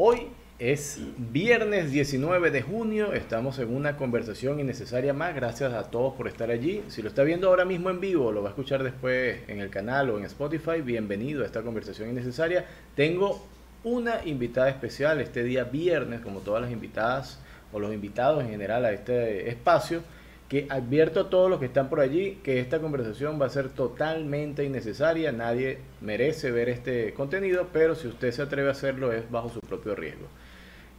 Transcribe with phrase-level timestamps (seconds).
[0.00, 0.28] Hoy
[0.60, 6.28] es viernes 19 de junio, estamos en una conversación innecesaria más, gracias a todos por
[6.28, 6.84] estar allí.
[6.86, 9.70] Si lo está viendo ahora mismo en vivo, lo va a escuchar después en el
[9.70, 12.64] canal o en Spotify, bienvenido a esta conversación innecesaria.
[12.94, 13.44] Tengo
[13.82, 17.40] una invitada especial este día viernes, como todas las invitadas
[17.72, 20.02] o los invitados en general a este espacio
[20.48, 23.68] que advierto a todos los que están por allí que esta conversación va a ser
[23.68, 29.30] totalmente innecesaria, nadie merece ver este contenido, pero si usted se atreve a hacerlo es
[29.30, 30.26] bajo su propio riesgo.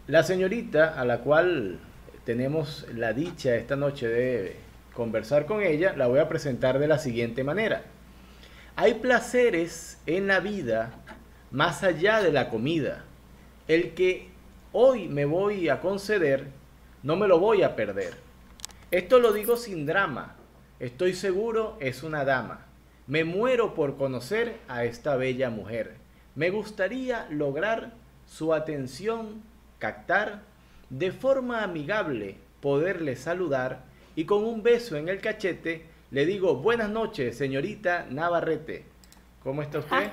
[0.07, 1.79] La señorita a la cual
[2.25, 4.55] tenemos la dicha esta noche de
[4.93, 7.83] conversar con ella, la voy a presentar de la siguiente manera.
[8.75, 10.91] Hay placeres en la vida
[11.49, 13.03] más allá de la comida.
[13.67, 14.29] El que
[14.73, 16.47] hoy me voy a conceder,
[17.01, 18.28] no me lo voy a perder
[18.91, 20.35] esto lo digo sin drama.
[20.79, 22.65] Estoy seguro es una dama.
[23.05, 25.97] Me muero por conocer a esta bella mujer.
[26.35, 27.93] Me gustaría lograr
[28.25, 29.43] su atención,
[29.77, 30.41] captar,
[30.89, 33.83] de forma amigable poderle saludar
[34.15, 38.85] y con un beso en el cachete le digo buenas noches, señorita Navarrete.
[39.43, 40.09] ¿Cómo está usted?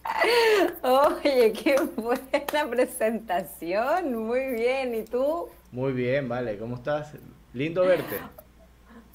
[0.82, 4.26] Oye, qué buena presentación.
[4.26, 4.94] Muy bien.
[4.94, 5.50] ¿Y tú?
[5.70, 6.56] Muy bien, vale.
[6.56, 7.12] ¿Cómo estás?
[7.56, 8.18] Lindo verte.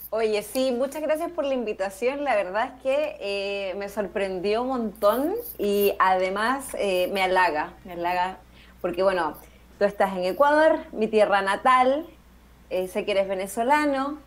[0.09, 2.23] Oye, sí, muchas gracias por la invitación.
[2.23, 7.93] La verdad es que eh, me sorprendió un montón y además eh, me halaga, me
[7.93, 8.39] halaga,
[8.81, 9.35] porque bueno,
[9.77, 12.07] tú estás en Ecuador, mi tierra natal,
[12.71, 14.17] eh, sé que eres venezolano,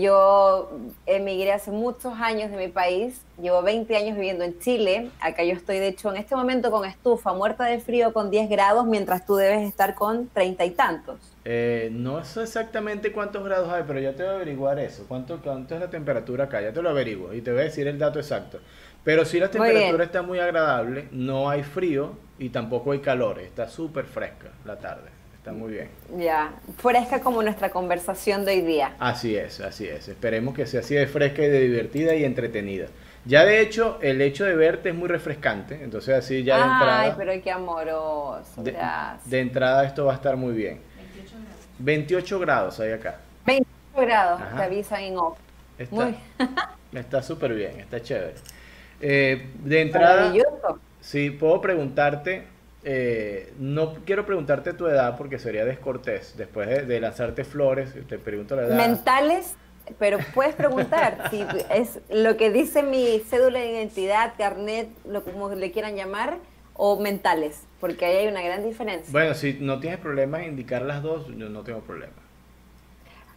[0.00, 0.70] yo
[1.04, 5.52] emigré hace muchos años de mi país, llevo 20 años viviendo en Chile, acá yo
[5.52, 9.26] estoy de hecho en este momento con estufa, muerta de frío con 10 grados, mientras
[9.26, 11.33] tú debes estar con treinta y tantos.
[11.46, 15.42] Eh, no sé exactamente cuántos grados hay, pero ya te voy a averiguar eso, ¿Cuánto,
[15.42, 17.98] cuánto es la temperatura acá, ya te lo averiguo y te voy a decir el
[17.98, 18.60] dato exacto.
[19.04, 23.68] Pero si la temperatura está muy agradable, no hay frío y tampoco hay calor, está
[23.68, 25.10] súper fresca la tarde.
[25.36, 25.90] Está muy bien.
[26.16, 28.96] Ya, fresca como nuestra conversación de hoy día.
[28.98, 30.08] Así es, así es.
[30.08, 32.86] Esperemos que sea así de fresca y de divertida y entretenida.
[33.26, 37.00] Ya de hecho, el hecho de verte es muy refrescante, entonces así ya de entrada...
[37.02, 38.74] Ay, pero qué amoroso, de,
[39.26, 40.80] de, entrada esto va a estar muy bien.
[41.78, 42.78] 28 grados.
[42.78, 43.20] 28 grados hay acá.
[43.46, 45.38] 28 grados, te avisan en off.
[45.78, 46.14] Está,
[46.92, 48.34] está súper bien, está chévere.
[49.00, 50.32] Eh, de entrada...
[51.00, 52.46] Sí, puedo preguntarte
[52.86, 56.36] eh, no quiero preguntarte tu edad porque sería descortés.
[56.36, 58.76] Después de, lanzarte flores, te pregunto la edad.
[58.76, 59.56] Mentales,
[59.98, 65.48] pero puedes preguntar si es lo que dice mi cédula de identidad, carnet, lo como
[65.48, 66.36] le quieran llamar,
[66.74, 69.10] o mentales, porque ahí hay una gran diferencia.
[69.10, 72.12] Bueno, si no tienes problema en indicar las dos, yo no tengo problema.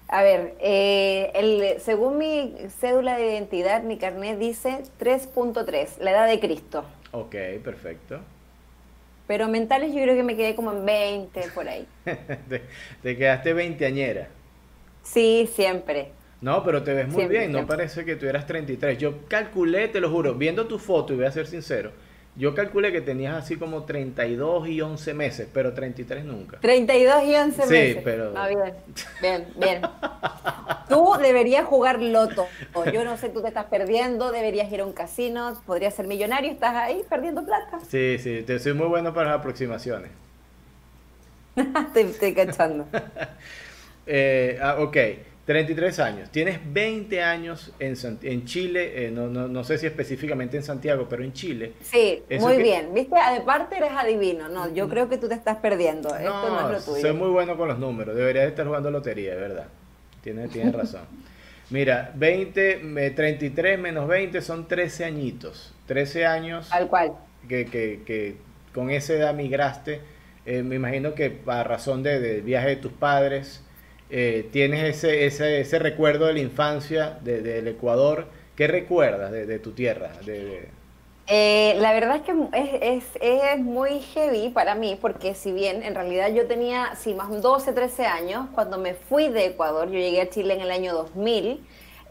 [0.10, 6.28] A ver, eh, el, según mi cédula de identidad, mi carnet dice 3.3, la edad
[6.28, 6.86] de Cristo.
[7.12, 8.22] Ok, perfecto.
[9.28, 11.86] Pero mentales yo creo que me quedé como en 20 por ahí.
[13.04, 14.30] te, quedaste veinteañera.
[15.04, 16.12] Sí, siempre.
[16.40, 18.98] No, pero te ves muy bien, no parece que tú eras 33.
[18.98, 21.92] Yo calculé, te lo juro, viendo tu foto, y voy a ser sincero,
[22.38, 26.60] yo calculé que tenías así como 32 y 11 meses, pero 33 nunca.
[26.60, 27.96] 32 y 11 meses.
[27.96, 28.34] Sí, pero...
[28.36, 28.74] Ah, bien,
[29.22, 29.82] bien, bien.
[30.90, 32.48] Tú deberías jugar loto.
[32.94, 36.50] Yo no sé, tú te estás perdiendo, deberías ir a un casino, podrías ser millonario,
[36.52, 37.80] estás ahí perdiendo plata.
[37.90, 40.12] Sí, sí, te soy muy bueno para las aproximaciones.
[41.94, 42.88] te estoy cachando.
[44.06, 44.98] eh, ah, ok.
[45.48, 46.30] 33 años.
[46.30, 51.08] Tienes 20 años en, en Chile, eh, no, no, no, sé si específicamente en Santiago,
[51.10, 51.72] pero en Chile.
[51.84, 52.94] Sí, muy bien.
[52.94, 54.50] Viste, aparte eres adivino.
[54.50, 56.14] No, yo creo que tú te estás perdiendo.
[56.14, 57.02] Esto no es lo tuyo.
[57.02, 58.14] Soy muy bueno con los números.
[58.14, 59.68] Deberías estar jugando lotería, de verdad.
[60.22, 61.04] Tienes, tienes razón.
[61.70, 65.74] Mira, 20, 33 menos 20 son 13 añitos.
[65.86, 66.70] 13 años.
[66.74, 67.14] Al cual.
[67.48, 68.36] Que, que, que
[68.74, 70.02] con esa edad migraste.
[70.46, 73.64] Eh, me imagino que a razón del de viaje de tus padres
[74.10, 78.28] eh, tienes ese, ese, recuerdo de la infancia del Ecuador.
[78.56, 80.12] ¿Qué recuerdas de, tu tierra?
[81.28, 85.84] Eh, la verdad es que es, es, es, muy heavy para mí, porque si bien
[85.84, 90.00] en realidad yo tenía, sí, más 12, 13 años, cuando me fui de Ecuador, yo
[90.00, 91.60] llegué a Chile en el año 2000,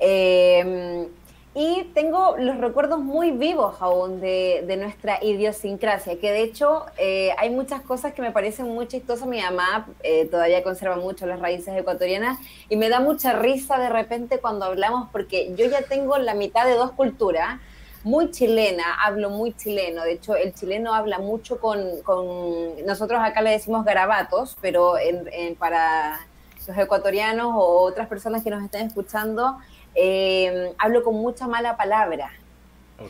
[0.01, 1.09] eh,
[1.59, 7.31] y tengo los recuerdos muy vivos aún de, de nuestra idiosincrasia, que de hecho eh,
[7.39, 9.27] hay muchas cosas que me parecen muy chistosas.
[9.27, 12.39] Mi mamá eh, todavía conserva mucho las raíces ecuatorianas
[12.69, 16.67] y me da mucha risa de repente cuando hablamos, porque yo ya tengo la mitad
[16.67, 17.59] de dos culturas,
[18.05, 20.03] muy chilena, hablo muy chileno.
[20.05, 25.57] De hecho, el chileno habla mucho con, con nosotros acá le decimos garabatos, pero en,
[25.57, 26.21] para
[26.69, 29.57] los ecuatorianos o otras personas que nos estén escuchando,
[29.97, 32.31] eh, hablo con mucha mala palabra.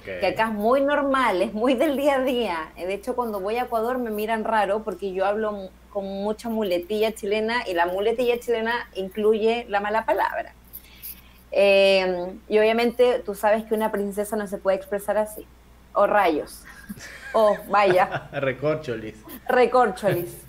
[0.04, 2.72] que acá es muy normal, es muy del día a día.
[2.76, 7.12] De hecho, cuando voy a Ecuador me miran raro porque yo hablo con mucha muletilla
[7.12, 10.54] chilena y la muletilla chilena incluye la mala palabra.
[11.52, 15.46] Eh, y obviamente tú sabes que una princesa no se puede expresar así.
[15.92, 16.64] O rayos.
[17.38, 18.30] O vaya.
[18.32, 19.16] Recorcholis.
[19.46, 20.45] Recorcholis.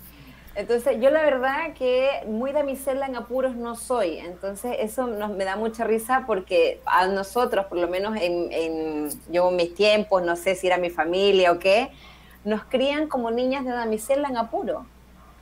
[0.58, 4.18] Entonces, yo la verdad que muy damisela en apuros no soy.
[4.18, 9.08] Entonces, eso nos, me da mucha risa porque a nosotros, por lo menos en, en
[9.30, 11.90] yo mis tiempos, no sé si era mi familia o qué,
[12.42, 14.84] nos crían como niñas de damisela en apuro.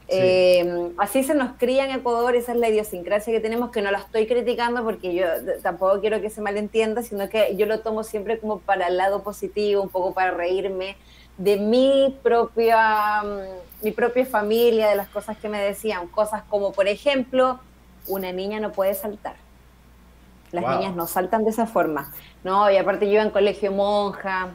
[0.09, 3.91] Eh, así se nos cría en Ecuador, esa es la idiosincrasia que tenemos, que no
[3.91, 5.25] la estoy criticando porque yo
[5.62, 9.23] tampoco quiero que se malentienda, sino que yo lo tomo siempre como para el lado
[9.23, 10.97] positivo, un poco para reírme
[11.38, 16.73] de mi propia, mm, mi propia familia, de las cosas que me decían, cosas como,
[16.73, 17.61] por ejemplo,
[18.06, 19.37] una niña no puede saltar.
[20.53, 22.12] Las niñas no saltan de esa forma.
[22.44, 24.50] No, y aparte yo en colegio monja,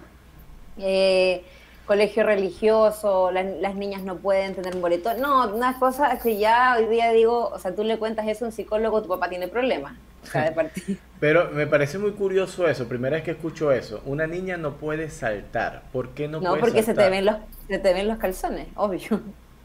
[0.78, 1.46] eh,
[1.92, 5.14] colegio religioso, las niñas no pueden tener un boleto.
[5.16, 8.48] No, unas cosas que ya hoy día digo, o sea, tú le cuentas eso a
[8.48, 9.96] un psicólogo, tu papá tiene problemas.
[11.20, 12.88] Pero me parece muy curioso eso.
[12.88, 14.02] Primera vez que escucho eso.
[14.06, 15.82] Una niña no puede saltar.
[15.92, 17.36] ¿Por qué no, no puede porque se te ven los
[17.68, 19.20] se te ven los calzones, obvio.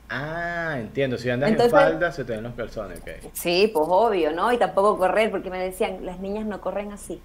[0.08, 1.19] Ah, entiendo.
[1.19, 3.00] Si andas en falda, se te ven los calzones.
[3.34, 4.52] Sí, pues obvio, ¿no?
[4.52, 7.23] Y tampoco correr, porque me decían, las niñas no corren así.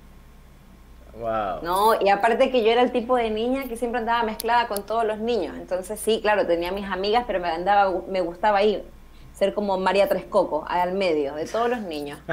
[1.19, 1.61] Wow.
[1.61, 4.83] No, y aparte que yo era el tipo de niña que siempre andaba mezclada con
[4.85, 5.55] todos los niños.
[5.57, 8.83] Entonces sí, claro, tenía mis amigas, pero me andaba, me gustaba ir,
[9.33, 12.19] ser como María Trescoco, al medio, de todos los niños.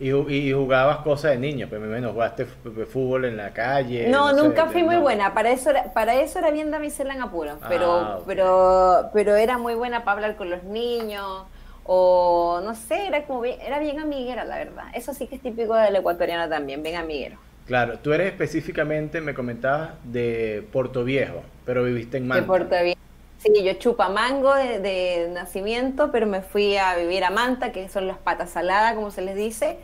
[0.00, 4.06] Y, jugabas cosas de niño, pero menos jugaste fútbol en la calle.
[4.08, 7.58] No, nunca fui muy buena, para eso era, para eso era bien damisela en apuro,
[7.68, 11.42] pero, ah, pero, pero era muy buena para hablar con los niños,
[11.82, 14.84] o no sé, era como bien, era bien amiguera, la verdad.
[14.94, 17.38] Eso sí que es típico del ecuatoriano también, bien amiguero.
[17.68, 22.40] Claro, tú eres específicamente, me comentabas, de Puerto Viejo, pero viviste en Manta.
[22.40, 22.98] De Puerto Viejo.
[23.36, 28.08] Sí, yo chupa mango de, nacimiento, pero me fui a vivir a Manta, que son
[28.08, 29.76] las patas saladas, como se les dice.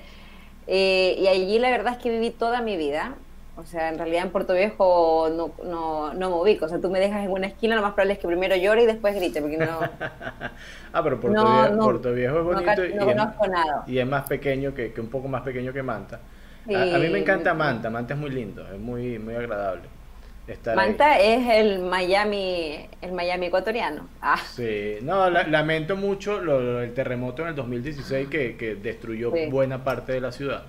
[0.66, 3.16] Eh, y allí la verdad es que viví toda mi vida.
[3.56, 6.64] O sea, en realidad en Puerto Viejo no, no, no me ubico.
[6.64, 8.84] O sea, tú me dejas en una esquina, lo más probable es que primero llore
[8.84, 9.78] y después grite, porque no...
[10.92, 13.84] ah, pero Puerto, Viejo, es bonito y, es, nada.
[13.86, 16.18] y, es, más pequeño que, que, un poco más pequeño que Manta.
[16.72, 19.94] A, a, mí me encanta Manta, Manta es muy lindo, es muy, muy agradable.
[20.74, 24.08] Manta es el Miami, el Miami ecuatoriano.
[24.20, 24.36] Ah.
[24.36, 30.12] Sí, no, lamento mucho lo, el terremoto en el 2016 que, que destruyó buena parte
[30.12, 30.64] de la ciudad.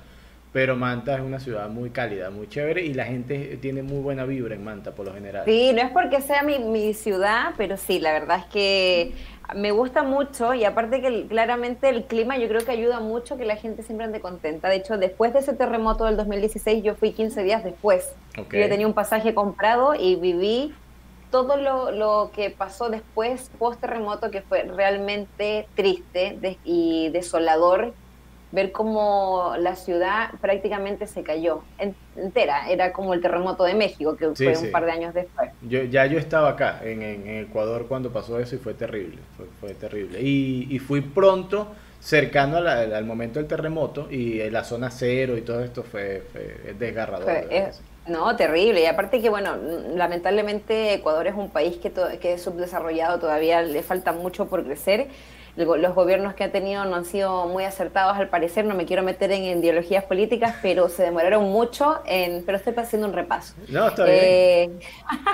[0.53, 4.23] Pero Manta es una ciudad muy cálida, muy chévere y la gente tiene muy buena
[4.23, 5.43] vibra en Manta por lo general.
[5.43, 9.11] Sí, no es porque sea mi, mi ciudad, pero sí, la verdad es que
[9.53, 13.45] me gusta mucho y aparte que claramente el clima yo creo que ayuda mucho que
[13.45, 14.69] la gente siempre ande contenta.
[14.69, 18.13] De hecho, después de ese terremoto del 2016 yo fui 15 días después.
[18.35, 20.73] Yo tenía un pasaje comprado y viví
[21.31, 27.93] todo lo, lo que pasó después, post terremoto, que fue realmente triste y desolador
[28.51, 31.63] ver cómo la ciudad prácticamente se cayó
[32.15, 32.69] entera.
[32.69, 35.51] Era como el terremoto de México, que fue un par de años después.
[35.61, 39.17] Yo, ya yo estaba acá, en, Ecuador, cuando pasó eso y fue terrible.
[39.59, 40.21] Fue, terrible.
[40.21, 41.67] Y, fui pronto,
[41.99, 46.23] cercano al momento del terremoto, y la zona cero y todo esto fue,
[46.77, 47.27] desgarrador.
[48.07, 48.81] no, terrible.
[48.81, 49.57] Y aparte que, bueno,
[49.95, 55.07] lamentablemente Ecuador es un país que, que es subdesarrollado, todavía le falta mucho por crecer
[55.55, 59.03] los gobiernos que ha tenido no han sido muy acertados al parecer, no me quiero
[59.03, 63.53] meter en ideologías políticas, pero se demoraron mucho en, pero estoy haciendo un repaso.
[63.69, 64.15] No, está bien.
[64.15, 64.79] Eh,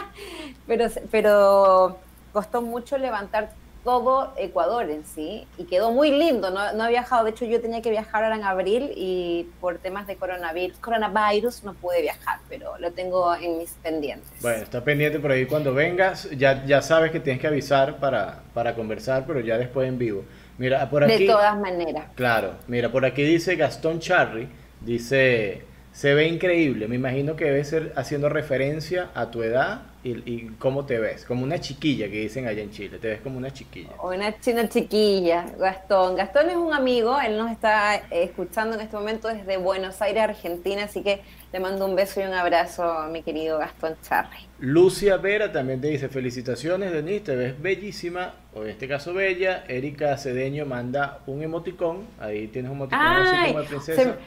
[0.68, 1.98] pero, pero
[2.32, 3.50] costó mucho levantar
[3.84, 6.52] todo Ecuador en sí y quedó muy lindo.
[6.52, 9.78] No, no he viajado, de hecho yo tenía que viajar ahora en abril y por
[9.80, 14.30] temas de coronavirus, coronavirus no pude viajar, pero lo tengo en mis pendientes.
[14.42, 18.44] Bueno, está pendiente por ahí cuando vengas, ya, ya sabes que tienes que avisar para,
[18.54, 20.24] para conversar, pero ya después en vivo.
[20.58, 22.06] Mira, por aquí, de todas maneras.
[22.16, 24.48] Claro, mira, por aquí dice Gastón Charry,
[24.82, 30.48] dice, se ve increíble, me imagino que debe ser haciendo referencia a tu edad y,
[30.58, 33.52] cómo te ves, como una chiquilla que dicen allá en Chile, te ves como una
[33.52, 33.92] chiquilla.
[34.02, 36.16] Una, china chiquilla, Gastón.
[36.16, 40.86] Gastón es un amigo, él nos está escuchando en este momento desde Buenos Aires, Argentina,
[40.86, 41.22] así que
[41.54, 44.40] le mando un beso y un abrazo a mi querido Gastón Charri.
[44.60, 49.64] Lucia Vera también te dice, felicitaciones Denise, te ves bellísima, o en este caso bella.
[49.68, 54.18] Erika Cedeño manda un emoticón, ahí tienes un emoticón así como de princesa.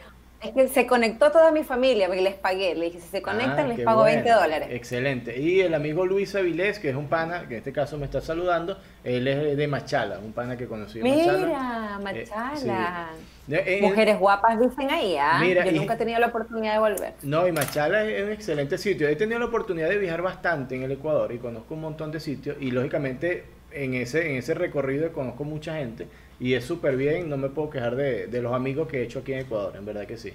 [0.45, 2.75] Es que se conectó toda mi familia, porque les pagué.
[2.75, 4.23] Le dije, si se conectan, Ah, les pago bueno.
[4.23, 4.69] 20 dólares.
[4.71, 5.39] Excelente.
[5.41, 8.21] Y el amigo Luis Avilés, que es un pana, que en este caso me está
[8.21, 11.39] saludando, él es de Machala, un pana que conocí Machala.
[11.39, 13.11] Mira, Eh, Machala.
[13.17, 13.53] sí.
[13.53, 15.39] Eh, eh, Mujeres guapas dicen ahí, ¿ah?
[15.41, 17.13] Mira, Yo y- nunca he tenido la oportunidad de volver.
[17.23, 19.09] No, y Machala es un excelente sitio.
[19.09, 22.21] He tenido la oportunidad de viajar bastante en el Ecuador y conozco un montón de
[22.21, 26.07] sitios y lógicamente en ese, en ese recorrido conozco mucha gente
[26.41, 29.21] y es súper bien, no me puedo quejar de, de los amigos que he hecho
[29.21, 30.33] aquí en Ecuador, en verdad que sí.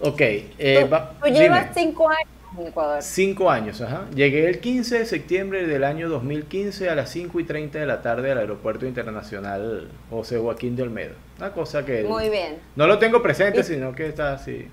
[0.00, 1.86] Ok, eh, tú, va- tú llevas dime.
[1.90, 2.28] cinco años
[2.58, 3.02] en Ecuador.
[3.02, 4.06] Cinco años, ajá.
[4.14, 8.00] Llegué el 15 de septiembre del año 2015 a las 5 y 30 de la
[8.02, 11.14] tarde al Aeropuerto Internacional José Joaquín de Olmedo.
[11.38, 12.56] Una cosa que Muy bien.
[12.76, 14.66] no lo tengo presente, Y- sino que está así.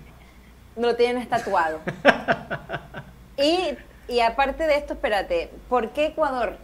[0.78, 1.80] Lo tienes tatuado.
[3.38, 3.60] y,
[4.08, 6.56] y aparte de esto, espérate, ¿por qué Ecuador?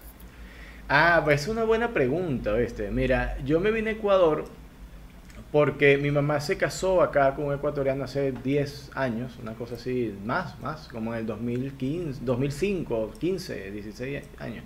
[0.87, 2.91] Ah, pues es una buena pregunta, ¿viste?
[2.91, 4.45] Mira, yo me vine a Ecuador
[5.51, 10.13] porque mi mamá se casó acá con un ecuatoriano hace 10 años, una cosa así,
[10.25, 14.63] más, más, como en el 2015, 2005, 15, 16 años.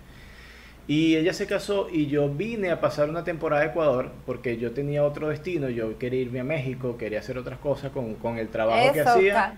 [0.87, 4.71] Y ella se casó y yo vine a pasar una temporada a Ecuador porque yo
[4.71, 8.49] tenía otro destino, yo quería irme a México, quería hacer otras cosas con, con el
[8.49, 9.55] trabajo que hacía.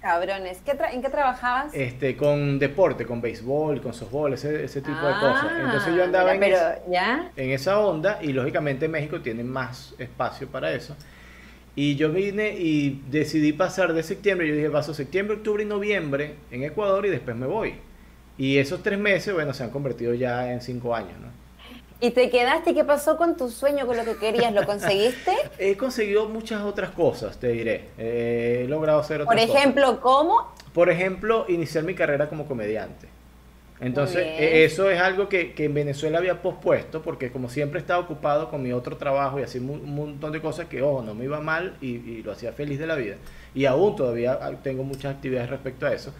[0.00, 0.58] Ca- cabrones.
[0.64, 1.74] ¿Qué ¿En qué trabajabas?
[1.74, 5.46] Este, con deporte, con béisbol, con softball, ese, ese tipo de cosas.
[5.50, 7.30] Ah, Entonces yo andaba en, mira, es- pero, ¿ya?
[7.36, 10.96] en esa onda y lógicamente México tiene más espacio para eso.
[11.76, 16.34] Y yo vine y decidí pasar de septiembre, yo dije paso septiembre, octubre y noviembre
[16.50, 17.74] en Ecuador y después me voy.
[18.36, 21.28] Y esos tres meses, bueno, se han convertido ya en cinco años, ¿no?
[22.00, 22.74] ¿Y te quedaste?
[22.74, 24.52] ¿Qué pasó con tu sueño, con lo que querías?
[24.52, 25.32] ¿Lo conseguiste?
[25.58, 27.86] He conseguido muchas otras cosas, te diré.
[27.98, 29.60] Eh, he logrado hacer otras Por cosas.
[29.60, 30.52] ejemplo, ¿cómo?
[30.72, 33.08] Por ejemplo, iniciar mi carrera como comediante.
[33.80, 38.00] Entonces, eh, eso es algo que, que en Venezuela había pospuesto, porque como siempre estaba
[38.00, 41.24] ocupado con mi otro trabajo y así un montón de cosas que, ojo, no me
[41.24, 43.16] iba mal y, y lo hacía feliz de la vida.
[43.54, 46.12] Y aún todavía ah, tengo muchas actividades respecto a eso.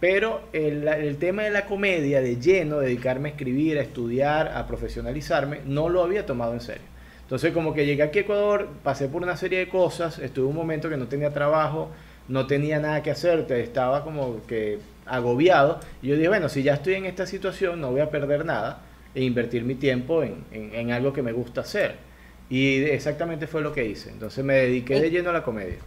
[0.00, 4.66] Pero el, el tema de la comedia, de lleno, dedicarme a escribir, a estudiar, a
[4.66, 6.82] profesionalizarme, no lo había tomado en serio.
[7.22, 10.54] Entonces, como que llegué aquí a Ecuador, pasé por una serie de cosas, estuve un
[10.54, 11.90] momento que no tenía trabajo,
[12.28, 15.80] no tenía nada que hacer, estaba como que agobiado.
[16.02, 18.82] Y yo dije, bueno, si ya estoy en esta situación, no voy a perder nada
[19.14, 21.96] e invertir mi tiempo en, en- en algo que me gusta hacer.
[22.50, 24.10] Y exactamente fue lo que hice.
[24.10, 25.78] Entonces me dediqué de lleno a la comedia.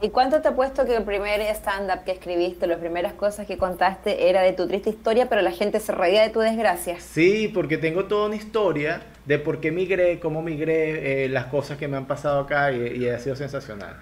[0.00, 3.58] ¿Y cuánto te ha puesto que el primer stand-up que escribiste, las primeras cosas que
[3.58, 7.00] contaste era de tu triste historia, pero la gente se reía de tu desgracia?
[7.00, 11.78] Sí, porque tengo toda una historia de por qué migré, cómo migré, eh, las cosas
[11.78, 13.96] que me han pasado acá y, y ha sido sensacional.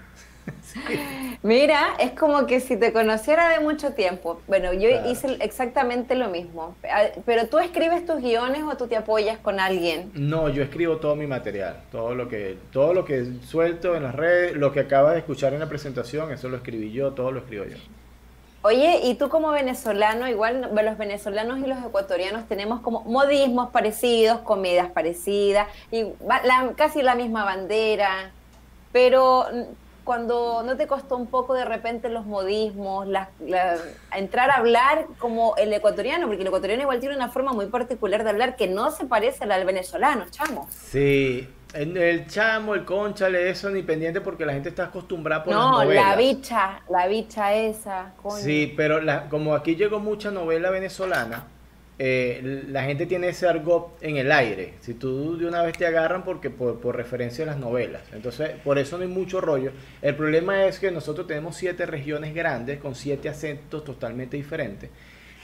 [1.43, 4.41] Mira, es como que si te conociera de mucho tiempo.
[4.47, 5.09] Bueno, yo Claro.
[5.09, 6.75] hice exactamente lo mismo.
[6.91, 10.11] Ah, Pero tú escribes tus guiones o tú te apoyas con alguien.
[10.15, 14.15] No, yo escribo todo mi material, todo lo que todo lo que suelto en las
[14.15, 17.39] redes, lo que acabas de escuchar en la presentación, eso lo escribí yo, todo lo
[17.39, 17.77] escribo yo.
[18.63, 24.39] Oye, y tú como venezolano, igual los venezolanos y los ecuatorianos tenemos como modismos parecidos,
[24.39, 26.03] comidas parecidas, y
[26.43, 28.31] la- casi la misma bandera,
[28.91, 29.45] pero
[30.07, 33.75] cuando no te costó un poco de repente los modismos, la- la-
[34.15, 38.23] entrar a hablar como el ecuatoriano, porque el ecuatoriano igual tiene una forma muy particular
[38.23, 40.65] de hablar que no se parece a la del venezolano, chamo.
[40.71, 45.53] Sí, en el chamo, el conchale, eso ni pendiente porque la gente está acostumbrada por
[45.53, 46.05] las No, novelas.
[46.05, 48.37] la bicha, la bicha esa, coño.
[48.37, 51.47] Sí, pero la- como aquí llegó mucha novela venezolana,
[51.99, 54.73] eh, la gente tiene ese argot en el aire.
[54.81, 58.03] Si tú de una vez te agarran porque por, por referencia a las novelas.
[58.13, 59.71] Entonces, por eso no hay mucho rollo.
[60.01, 64.89] El problema es que nosotros tenemos siete regiones grandes con siete acentos totalmente diferentes.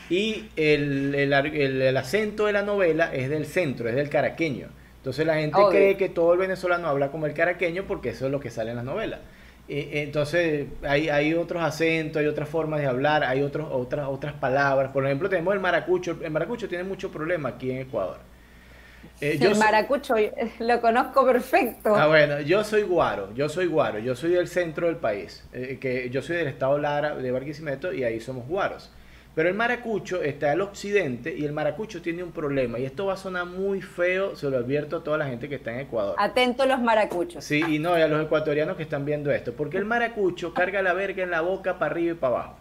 [0.09, 4.67] Y el, el el- el acento de la novela es del centro, es del caraqueño.
[4.97, 5.69] Entonces la gente Obvio.
[5.69, 8.69] cree que todo el venezolano habla como el caraqueño porque eso es lo que sale
[8.71, 9.19] en las novelas.
[9.67, 14.33] Eh, Entonces hay, hay otros acentos, hay otras formas de hablar, hay otros, otras, otras
[14.33, 14.91] palabras.
[14.91, 16.19] Por ejemplo, tenemos el maracucho.
[16.21, 18.19] El maracucho tiene mucho problema aquí en Ecuador.
[19.21, 21.95] Eh, el soy- maracucho, yo- lo conozco perfecto.
[21.95, 25.77] Ah, bueno, yo soy guaro, yo soy guaro, yo soy del centro del país, eh,
[25.79, 28.91] que yo soy del estado Lara, de Barquisimeto, y ahí somos guaros.
[29.35, 33.13] Pero el maracucho está al occidente y el maracucho tiene un problema, y esto va
[33.13, 36.15] a sonar muy feo, se lo advierto a toda la gente que está en Ecuador.
[36.19, 37.43] Atento los maracuchos.
[37.43, 40.83] Sí, y no, y a los ecuatorianos que están viendo esto, porque el maracucho carga
[40.83, 42.57] la verga en la boca para arriba y para abajo.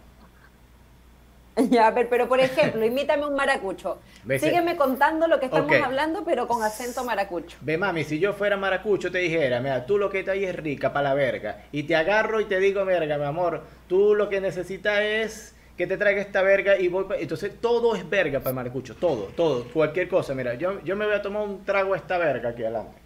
[1.69, 3.99] Ya, a ver, pero por ejemplo, imítame un maracucho.
[4.39, 7.57] Sígueme contando lo que estamos hablando, pero con acento maracucho.
[7.61, 10.55] Ve mami, si yo fuera maracucho te dijera, mira, tú lo que estás ahí es
[10.55, 11.65] rica para la verga.
[11.71, 15.87] Y te agarro y te digo, verga, mi amor, tú lo que necesitas es que
[15.87, 17.17] te traiga esta verga y voy pa-".
[17.17, 20.33] Entonces todo es verga para el maracucho, todo, todo, cualquier cosa.
[20.33, 23.01] Mira, yo, yo me voy a tomar un trago a esta verga aquí adelante.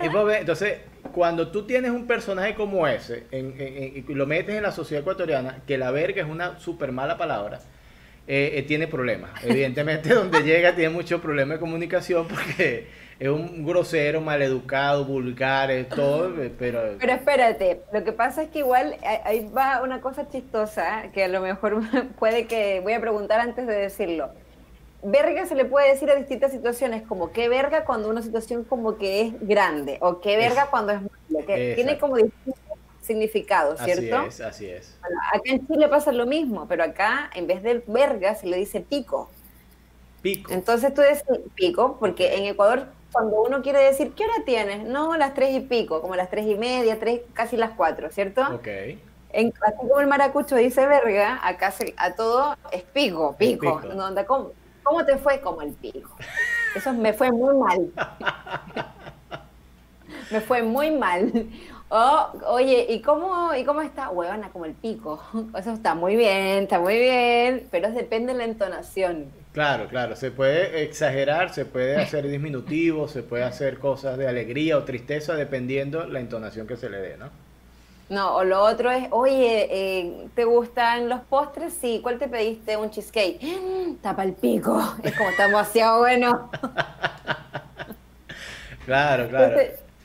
[0.00, 0.78] Entonces,
[1.12, 5.78] cuando tú tienes un personaje como ese y lo metes en la sociedad ecuatoriana, que
[5.78, 7.60] la verga es una súper mala palabra,
[8.26, 9.30] eh, eh, tiene problemas.
[9.44, 12.86] Evidentemente, donde llega tiene muchos problemas de comunicación porque
[13.22, 16.96] es un grosero, maleducado, vulgar, es todo, eh, pero...
[16.98, 21.28] Pero espérate, lo que pasa es que igual ahí va una cosa chistosa que a
[21.28, 21.82] lo mejor
[22.18, 22.80] puede que...
[22.80, 24.30] Voy a preguntar antes de decirlo
[25.04, 28.98] verga se le puede decir a distintas situaciones, como qué verga cuando una situación como
[28.98, 32.60] que es grande, o qué verga cuando es malo, que tiene como distintos
[33.00, 34.16] significados, ¿cierto?
[34.16, 34.98] Así es, así es.
[35.32, 38.80] acá en Chile pasa lo mismo, pero acá en vez de verga se le dice
[38.80, 39.28] pico.
[40.22, 40.52] Pico.
[40.52, 41.24] Entonces tú dices
[41.56, 44.84] pico, porque en Ecuador cuando uno quiere decir, ¿qué hora tienes?
[44.84, 48.42] No, las tres y pico, como las tres y media, tres, casi las cuatro, ¿cierto?
[48.54, 48.68] Ok.
[49.34, 53.80] En, así como el maracucho dice verga, acá a todo es pico, pico.
[53.80, 53.94] pico.
[53.94, 54.52] No, ¿cómo?
[54.82, 55.40] ¿Cómo te fue?
[55.40, 56.10] Como el pico.
[56.74, 57.90] Eso me fue muy mal.
[60.30, 61.30] me fue muy mal.
[61.94, 64.08] Oh, oye, ¿y cómo, ¿y cómo está?
[64.08, 65.22] Huevona, como el pico.
[65.54, 69.30] Eso está muy bien, está muy bien, pero depende de la entonación.
[69.52, 74.78] Claro, claro, se puede exagerar, se puede hacer diminutivo, se puede hacer cosas de alegría
[74.78, 77.28] o tristeza dependiendo la entonación que se le dé, ¿no?
[78.08, 81.74] No, o lo otro es, oye, eh, ¿te gustan los postres?
[81.74, 82.76] Sí, ¿cuál te pediste?
[82.76, 83.38] Un cheesecake.
[84.02, 86.50] Tapa el pico, es como está demasiado bueno.
[88.86, 89.60] claro, claro.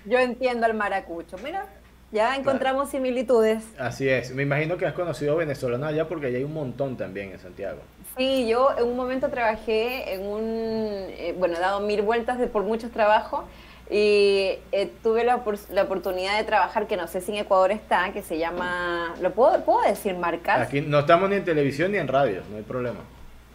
[0.06, 1.38] yo entiendo al maracucho.
[1.42, 1.66] Mira,
[2.12, 3.64] ya encontramos similitudes.
[3.78, 4.34] Así es.
[4.34, 7.80] Me imagino que has conocido venezolanos allá porque allá hay un montón también en Santiago.
[8.18, 12.48] Sí, yo en un momento trabajé en un, eh, bueno, he dado mil vueltas de
[12.48, 13.46] por muchos trabajos
[13.90, 18.12] y eh, tuve la, la, oportunidad de trabajar, que no sé si en Ecuador está,
[18.12, 20.60] que se llama, ¿lo puedo, puedo decir marcas?
[20.60, 23.00] Aquí no estamos ni en televisión ni en radio, no hay problema.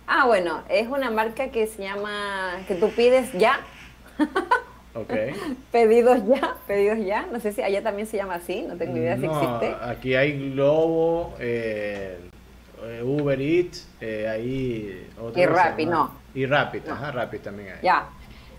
[0.06, 3.60] Ah, bueno, es una marca que se llama, que tú pides ya.
[4.94, 5.12] Ok.
[5.72, 7.26] pedidos ya, pedidos ya.
[7.32, 9.74] No sé si allá también se llama así, no tengo ni idea si existe.
[9.82, 12.18] Aquí hay Globo, eh,
[13.02, 15.08] Uber Eats, eh, ahí...
[15.34, 16.12] y Rappi, no.
[16.34, 17.82] Y Rappi, ajá, Rappi también hay.
[17.82, 18.08] Ya.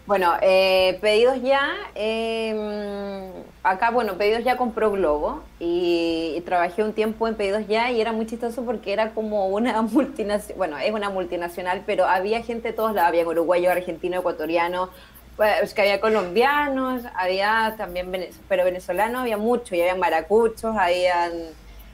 [0.05, 1.75] Bueno, eh, pedidos ya.
[1.95, 3.31] Em,
[3.63, 8.11] acá, bueno, pedidos ya compró Globo y, trabajé un tiempo en pedidos ya y era
[8.11, 10.57] muy chistoso porque era como una multinacional.
[10.57, 14.89] Bueno, es una multinacional, pero había gente de todos lados: había uruguayo, argentino, ecuatoriano.
[15.35, 18.11] Pues que había colombianos, había también,
[18.47, 21.31] pero venezolanos había mucho, y había maracuchos, habían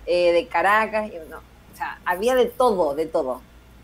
[0.05, 3.41] eh, de Caracas, y, no, o sea, había de todo, de todo.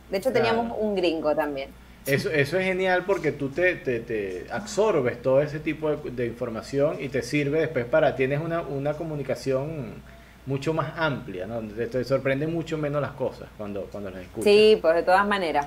[0.09, 1.69] De hecho, teníamos un gringo también.
[2.05, 6.97] Eso, eso es genial porque tú te, te, te absorbes todo ese tipo de, información
[6.99, 10.03] y te sirve después para, tienes una, una comunicación
[10.45, 11.61] mucho más amplia, ¿no?
[11.61, 14.43] Te, te sorprenden mucho menos las cosas cuando, cuando las escuchas.
[14.43, 15.65] Sí, pues de todas maneras.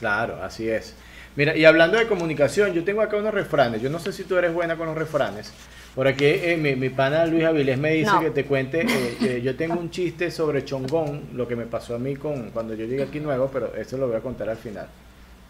[0.00, 0.96] Claro, así es.
[1.36, 3.80] Mira, y hablando de comunicación, yo tengo acá unos refranes.
[3.80, 5.52] Yo no sé si tú eres buena con los refranes.
[5.94, 9.42] Por aquí eh, mi, mi, pana Luis Avilés me dice que te cuente, eh, que
[9.42, 12.86] yo tengo un chiste sobre Chongón, lo que me pasó a mí con cuando yo
[12.86, 14.86] llegué aquí nuevo, pero eso lo voy a contar al final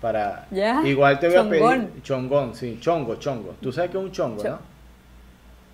[0.00, 0.46] para
[0.84, 3.54] igual te voy a pedir chongón, sí, chongo, chongo.
[3.60, 4.58] Tú sabes que es un chongo, ¿no?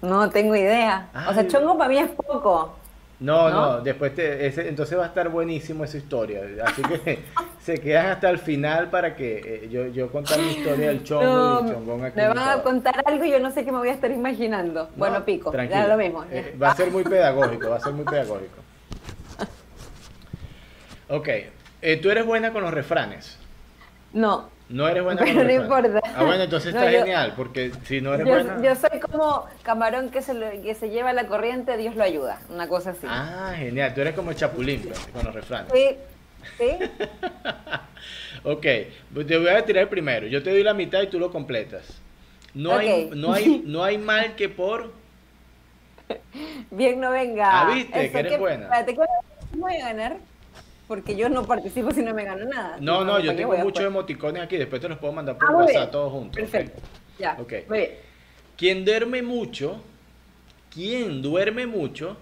[0.02, 1.08] No tengo idea.
[1.28, 2.76] o sea, chongo para mí es poco.
[3.18, 6.42] No, no, después te, ese, entonces va a estar buenísimo esa historia.
[6.64, 7.20] Así que
[7.62, 11.64] se quedan hasta el final para que eh, yo, yo contar mi historia del chongo
[11.64, 12.16] y chongón aquí.
[12.16, 14.90] Me van a contar algo y yo no sé qué me voy a estar imaginando.
[14.96, 16.24] bueno, pico, ya lo mismo.
[16.30, 18.56] Eh, va a ser muy pedagógico, va a ser muy pedagógico.
[21.08, 21.28] Ok,
[21.82, 23.38] eh, tú eres buena con los refranes.
[24.12, 24.50] No.
[24.68, 26.00] No eres buena Pero no importa.
[26.16, 28.62] Ah, bueno, entonces está genial, porque si no eres yo, buena...
[28.62, 32.66] Yo soy como camarón que se, que se lleva la corriente, Dios lo ayuda, una
[32.68, 33.06] cosa así.
[33.08, 35.70] Ah, genial, tú eres como el chapulín pues, con los refranes.
[35.72, 35.96] Sí,
[36.58, 36.70] sí.
[38.42, 38.62] ok,
[39.26, 42.00] te voy a tirar primero, yo te doy la mitad y tú lo completas.
[42.52, 44.92] No, hay, no, hay, no hay mal que por...
[46.70, 47.60] Bien no venga.
[47.60, 48.64] Ah, viste, que eres buena.
[48.64, 50.16] Espérate, ¿qué voy a ganar?
[50.86, 52.76] Porque yo no participo si no me gano nada.
[52.80, 55.90] No, no, yo tengo muchos emoticones aquí, después te los puedo mandar por ah, WhatsApp
[55.90, 56.36] todos juntos.
[56.36, 56.80] Perfecto.
[57.18, 57.36] Ya.
[57.40, 57.52] Ok.
[57.68, 57.90] Muy bien.
[58.56, 59.82] Quien duerme mucho,
[60.72, 62.16] quien duerme mucho.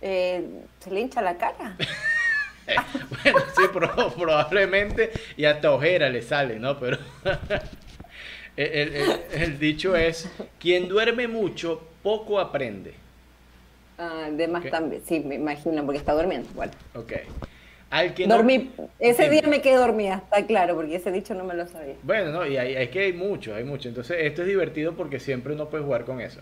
[0.00, 0.44] Eh,
[0.80, 1.76] ¿Se le hincha la cara?
[3.24, 3.62] bueno, sí,
[4.16, 6.78] probablemente, y hasta ojera le sale, ¿no?
[6.78, 6.98] Pero
[8.56, 13.07] el dicho es, quien duerme mucho, poco aprende.
[13.98, 16.70] Ah, de más también, sí, me imagino, porque está durmiendo igual.
[16.94, 17.14] Ok.
[17.90, 21.54] Al que Dormí, ese día me quedé dormida, está claro, porque ese dicho no me
[21.54, 21.94] lo sabía.
[22.02, 23.88] Bueno, no, y hay, es que hay mucho, hay mucho.
[23.88, 26.40] Entonces, esto es divertido porque siempre uno puede jugar con eso.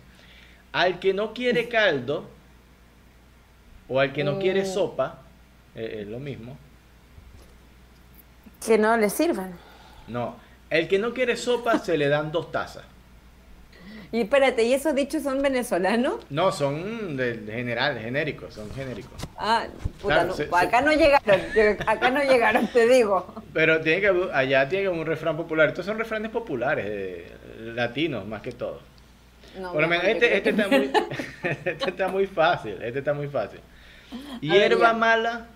[0.73, 2.29] Al que no quiere caldo,
[3.89, 4.67] o al que no quiere mm.
[4.67, 5.23] sopa,
[5.75, 6.59] eh, es lo mismo.
[8.67, 9.57] Que no le sirvan.
[10.09, 10.37] No,
[10.69, 12.85] el que no quiere sopa se le dan dos tazas.
[14.13, 16.25] Y espérate, ¿y esos dichos son venezolanos?
[16.31, 19.21] No, son de, general, genéricos, son genéricos.
[19.37, 19.67] Ah,
[20.01, 21.41] puta, no, acá no llegaron,
[21.87, 23.35] acá no llegaron, te digo.
[23.53, 25.69] Pero tiene que, allá tiene que un refrán popular.
[25.69, 28.81] Estos son refranes populares, latinos más que todo.
[29.59, 30.93] No, Por lo menos este, este, está muy,
[31.65, 33.61] este está muy fácil, este está muy fácil.
[34.41, 35.47] Hierba mala.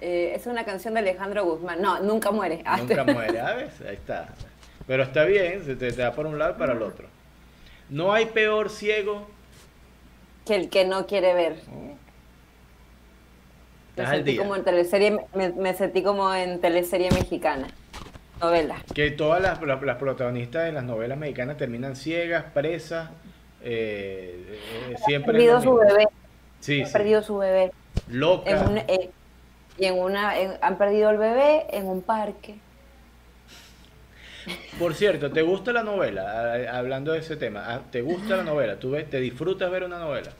[0.00, 1.80] Eh, es una canción de Alejandro Guzmán.
[1.80, 2.60] No, nunca muere.
[2.64, 3.80] Ah, nunca muere, ¿sabes?
[3.82, 4.28] Ahí está.
[4.86, 7.08] Pero está bien, se te, da por un lado y para el otro.
[7.92, 9.26] No hay peor ciego
[10.46, 11.56] que el que no quiere ver.
[13.96, 17.68] Me sentí, como en teleserie, me, sentí como en teleserie mexicana.
[18.40, 18.82] Novela.
[18.94, 19.58] Que todas las,
[19.98, 23.10] protagonistas de las novelas mexicanas terminan ciegas, presas.
[23.62, 24.58] Eh,
[24.90, 25.32] eh, siempre.
[25.32, 26.08] Han perdido su bebé.
[26.60, 27.72] Sí, han perdido su bebé.
[28.08, 28.50] Loca.
[28.88, 29.10] Eh,
[29.76, 30.32] y en una.
[30.62, 32.56] han perdido el bebé en un parque.
[34.78, 36.54] Por cierto, ¿te gusta la novela?
[36.72, 38.76] Hablando de ese tema, ¿te gusta la novela?
[38.76, 40.30] ¿Tú ves, te disfrutas ver una novela?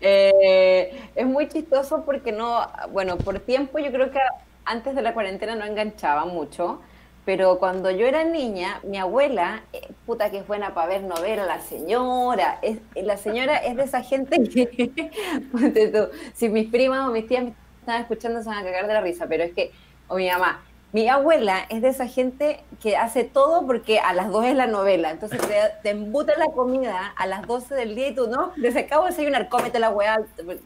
[0.00, 4.18] Eh, es muy chistoso porque no, bueno, por tiempo yo creo que
[4.64, 6.80] antes de la cuarentena no enganchaba mucho,
[7.24, 11.44] pero cuando yo era niña, mi abuela, eh, puta que es buena para ver novela,
[11.44, 15.10] la señora, es, la señora es de esa gente que,
[16.34, 19.00] si mis primas o mis tías me están escuchando se van a cagar de la
[19.00, 19.70] risa, pero es que,
[20.08, 24.30] o mi mamá, mi abuela es de esa gente que hace todo porque a las
[24.30, 25.10] 2 es la novela.
[25.10, 28.80] Entonces te, te embuta la comida a las 12 del día y tú, no, desde
[28.80, 30.20] acabo de desayunar, cómete la weá,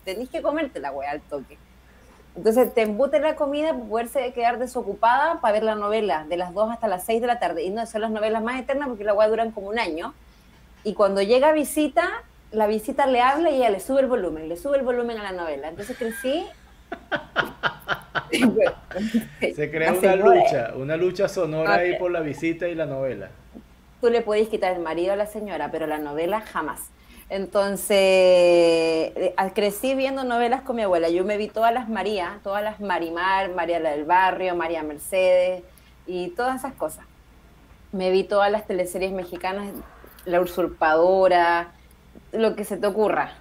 [0.04, 1.58] tenés que comerte la weá al toque.
[2.36, 6.52] Entonces te embute la comida para poderse quedar desocupada para ver la novela de las
[6.52, 7.62] 2 hasta las 6 de la tarde.
[7.62, 10.14] Y no son las novelas más eternas porque la weá duran como un año.
[10.84, 14.56] Y cuando llega visita, la visita le habla y ella le sube el volumen, le
[14.56, 15.68] sube el volumen a la novela.
[15.68, 16.46] Entonces crecí
[19.54, 23.30] Se crea una lucha, una lucha sonora ahí por la visita y la novela.
[24.00, 26.90] Tú le podés quitar el marido a la señora, pero la novela jamás.
[27.30, 31.08] Entonces, eh, crecí viendo novelas con mi abuela.
[31.08, 35.62] Yo me vi todas las María, todas las Marimar, María la del Barrio, María Mercedes
[36.06, 37.06] y todas esas cosas.
[37.92, 39.72] Me vi todas las teleseries mexicanas,
[40.26, 41.68] La Usurpadora,
[42.32, 43.32] lo que se te ocurra.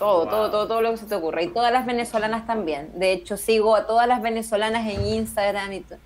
[0.00, 1.42] Todo, todo, todo, todo lo que se te ocurra.
[1.42, 2.88] Y todas las venezolanas también.
[2.98, 5.98] De hecho, sigo a todas las venezolanas en Instagram y todo.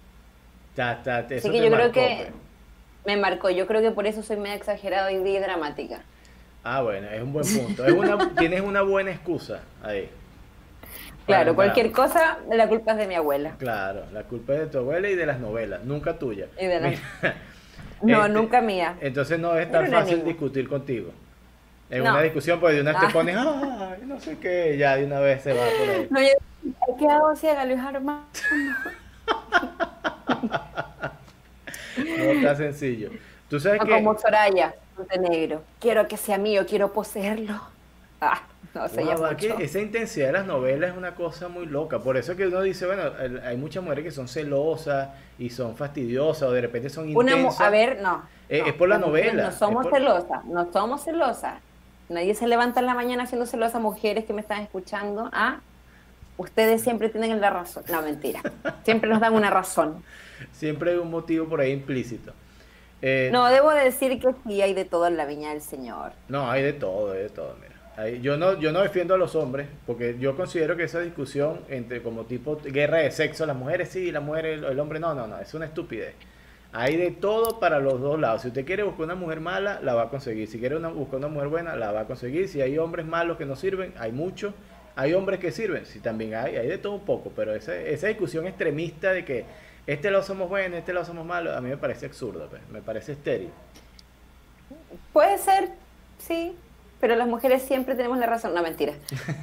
[0.76, 2.33] Ya, ya, Así que yo creo que pues.
[3.07, 3.50] me marcó.
[3.50, 6.00] Yo creo que por eso soy medio exagerado y dramática.
[6.64, 7.85] Ah, bueno, es un buen punto.
[8.38, 10.11] tienes una buena excusa ahí.
[11.26, 13.54] Claro, cualquier cosa, la culpa es de mi abuela.
[13.59, 16.48] Claro, la culpa es de tu abuela y de las novelas, nunca tuya.
[18.02, 18.96] no, este, nunca mía.
[19.00, 21.12] Entonces no es tan fácil discutir contigo
[21.90, 23.11] en una discusión, pues de una vez te ah.
[23.12, 26.07] pones, ay, no sé qué, ya de una vez se va por ahí.
[26.11, 26.29] No, yo
[26.88, 28.25] he quedado ciega, Luis Armando.
[31.97, 33.11] no está sencillo.
[33.49, 33.90] Tú sabes que...
[33.90, 35.62] Como Soraya, Montenegro.
[35.81, 37.61] Quiero que sea mío, quiero poseerlo.
[38.20, 38.42] Ah,
[38.75, 42.01] no sé, ya que esa intensidad de las novelas es una cosa muy loca.
[42.01, 43.03] Por eso que uno dice, bueno,
[43.44, 47.61] hay muchas mujeres que son celosas y son fastidiosas o de repente son intensas.
[47.61, 48.23] a ver, no.
[48.49, 49.44] Es, por la novela.
[49.44, 51.55] No somos celosas, no somos celosas.
[52.09, 55.31] Nadie se levanta en la mañana haciendo celosas mujeres que me están escuchando.
[55.33, 55.61] ¿ah?
[56.37, 57.85] Ustedes siempre tienen la razón.
[57.90, 58.40] No, mentira.
[58.85, 60.03] Siempre nos dan una razón.
[60.53, 62.33] Siempre hay un motivo por ahí implícito.
[63.07, 66.12] Eh, no, debo decir que sí hay de todo en la viña del Señor.
[66.29, 68.09] No, hay de todo, hay de todo, mira.
[68.19, 72.03] yo, no, yo no defiendo a los hombres, porque yo considero que esa discusión entre
[72.03, 75.38] como tipo guerra de sexo, las mujeres sí, las mujeres, el hombre no, no, no,
[75.38, 76.14] es una estupidez.
[76.76, 78.42] Hay de todo para los dos lados.
[78.42, 80.48] Si usted quiere buscar una mujer mala, la va a conseguir.
[80.48, 82.48] Si quiere una, buscar una mujer buena, la va a conseguir.
[82.48, 84.52] Si hay hombres malos que no sirven, hay muchos.
[84.96, 88.06] Hay hombres que sirven, sí también hay, hay de todo un poco, pero esa, esa
[88.06, 89.44] discusión extremista de que
[89.88, 92.62] este lo somos buenos, este lo somos malos, a mí me parece absurdo, pues.
[92.70, 93.50] me parece estéril.
[95.12, 95.70] Puede ser,
[96.18, 96.56] sí,
[97.05, 98.55] pero las mujeres siempre tenemos la razón.
[98.55, 98.95] No, mentira.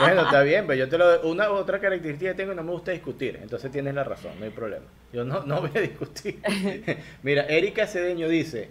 [0.00, 2.92] bueno, está bien, pero yo te lo Una otra característica que tengo no me gusta
[2.92, 3.38] discutir.
[3.42, 4.86] Entonces tienes la razón, no hay problema.
[5.12, 6.40] Yo no, no voy a discutir.
[7.22, 8.70] Mira, Erika Cedeño dice: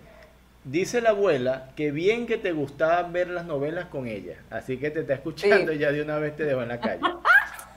[0.63, 4.38] Dice la abuela que bien que te gustaba ver las novelas con ella.
[4.50, 7.04] Así que te está escuchando y ya de una vez te dejo en la calle.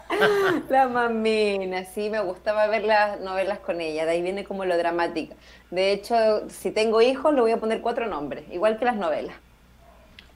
[0.71, 4.79] La mamina, sí, me gustaba ver las novelas con ella, de ahí viene como lo
[4.79, 5.35] dramática.
[5.71, 9.37] De hecho, si tengo hijos, le voy a poner cuatro nombres, igual que las novelas.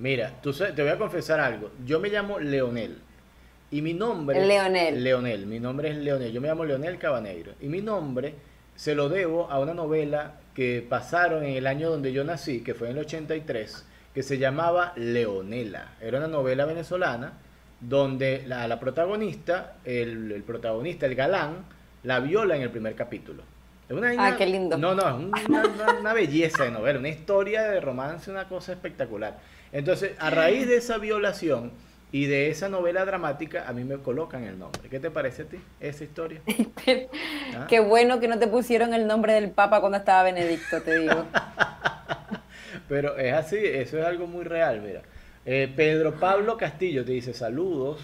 [0.00, 1.70] Mira, tú te voy a confesar algo.
[1.84, 2.98] Yo me llamo Leonel.
[3.70, 4.44] Y mi nombre.
[4.44, 5.04] Leonel.
[5.04, 5.46] Leonel.
[5.46, 6.32] Mi nombre es Leonel.
[6.32, 7.52] Yo me llamo Leonel Cabaneiro.
[7.60, 8.34] Y mi nombre
[8.74, 12.74] se lo debo a una novela que pasaron en el año donde yo nací, que
[12.74, 15.92] fue en el 83, que se llamaba Leonela.
[16.00, 17.34] Era una novela venezolana
[17.78, 21.64] donde la, la protagonista, el, el protagonista, el galán,
[22.04, 23.42] la viola en el primer capítulo.
[24.18, 24.78] ah, qué lindo.
[24.78, 25.64] No, no, es una,
[25.98, 29.38] una, belleza de novela, una historia de romance, una cosa espectacular.
[29.72, 31.72] Entonces, a raíz de esa violación
[32.12, 34.88] y de esa novela dramática, a mí me colocan el nombre.
[34.88, 36.40] ¿Qué te parece a ti esa historia?
[37.56, 37.66] ¿Ah?
[37.68, 41.24] Qué bueno que no te pusieron el nombre del Papa cuando estaba Benedicto, te digo.
[42.88, 45.02] Pero es así, eso es algo muy real, mira.
[45.46, 48.00] Eh, Pedro Pablo Castillo te dice saludos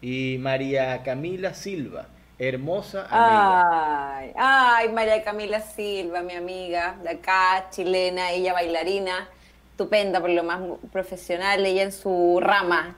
[0.00, 4.18] y María Camila Silva, hermosa amiga.
[4.18, 9.28] Ay, ay, María Camila Silva, mi amiga de acá, chilena, ella bailarina,
[9.76, 12.96] estupenda, por lo más profesional, ella en su rama,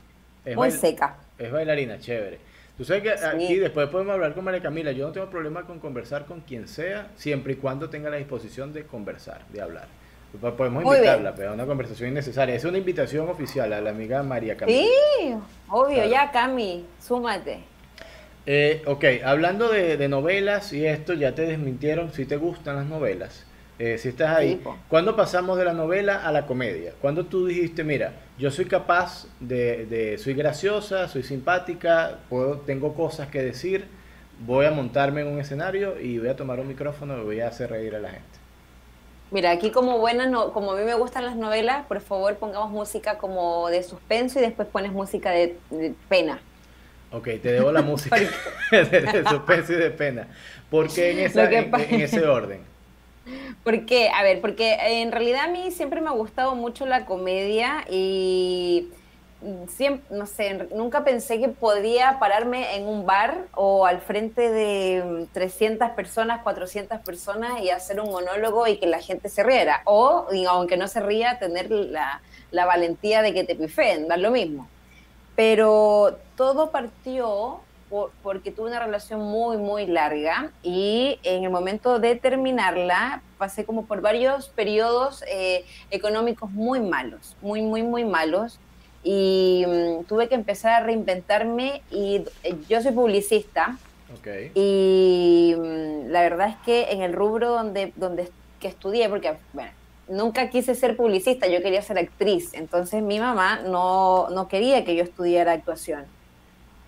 [0.54, 1.16] muy seca.
[1.36, 2.38] Es bailarina, chévere.
[2.76, 4.92] Tú sabes que aquí después podemos hablar con María Camila.
[4.92, 8.72] Yo no tengo problema con conversar con quien sea, siempre y cuando tenga la disposición
[8.72, 9.86] de conversar, de hablar.
[10.56, 12.54] Podemos invitarla, pero una conversación innecesaria.
[12.54, 14.78] Es una invitación oficial a la amiga María Camila.
[14.78, 15.34] Sí,
[15.68, 17.58] obvio, ya Cami, súmate.
[18.46, 23.47] Eh, ok, hablando de, novelas y esto, ya te desmintieron si te gustan las novelas.
[23.78, 26.94] Eh, si estás ahí, ¿cuándo pasamos de la novela a la comedia?
[27.00, 32.94] ¿Cuándo tú dijiste, mira, yo soy capaz de, de, soy graciosa, soy simpática, puedo, tengo
[32.94, 33.86] cosas que decir,
[34.40, 37.48] voy a montarme en un escenario y voy a tomar un micrófono y voy a
[37.48, 38.26] hacer reír a la gente?
[39.30, 42.70] Mira, aquí como buena, no, como a mí me gustan las novelas, por favor pongamos
[42.70, 45.56] música como de suspenso y después pones música de,
[46.08, 46.40] pena.
[47.12, 48.16] Ok, te debo la música
[48.72, 50.26] de, suspenso y de pena.
[50.68, 52.77] ¿Por qué en, en, ese orden?
[53.64, 57.84] Porque, a ver, porque en realidad a mí siempre me ha gustado mucho la comedia
[57.90, 58.88] y
[59.68, 65.26] siempre, no sé, nunca pensé que podía pararme en un bar o al frente de
[65.32, 69.82] 300 personas, 400 personas y hacer un monólogo y que la gente se riera.
[69.84, 72.20] O, aunque no se ría, tener la,
[72.52, 74.68] valentía de que te pifeen, da lo mismo.
[75.36, 77.60] Pero todo partió
[78.22, 83.86] porque tuve una relación muy, muy larga y en el momento de terminarla pasé como
[83.86, 88.58] por varios periodos eh, económicos muy malos, muy, muy, muy malos.
[89.04, 93.78] Y mm, tuve que empezar a reinventarme y eh, yo soy publicista.
[94.54, 99.70] Y mm, la verdad es que en el rubro donde, donde que estudié, porque bueno,
[100.08, 104.96] nunca quise ser publicista, yo quería ser actriz, entonces mi mamá no, no quería que
[104.96, 106.04] yo estudiara actuación.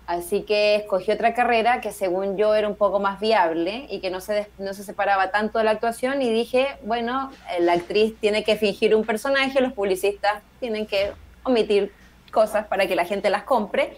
[0.07, 4.09] Así que escogí otra carrera que según yo era un poco más viable y que
[4.09, 8.43] no se, no se separaba tanto de la actuación y dije, bueno, la actriz tiene
[8.43, 11.11] que fingir un personaje, los publicistas tienen que
[11.43, 11.93] omitir
[12.31, 13.95] cosas para que la gente las compre,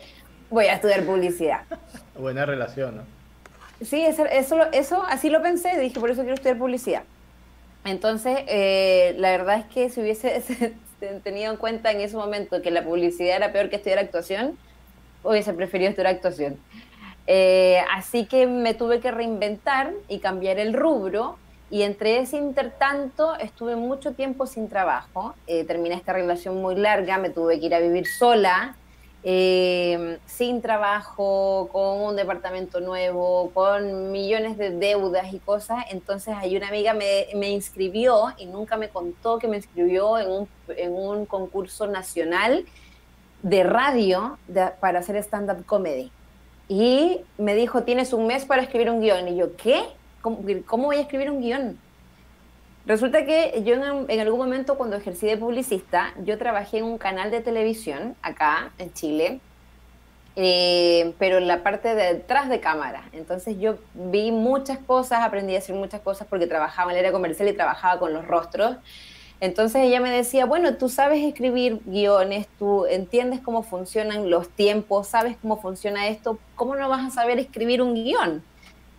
[0.49, 1.61] voy a estudiar publicidad.
[2.17, 3.03] Buena relación, ¿no?
[3.81, 7.03] Sí, eso, eso, eso así lo pensé, dije, por eso quiero estudiar publicidad.
[7.85, 10.41] Entonces, eh, la verdad es que si hubiese
[11.23, 14.57] tenido en cuenta en ese momento que la publicidad era peor que estudiar actuación,
[15.23, 16.57] hubiese preferido estudiar actuación.
[17.25, 21.37] Eh, así que me tuve que reinventar y cambiar el rubro
[21.69, 27.17] y entre ese intertanto estuve mucho tiempo sin trabajo, eh, terminé esta relación muy larga,
[27.17, 28.75] me tuve que ir a vivir sola,
[29.23, 35.85] eh, sin trabajo, con un departamento nuevo, con millones de deudas y cosas.
[35.89, 40.29] Entonces ahí una amiga me, me inscribió y nunca me contó que me inscribió en
[40.29, 42.65] un, en un concurso nacional
[43.43, 44.37] de radio
[44.79, 46.11] para hacer stand-up comedy.
[46.67, 49.27] Y me dijo, tienes un mes para escribir un guion.
[49.27, 49.83] Y yo, ¿qué?
[50.21, 51.77] ¿cómo, voy a escribir un guion?
[52.85, 57.31] Resulta que yo en, algún momento cuando ejercí de publicista, yo trabajé en un canal
[57.31, 59.39] de televisión acá en Chile,
[60.35, 63.03] eh, pero en la parte de detrás de cámara.
[63.13, 67.11] Entonces yo vi muchas cosas, aprendí a hacer muchas cosas porque trabajaba en el área
[67.13, 68.77] comercial y trabajaba con los rostros.
[69.43, 75.09] Entonces ella me decía, bueno, tú sabes escribir guiones, tú entiendes cómo funcionan los tiempos,
[75.09, 78.41] sabes cómo funciona esto, ¿cómo no vas a saber escribir un guion?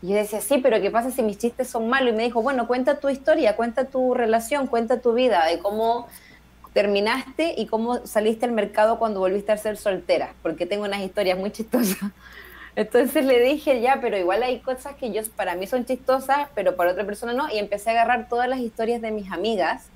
[0.02, 2.12] Y yo decía, sí, pero ¿qué pasa si mis chistes son malos?
[2.12, 6.08] Y me dijo, bueno, cuenta tu historia, cuenta tu relación, cuenta tu vida, de cómo
[6.74, 11.38] terminaste y cómo saliste al mercado cuando volviste a ser soltera, porque tengo unas historias
[11.38, 11.96] muy chistosas.
[12.76, 16.76] Entonces le dije, ya, pero igual hay cosas que yo, para mí son chistosas, pero
[16.76, 17.50] para otra persona no.
[17.50, 19.88] Y empecé a agarrar todas las historias de mis amigas,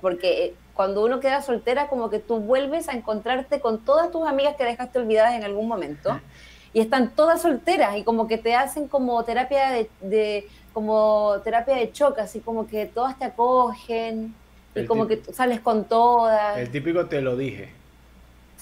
[0.00, 4.26] porque eh, cuando uno queda soltera, como que tú vuelves a encontrarte con todas tus
[4.26, 6.20] amigas que dejaste olvidadas en algún momento
[6.72, 11.92] y están todas solteras y como que te hacen como terapia de, como terapia de
[11.92, 14.34] choque, así como que todas te acogen
[14.74, 16.58] y como que sales con todas.
[16.58, 17.70] El típico te lo dije.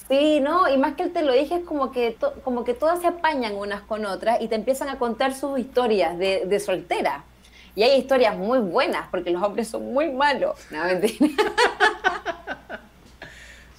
[0.09, 0.69] Sí, ¿no?
[0.69, 3.55] Y más que el te lo dije es como que, como que todas se apañan
[3.55, 7.25] unas con otras y te empiezan a contar sus historias de, de soltera.
[7.75, 10.59] Y hay historias muy buenas porque los hombres son muy malos.
[10.71, 11.29] No, mentira.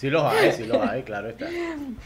[0.03, 1.47] Sí los hay, sí los hay, claro está.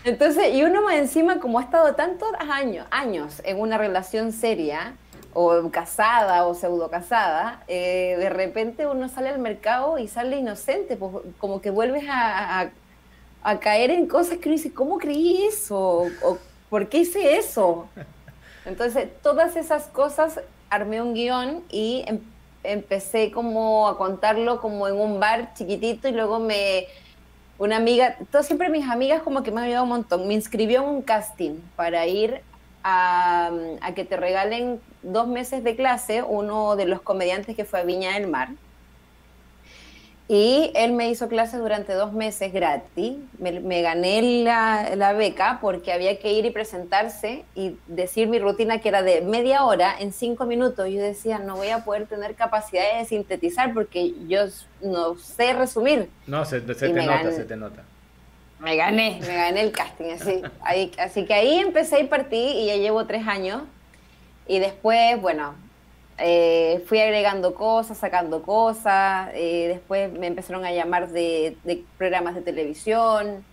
[0.03, 4.93] Entonces, y uno más encima, como ha estado tantos años, años en una relación seria,
[5.39, 10.95] o casada o pseudo casada, eh, de repente uno sale al mercado y sale inocente,
[10.95, 12.69] pues, como que vuelves a,
[13.61, 16.07] caer en cosas que uno dice, ¿cómo creí eso?
[16.21, 16.37] ¿O,
[16.69, 17.87] ¿Por qué hice eso?
[18.65, 22.19] Entonces, todas esas cosas armé un guion y em,
[22.63, 26.87] empecé como a contarlo como en un bar chiquitito y luego me
[27.59, 30.83] una amiga, todo, siempre mis amigas como que me han ayudado un montón, me inscribió
[30.83, 32.41] en un casting para ir
[32.83, 33.51] a,
[33.81, 37.83] a, que te regalen dos meses de clase uno de los comediantes que fue a
[37.83, 38.49] Viña del Mar.
[40.29, 43.13] Y él me hizo clases durante dos meses gratis.
[43.39, 48.79] Me, gané la, la, beca porque había que ir y presentarse y decir mi rutina
[48.79, 50.89] que era de media hora en cinco minutos.
[50.89, 54.41] Yo decía, no voy a poder tener capacidad de sintetizar porque yo
[54.81, 56.09] no sé resumir.
[56.25, 57.83] No, se, te nota, se te nota.
[58.59, 60.11] Me gané, me gané el casting.
[60.11, 63.61] Así, ahí, así que ahí empecé y partí y ya llevo tres años.
[64.45, 65.55] Y después, bueno,
[66.19, 71.55] eh, fui agregando cosas, sacando cosas, eh, después me empezaron a llamar de,
[71.97, 73.45] programas de televisión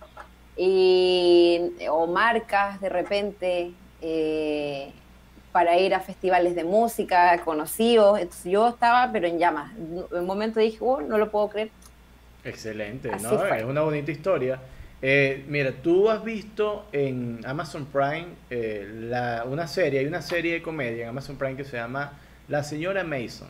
[0.57, 4.91] y, o marcas de repente eh,
[5.51, 8.19] para ir a festivales de música conocidos.
[8.19, 9.71] Entonces yo estaba, pero en llamas.
[9.77, 11.69] En un momento dije, oh, no lo puedo creer.
[12.43, 13.45] Excelente, ¿no?
[13.45, 14.59] Es una bonita historia.
[15.47, 18.29] mira, tú has visto en Amazon Prime
[19.45, 23.03] una serie, hay una serie de comedia en Amazon Prime que se llama la señora
[23.03, 23.47] Mason.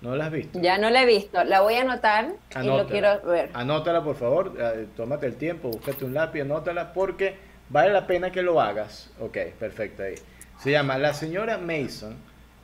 [0.00, 0.58] ¿No la has visto?
[0.60, 1.44] Ya no la he visto.
[1.44, 3.50] La voy a anotar y lo quiero ver.
[3.52, 4.54] Anótala, por favor.
[4.58, 7.36] Eh, tómate el tiempo, búscate un lápiz, anótala porque
[7.68, 9.10] vale la pena que lo hagas.
[9.20, 10.14] Ok, perfecto ahí.
[10.58, 12.16] Se llama La señora Mason.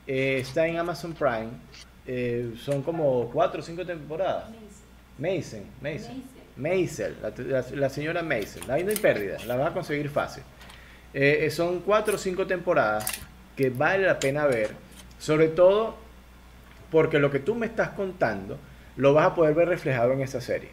[0.06, 1.50] Eh, está en Amazon Prime.
[2.06, 4.44] Eh, son como cuatro o cinco temporadas.
[5.18, 6.22] Mason, Mason.
[6.56, 7.14] Mason,
[7.74, 8.70] la, señora Mason.
[8.70, 10.42] Ahí no hay pérdida, la vas a conseguir fácil.
[11.50, 13.06] son cuatro o cinco temporadas
[13.54, 14.85] que vale la pena ver
[15.18, 15.96] sobre todo
[16.90, 18.58] porque lo que tú me estás contando
[18.96, 20.70] lo vas a poder ver reflejado en esa serie.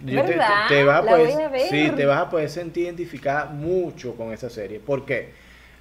[0.00, 0.68] ¿Verdad?
[0.68, 4.78] Te, vas a poder, Sí, te vas a poder sentir identificada mucho con esa serie.
[4.78, 5.30] ¿Por qué?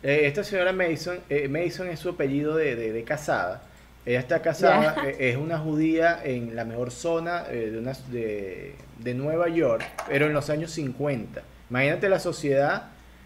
[0.02, 3.64] Eh, esta señora Mason, eh, Mason es su apellido de, casada.
[4.06, 9.14] Ella está casada, eh, es una judía en la mejor zona de, una, de, de,
[9.14, 11.42] Nueva York, pero en los años 50.
[11.70, 12.84] Imagínate la sociedad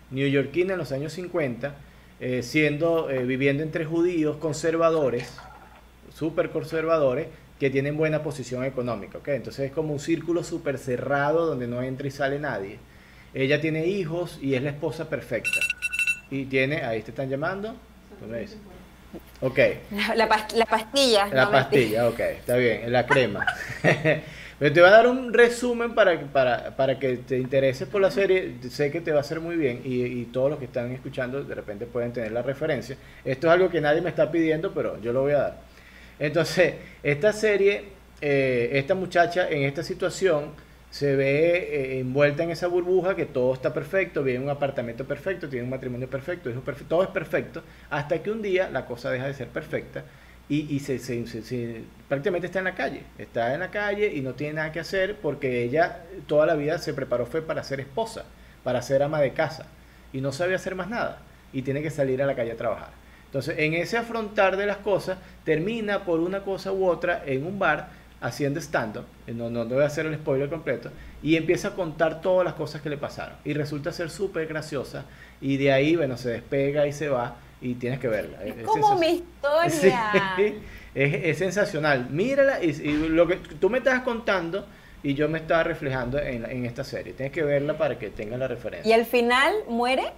[0.10, 1.76] neoyorquina en los años 50
[2.22, 5.28] eh, siendo, eh, viviendo entre judíos conservadores,
[6.14, 7.28] súper conservadores,
[7.60, 9.18] que tienen buena posición económica.
[9.18, 9.36] ¿okay?
[9.36, 12.78] Entonces es como un círculo súper cerrado donde no entra y sale nadie.
[13.34, 15.60] Ella tiene hijos y es la esposa perfecta.
[16.30, 17.76] Y tiene, ahí te están llamando.
[19.42, 19.60] Ok.
[20.16, 21.28] La, la pastilla.
[21.34, 23.46] La pastilla, ok, está bien, la crema.
[24.70, 28.58] te voy a dar un resumen para, para, para, que te intereses por la serie.
[28.70, 31.56] Sé que te va a hacer muy bien y, todos los que están escuchando de
[31.56, 32.96] repente pueden tener la referencia.
[33.26, 35.62] Esto es algo que nadie me está pidiendo, pero yo lo voy a dar.
[36.20, 37.86] Entonces, esta serie,
[38.22, 40.52] eh, esta muchacha en esta situación
[40.92, 45.50] se ve eh, envuelta en esa burbuja que todo está perfecto, vive un apartamento perfecto,
[45.50, 46.52] tiene un matrimonio perfecto,
[46.88, 50.04] todo es perfecto, hasta que un día la cosa deja de ser perfecta
[50.54, 54.82] y, prácticamente está en la calle, está en la calle y no tiene nada que
[54.82, 58.26] hacer porque ella toda la vida se preparó fue para ser esposa,
[58.64, 59.66] para ser ama de casa
[60.12, 61.20] y no sabía hacer más nada
[61.54, 62.90] y tiene que salir a la calle a trabajar.
[63.28, 67.58] Entonces, en ese afrontar de las cosas, termina por una cosa u otra en un
[67.58, 67.88] bar
[68.20, 70.92] haciendo stand-up, eh, no, no, voy a hacer el spoiler completo,
[71.24, 73.38] y empieza a contar todas las cosas que le pasaron.
[73.46, 75.06] Y resulta ser súper graciosa,
[75.40, 78.44] y de ahí, bueno, se despega y se va, y tienes que verla.
[78.44, 80.36] Es, como mi historia.
[80.96, 82.10] es, sensacional.
[82.10, 84.66] Mírala y, lo que tú me estás contando
[85.04, 87.14] y yo me estaba reflejando en, en esta serie.
[87.14, 88.90] Tienes que verla para que tengas la referencia.
[88.90, 90.12] ¿Y al final muere?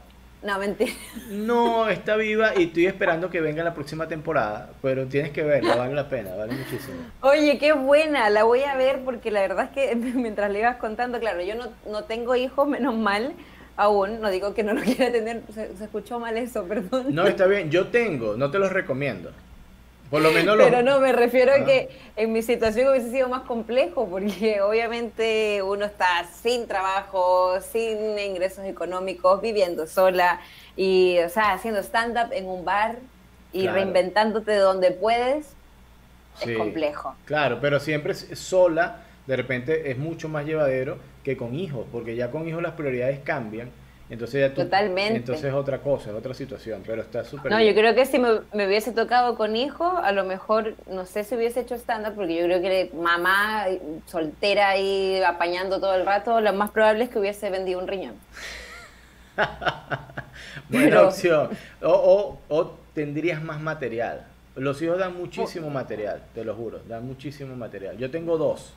[0.44, 0.92] No, mentira.
[1.30, 5.76] No, está viva y estoy esperando que venga la próxima temporada, pero tienes que verla,
[5.76, 6.98] vale la pena, vale muchísimo.
[7.22, 10.76] Oye, qué buena, la voy a ver porque la verdad es que mientras le ibas
[10.78, 13.34] contando, claro, yo no, no tengo hijos, menos mal,
[13.78, 17.08] aún, no digo que no lo quiera tener, se, escuchó mal eso, perdón.
[17.10, 19.32] No, está bien, yo tengo, no te los recomiendo.
[20.10, 23.44] Por lo menos Pero no, me refiero a que en mi situación hubiese sido más
[23.44, 30.40] complejo, porque obviamente uno está sin trabajo, sin ingresos económicos, viviendo sola,
[30.76, 32.98] y, o sea, haciendo stand-up en un bar
[33.54, 35.48] y reinventándote de donde puedes,
[36.42, 37.16] es complejo.
[37.26, 42.32] Claro, pero siempre sola, de repente es mucho más llevadero que con hijos, porque ya
[42.32, 43.70] con hijos las prioridades cambian.
[44.10, 45.16] Entonces ya Totalmente.
[45.16, 48.20] Entonces es otra cosa, es otra situación, pero está súper No, yo creo que si
[48.20, 52.36] me, hubiese tocado con hijos, a lo mejor, no sé si hubiese hecho estándar, porque
[52.36, 53.66] yo creo que mamá
[54.06, 58.16] soltera y apañando todo el rato, lo más probable es que hubiese vendido un riñón.
[60.70, 61.50] Buena opción.
[61.82, 64.28] O, o, tendrías más material.
[64.56, 67.98] Los hijos dan muchísimo material, te lo juro, dan muchísimo material.
[67.98, 68.74] Yo tengo dos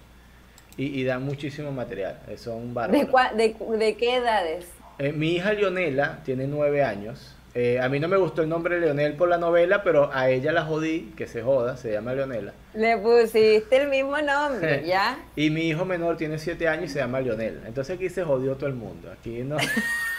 [0.76, 3.08] y, dan muchísimo material, eh, son bárbaros.
[3.36, 4.66] ¿De, de, qué edades?
[4.98, 7.34] Eh, mi hija Leonela tiene nueve años.
[7.54, 10.52] Eh, a mí no me gustó el nombre Leonel por la novela, pero a ella
[10.52, 12.52] la jodí, que se joda, se llama Leonela.
[12.74, 15.18] Le pusiste el mismo nombre, ¿ya?
[15.34, 17.62] y mi hijo menor tiene siete años y se llama Leonel.
[17.66, 19.10] Entonces aquí se jodió todo el mundo.
[19.10, 19.56] Aquí no.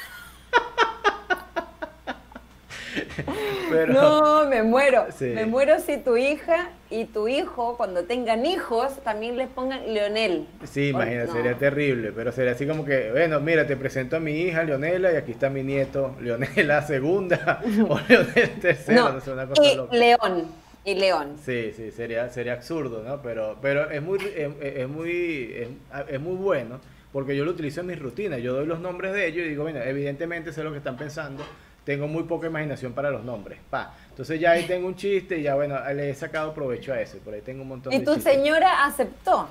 [3.87, 5.07] no, me muero.
[5.19, 10.47] Me muero si tu hija y tu hijo, cuando tengan hijos, también les pongan Leonel.
[10.63, 14.41] Sí, imagínate, sería terrible, pero sería así como que, bueno, mira, te presento a mi
[14.41, 19.47] hija Leonela y aquí está mi nieto Leonela segunda o Leonel tercera, no, sé, una
[19.47, 20.67] cosa y León.
[20.85, 21.35] Y León.
[21.43, 23.21] Sí, sí, sería, sería absurdo, ¿no?
[23.21, 25.67] Pero, pero es muy, es, muy,
[26.07, 26.79] es, muy bueno
[27.11, 28.41] porque yo lo utilizo en mis rutinas.
[28.41, 31.43] Yo doy los nombres de ellos y digo, bueno, evidentemente sé lo que están pensando
[31.87, 33.59] tengo muy poca imaginación para los nombres.
[33.69, 33.93] Pa.
[34.09, 37.19] Entonces ya ahí tengo un chiste y ya bueno, le he sacado provecho a ese.
[37.19, 39.47] Por ahí tengo un montón de ¿Y tu señora aceptó?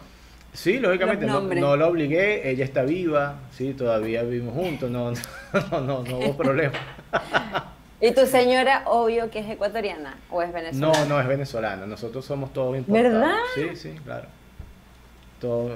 [0.53, 5.12] Sí, lógicamente, no, no, la obligué, ella está viva, sí, todavía vivimos juntos, no,
[5.70, 6.74] no, no, no, hubo problema.
[8.03, 11.05] ¿Y tu señora, obvio que es ecuatoriana o es venezolana?
[11.05, 13.12] No, no, es venezolana, nosotros somos todos importados.
[13.12, 13.37] ¿Verdad?
[13.55, 14.28] Sí, sí, claro.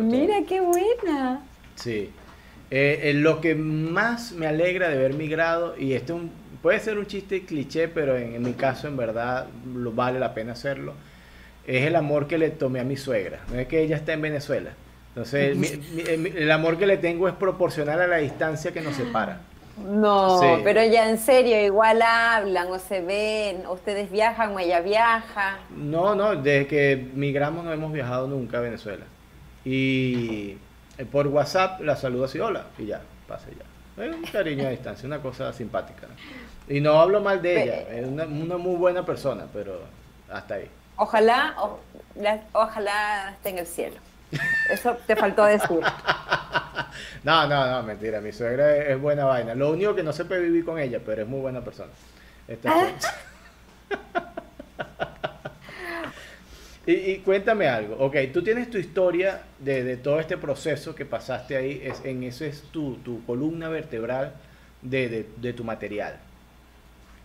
[0.00, 1.42] Mira, qué buena.
[1.74, 2.10] Sí.
[2.70, 6.80] Eh, eh, lo que más me alegra de haber migrado, y este es un puede
[6.80, 10.94] ser un chiste cliché, pero en, mi caso en verdad lo, vale la pena hacerlo.
[11.66, 13.40] Es el amor que le tomé a mi suegra.
[13.52, 14.70] No es que ella está en Venezuela.
[15.08, 15.56] Entonces,
[16.06, 19.40] el amor que le tengo es proporcional a la distancia que nos separa.
[19.78, 25.58] No, pero ya en serio, igual hablan o se ven, ustedes viajan o ella viaja.
[25.74, 29.04] No, no, desde que migramos no hemos viajado nunca a Venezuela.
[29.64, 30.56] Y
[30.98, 34.04] eh, por WhatsApp la saludo así, hola, y ya, pase ya.
[34.04, 36.06] Es un cariño a distancia, una cosa simpática.
[36.70, 39.80] Y no hablo mal de ella, es una, muy buena persona, pero
[40.30, 40.70] hasta ahí.
[40.94, 41.56] Ojalá,
[42.52, 43.96] ojalá esté en el cielo.
[44.70, 45.68] Eso te faltó decir.
[47.24, 48.20] no, no, no, mentira.
[48.20, 49.56] Mi suegra es, buena vaina.
[49.56, 51.90] Lo único que no se puede vivir con ella, pero es muy buena persona.
[56.86, 57.96] y, cuéntame algo.
[57.98, 61.82] Ok, tú tienes tu historia de, todo este proceso que pasaste ahí.
[61.82, 64.34] Es, en eso es tu, tu columna vertebral
[64.82, 66.29] de, de tu material.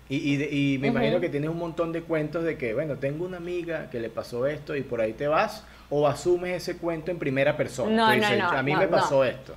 [0.07, 3.37] Y, y, me imagino que tienes un montón de cuentos de que, bueno, tengo una
[3.37, 7.17] amiga que le pasó esto y por ahí te vas, o asumes ese cuento en
[7.17, 7.91] primera persona.
[7.91, 9.55] No, no, no, a mí me pasó esto.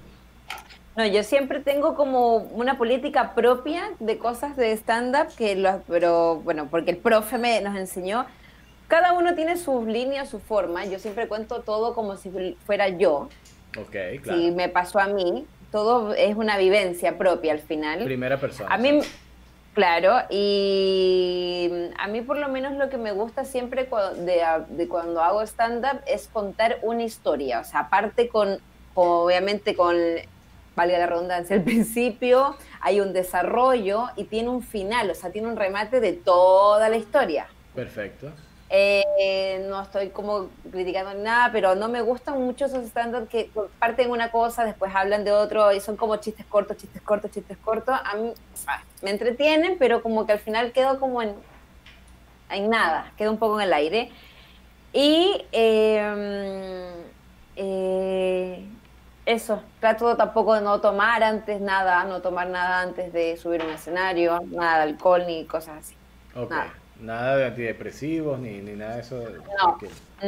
[0.97, 6.37] No, yo siempre tengo como una política propia de cosas de stand-up, que los, pero
[6.37, 8.27] bueno, porque el profe me, nos enseñó,
[8.89, 13.29] cada uno tiene sus líneas, su forma, yo siempre cuento todo como si fuera yo.
[13.79, 14.41] Ok, claro.
[14.41, 18.03] Si me pasó a mí, todo es una vivencia propia al final.
[18.05, 18.75] Primera persona.
[18.75, 19.01] A mí...
[19.79, 25.41] Claro, y a mí por lo menos lo que me gusta siempre de, cuando hago
[25.43, 28.59] stand-up es contar una historia, o sea, aparte con,
[28.95, 29.95] obviamente con,
[30.75, 35.47] valga la redundancia, el principio, hay un desarrollo y tiene un final, o sea, tiene
[35.47, 37.47] un remate de toda la historia.
[37.73, 38.33] Perfecto.
[38.71, 44.11] Eh, no estoy como criticando nada, pero no me gustan mucho esos estándares que parten
[44.11, 47.99] una cosa, después hablan de otro y son como chistes cortos, chistes cortos, chistes cortos.
[48.05, 48.33] A mí
[49.03, 51.35] me entretienen, pero como que al final quedo como en,
[52.51, 54.11] en nada, quedo un poco en el aire.
[54.93, 56.93] Y em,
[57.57, 58.67] eh,
[59.25, 63.71] eso, trato tampoco de no tomar antes nada, no tomar nada antes de subir un
[63.71, 65.95] escenario, nada de alcohol ni cosas así.
[66.49, 66.73] Nada.
[67.01, 69.25] Nada de antidepresivos ni, ni nada de eso.
[69.57, 69.79] No,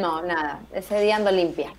[0.00, 0.60] no, nada.
[0.72, 1.72] Ese día ando limpia.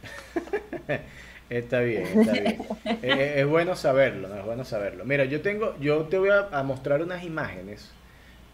[1.50, 2.62] está bien, está bien.
[3.02, 4.36] es, bueno saberlo, ¿no?
[4.36, 5.06] Es bueno saberlo.
[5.06, 7.90] Mira, yo tengo, yo te voy a, mostrar unas imágenes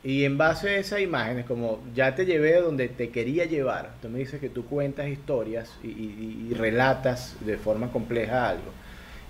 [0.03, 3.93] y en base a esas imágenes, como ya te llevé a donde te quería llevar,
[3.99, 8.71] tú me dices que tú cuentas historias y, relatas de forma compleja algo.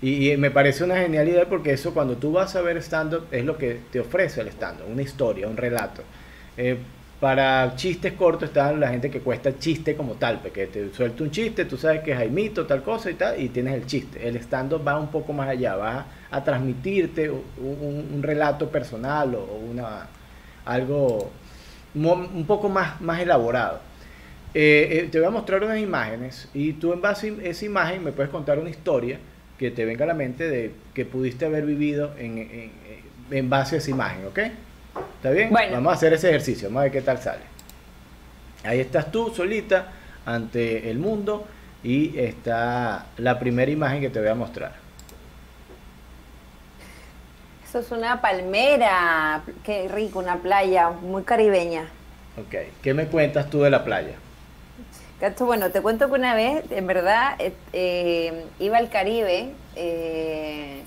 [0.01, 3.45] Y, y, me parece una genialidad porque eso cuando tú vas a ver stand-up es
[3.45, 6.03] lo que te ofrece el stand-up, una historia, un relato.
[6.57, 6.77] Eh,
[7.19, 11.31] para chistes cortos está la gente que cuesta chiste como tal, porque te suelta un
[11.31, 14.27] chiste, tú sabes que es Jaimito, tal cosa y tal, y tienes el chiste.
[14.27, 20.07] El stand-up va un poco más allá, va a, transmitirte un, relato personal o, una
[20.65, 21.31] algo
[21.95, 23.79] un poco más, más elaborado.
[24.53, 28.03] Eh, eh, te voy a mostrar unas imágenes y tú en base a esa imagen
[28.03, 29.19] me puedes contar una historia
[29.57, 32.71] que te venga a la mente de que pudiste haber vivido en,
[33.31, 34.39] en base a esa imagen, ¿ok?
[35.17, 35.51] ¿Está bien?
[35.51, 37.41] Vamos a hacer ese ejercicio, vamos a ver qué tal sale.
[38.63, 39.87] Ahí estás tú solita
[40.25, 41.47] ante el mundo
[41.83, 44.73] y está la primera imagen que te voy a mostrar.
[47.67, 49.43] eso es una palmera.
[49.63, 51.87] Qué rico, una playa muy caribeña.
[52.37, 54.15] Ok, ¿qué me cuentas tú de la playa?
[55.39, 59.51] bueno, te cuento que una vez, en verdad, eh, eh, iba al Caribe.
[59.75, 60.83] Eh,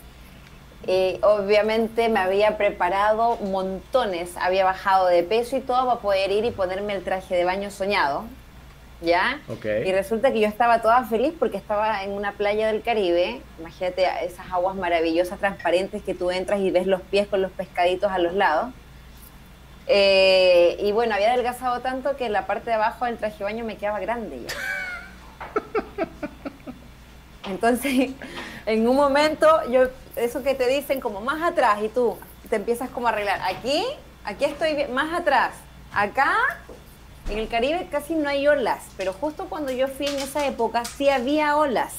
[1.23, 6.51] obviamente me había preparado montones, había bajado de peso y todo para poder ir y
[6.51, 8.25] ponerme el traje de baño soñado.
[9.03, 9.41] ¿Ya?
[9.65, 13.41] Y resulta que yo estaba toda feliz porque estaba en una playa del Caribe.
[13.59, 18.13] Imagínate esas aguas maravillosas, transparentes que tú entras y ves los pies con los pescaditos
[18.13, 18.75] a los lados.
[19.87, 23.65] Eh, y bueno, había adelgazado tanto que la parte de abajo del traje de baño
[23.65, 24.55] me quedaba grande ya.
[27.51, 28.11] Entonces,
[28.67, 29.89] en un momento, yo,
[30.21, 32.17] eso que te dicen como más atrás y tú
[32.49, 33.41] te empiezas como a arreglar.
[33.43, 33.85] Aquí,
[34.25, 35.53] aquí estoy más atrás.
[35.93, 36.35] Acá,
[37.29, 40.85] en el Caribe casi no hay olas, pero justo cuando yo fui en esa época
[40.85, 41.95] sí había olas.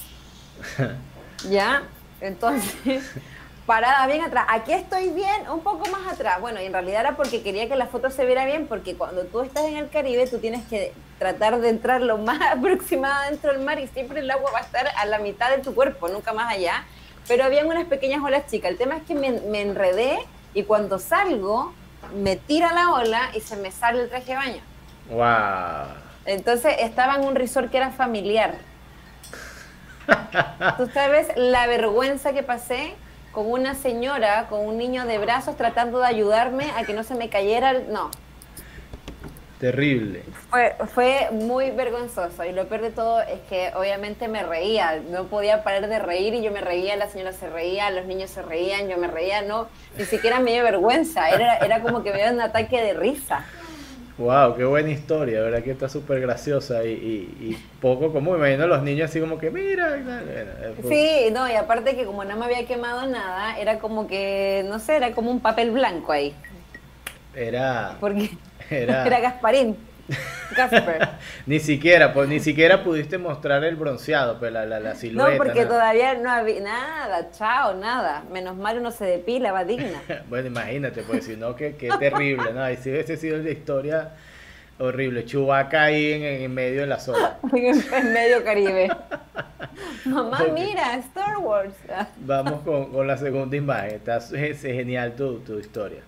[1.49, 1.83] ¿Ya?
[2.19, 3.11] Entonces,
[3.65, 4.45] parada bien atrás.
[4.49, 6.39] Aquí estoy bien, un poco más atrás.
[6.41, 9.23] Bueno, y en realidad era porque quería que la foto se viera bien, porque cuando
[9.23, 13.53] tú estás en el Caribe, tú tienes que tratar de entrar lo más aproximado dentro
[13.53, 16.07] del mar y siempre el agua va a estar a la mitad de tu cuerpo,
[16.07, 16.85] nunca más allá.
[17.27, 18.71] Pero habían unas pequeñas olas chicas.
[18.71, 20.19] El tema es que me, me enredé
[20.53, 21.73] y cuando salgo,
[22.15, 24.61] me tira la ola y se me sale el traje de baño.
[25.09, 25.95] ¡Wow!
[26.25, 28.55] Entonces estaba en un resort que era familiar.
[30.77, 32.95] Tú sabes la vergüenza que pasé
[33.31, 37.15] con una señora, con un niño de brazos tratando de ayudarme a que no se
[37.15, 37.73] me cayera.
[37.73, 38.11] No.
[39.61, 40.23] Terrible.
[40.49, 45.25] Fue, fue muy vergonzoso y lo peor de todo es que obviamente me reía, no
[45.25, 48.41] podía parar de reír y yo me reía, la señora se reía, los niños se
[48.41, 49.67] reían, yo me reía, no,
[49.99, 53.45] ni siquiera me dio vergüenza, era, era como que me dio un ataque de risa.
[54.17, 55.61] Wow, qué buena historia, ¿verdad?
[55.61, 58.37] Que está súper graciosa y, y, poco común.
[58.37, 59.99] Imagino a los niños así como que, mira.
[60.87, 64.79] Sí, no, y aparte que como no me había quemado nada, era como que, no
[64.79, 66.35] sé, era como un papel blanco ahí.
[67.35, 67.95] Era.
[67.99, 68.31] Porque
[68.71, 69.77] era, era Gasparín.
[71.45, 75.31] ni siquiera, pues ni siquiera pudiste mostrar el bronceado, pues la, la, la silueta.
[75.31, 78.23] No, porque todavía no había nada, chao, nada.
[78.31, 80.01] Menos mal uno se depila, va digna.
[80.29, 82.69] bueno, imagínate, pues si no, qué, terrible, ¿no?
[82.69, 84.09] Y si hubiese sido la historia
[84.79, 87.37] horrible, Chubaca ahí en, medio de la zona.
[87.53, 88.89] en medio Caribe.
[90.05, 91.75] Mamá, mira, Star Wars.
[92.17, 93.95] Vamos con, con, la segunda imagen.
[93.95, 96.01] Está es, genial tu, tu historia.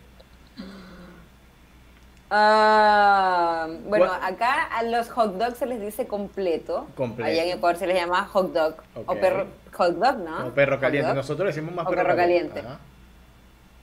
[2.35, 6.87] Ah, bueno, acá a los hot dogs se les dice completo.
[6.95, 7.29] completo.
[7.29, 8.75] Allá en Ecuador se les llama hot dog.
[9.05, 10.47] O perro, hot dog, ¿no?
[10.47, 11.13] O perro caliente.
[11.13, 12.63] Nosotros decimos más perro, caliente.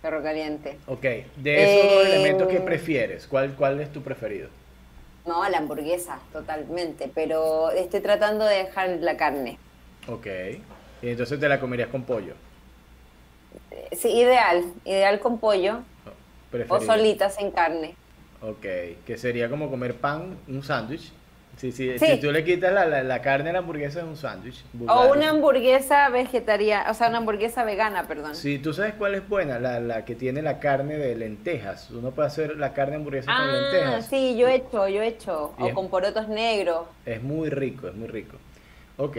[0.03, 0.79] Perro caliente.
[0.89, 1.03] Ok,
[1.37, 3.29] de esos dos elementos, ¿qué eh, prefieres?
[3.29, 4.49] ¿Cuál, ¿Cuál es tu preferido?
[5.27, 7.09] No, la hamburguesa, totalmente.
[7.15, 9.59] Pero estoy tratando de dejar la carne.
[10.09, 10.27] Ok.
[11.03, 12.35] Y entonces te la comerías con pollo.
[13.93, 14.65] Sí, ideal.
[14.85, 15.83] Ideal con pollo.
[16.69, 17.95] O solitas en carne.
[18.43, 18.67] Ok,
[19.07, 21.13] que sería como comer pan, un sándwich.
[21.57, 24.65] Sí, sí, Si tú le quitas la, la, carne a la hamburguesa es un sándwich.
[24.89, 28.35] O una hamburguesa vegetariana, o sea, una hamburguesa vegana, perdón.
[28.35, 31.91] Sí, tú sabes cuál es buena, la, la que tiene la carne de lentejas.
[31.91, 34.07] Uno puede hacer la carne hamburguesa con ah, lentejas.
[34.07, 35.55] Sí, yo he hecho, yo he hecho.
[35.59, 36.87] o con porotos negros.
[37.05, 38.39] Es muy rico, es muy rico.
[38.97, 39.19] Ok,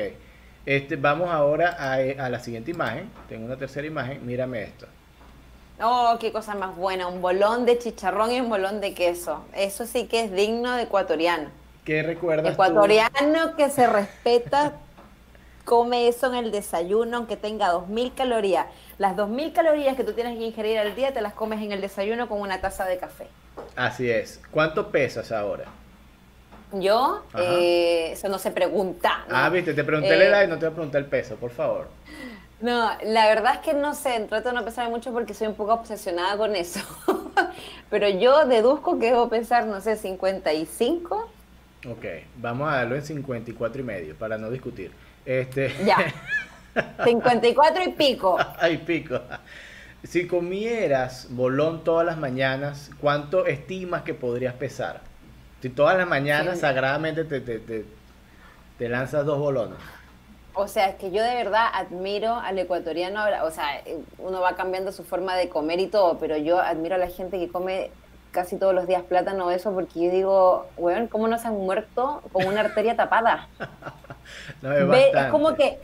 [0.65, 3.07] este, vamos ahora a, a la siguiente imagen.
[3.30, 4.88] Tengo una tercera imagen, mírame esto.
[5.84, 9.44] Oh, qué cosa más buena, un bolón de chicharrón y un bolón de queso.
[9.56, 11.50] Eso sí que es digno de ecuatoriano.
[11.86, 14.74] ¿Qué recuerdas Ecuatoriano que se respeta,
[15.66, 18.68] come eso en el desayuno, aunque tenga 2.000 calorías.
[19.00, 21.82] Las 2.000 calorías que tú tienes que ingerir al día te las comes en el
[21.82, 23.28] desayuno con una taza de café.
[23.76, 24.40] Así es.
[24.52, 25.66] ¿Cuánto pesas ahora?
[26.74, 29.26] Yo, eh, eso no se pregunta.
[29.30, 31.52] Ah, viste, te pregunté la edad y no te voy a preguntar el peso, por
[31.52, 31.90] favor.
[32.62, 35.55] No, la verdad es que no sé, trato de no pensar mucho porque soy un
[35.55, 36.80] poco obsesionada con eso.
[37.89, 41.30] Pero yo deduzco que debo pensar, no sé, 55.
[41.89, 42.05] Ok,
[42.38, 44.91] vamos a darlo en 54 y medio para no discutir.
[45.26, 45.74] Este...
[45.84, 45.97] Ya.
[47.03, 48.38] 54 y pico.
[48.59, 49.20] Ay, pico.
[50.03, 55.01] Si comieras bolón todas las mañanas, ¿cuánto estimas que podrías pesar?
[55.62, 57.86] Si todas las mañanas sagradamente te, te, te,
[58.78, 59.78] te lanzas dos bolones.
[60.54, 63.82] O sea, es que yo de verdad admiro al ecuatoriano, o sea,
[64.18, 67.39] uno va cambiando su forma de comer y todo, pero yo admiro a la gente
[67.39, 67.91] que come
[68.32, 71.58] casi todos los días plátano o eso, porque yo digo, weón, ¿cómo no se han
[71.58, 73.47] muerto con una arteria tapada?
[74.62, 75.80] no, es, es como que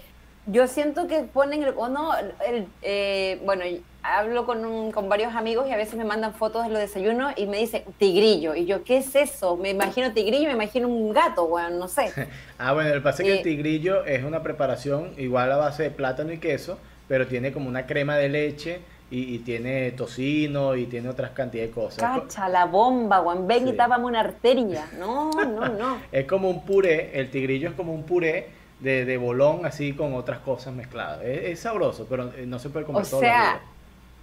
[0.47, 3.63] yo siento que ponen, el, o no, el, eh, bueno,
[4.01, 7.45] hablo con, con varios amigos y a veces me mandan fotos de los desayunos y
[7.45, 8.55] me dicen tigrillo.
[8.55, 9.57] Y yo, ¿qué es eso?
[9.57, 12.11] Me imagino tigrillo, me imagino un gato, bueno, no sé.
[12.57, 15.83] ah, bueno, el pasa es que el eh, tigrillo es una preparación igual a base
[15.83, 16.79] de plátano y queso,
[17.09, 18.79] pero tiene como una crema de leche
[19.09, 22.21] y, tiene tocino y tiene otras cantidades de cosas.
[22.21, 24.85] Cacha, la bomba, Juan, ven y tápame una arteria.
[24.97, 25.97] No, no, no.
[26.11, 30.13] es como un puré, el tigrillo es como un puré de, de bolón así con
[30.13, 31.23] otras cosas mezcladas.
[31.23, 33.59] Es, sabroso, pero eh, no se puede comer o sea,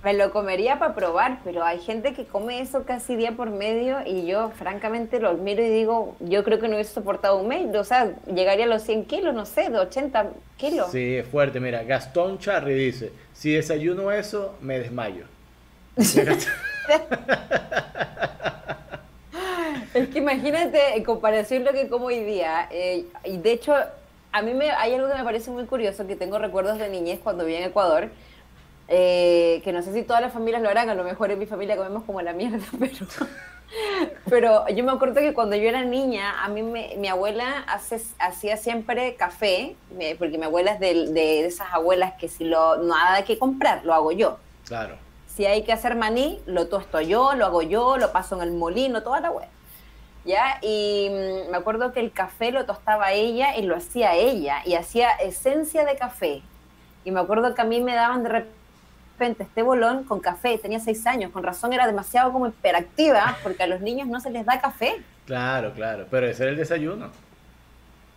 [0.05, 4.01] me lo comería para probar, pero hay gente que come eso casi día por medio
[4.05, 7.75] y yo francamente lo miro y digo, yo creo que no hubiese soportado un mes,
[7.75, 10.27] o sea, llegaría a los 100 kilos, no sé, de 80
[10.59, 10.93] kilos.
[10.93, 15.25] Sí, es fuerte, mira, Gastón Charry dice, si desayuno eso, me desmayo.
[19.95, 23.75] es que imagínate, en comparación lo que como hoy día, eh, y de hecho,
[24.35, 27.21] a mí me, hay algo que me parece muy curioso, que tengo recuerdos de niñez
[27.23, 28.09] cuando vivía en Ecuador,
[28.89, 31.47] eh, que no sé si todas las familias lo harán, a lo mejor en mi
[31.47, 33.07] familia comemos como la mierda, pero,
[34.29, 38.57] pero yo me acuerdo que cuando yo era niña, a mí mi abuela hace, hacía
[38.57, 39.77] siempre café,
[40.19, 43.95] porque mi abuela es de, de, esas abuelas que si lo, nada que comprar, lo
[43.95, 44.39] hago yo.
[44.67, 44.97] Claro.
[45.29, 48.53] Si hay que hacer maní, lo tosto yo, lo hago yo, lo paso en el
[48.53, 49.51] molino, toda la abuela.
[50.25, 50.59] ¿Ya?
[50.63, 54.75] Y mm, me acuerdo que el café lo tostaba ella y lo hacía ella, y
[54.75, 56.43] hacía esencia de café.
[57.05, 60.81] Y me acuerdo que a mí me daban de repente este bolón con café, tenía
[60.81, 64.47] seis años, con razón era demasiado como hiperactiva, porque a los niños no se les
[64.47, 65.03] da café.
[65.27, 67.11] Claro, claro, pero ese era el desayuno.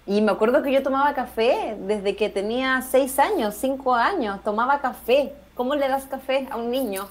[0.06, 4.80] Y me acuerdo que yo tomaba café desde que tenía seis años, cinco años, tomaba
[4.80, 5.34] café.
[5.58, 7.08] ¿Cómo le das café a un niño?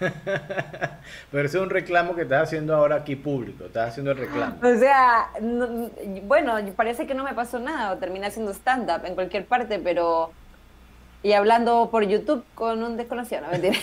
[1.30, 4.56] Pero ese es un reclamo que estás haciendo ahora aquí público, estás haciendo el reclamo.
[4.60, 5.30] O sea,
[6.24, 10.32] bueno, parece que no me pasó nada, o terminé haciendo stand-up en cualquier parte, pero
[11.22, 13.76] y hablando por YouTube con un desconocido, no mentira.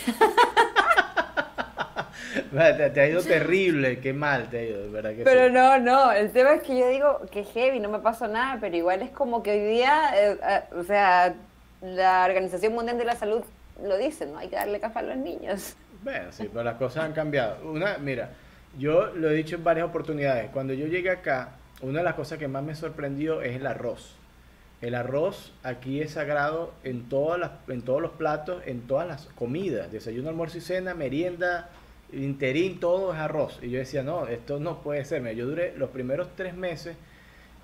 [2.94, 5.12] te, ha ido terrible, qué mal te ha ido, ¿verdad?
[5.12, 8.28] Que pero no, no, el tema es que yo digo que heavy, no me pasó
[8.28, 11.34] nada, pero igual es como que hoy día, eh, eh, o sea,
[11.82, 13.44] la Organización Mundial de la Salud
[13.84, 14.38] lo dice, ¿no?
[14.38, 15.76] Hay que darle café a los niños.
[16.04, 17.70] Bueno, sí, pero las cosas han cambiado.
[17.70, 18.30] Una, mira,
[18.78, 21.52] yo lo he dicho en varias oportunidades, cuando yo llegué acá,
[21.82, 24.16] una de las cosas que más me sorprendió es el arroz.
[24.82, 29.26] El arroz aquí es sagrado en, todas las, en todos los platos, en todas las
[29.36, 31.70] comidas, desayuno, almuerzo y cena, merienda,
[32.12, 33.60] interín, todo es arroz.
[33.62, 35.24] Y yo decía, no, esto no puede ser.
[35.36, 36.98] Yo duré los primeros tres meses,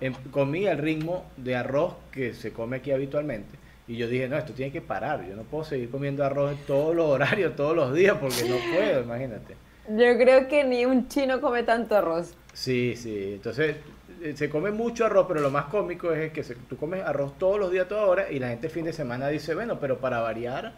[0.00, 3.58] en, comí el ritmo de arroz que se come aquí habitualmente.
[3.92, 5.22] Y yo dije, no, esto tiene que parar.
[5.28, 8.56] Yo no puedo seguir comiendo arroz en todos los horarios, todos los días, porque no
[8.74, 9.54] puedo, imagínate.
[9.86, 12.34] Yo creo que ni un chino come tanto arroz.
[12.54, 13.34] Sí, sí.
[13.34, 13.76] Entonces,
[14.22, 17.60] eh, se come mucho arroz, pero lo más cómico es que tú comes arroz todos
[17.60, 20.72] los días, toda hora, y la gente fin de semana dice, bueno, pero para variar,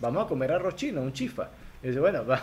[0.00, 1.48] vamos a comer arroz chino, un chifa.
[1.82, 2.42] Y dice, bueno, va,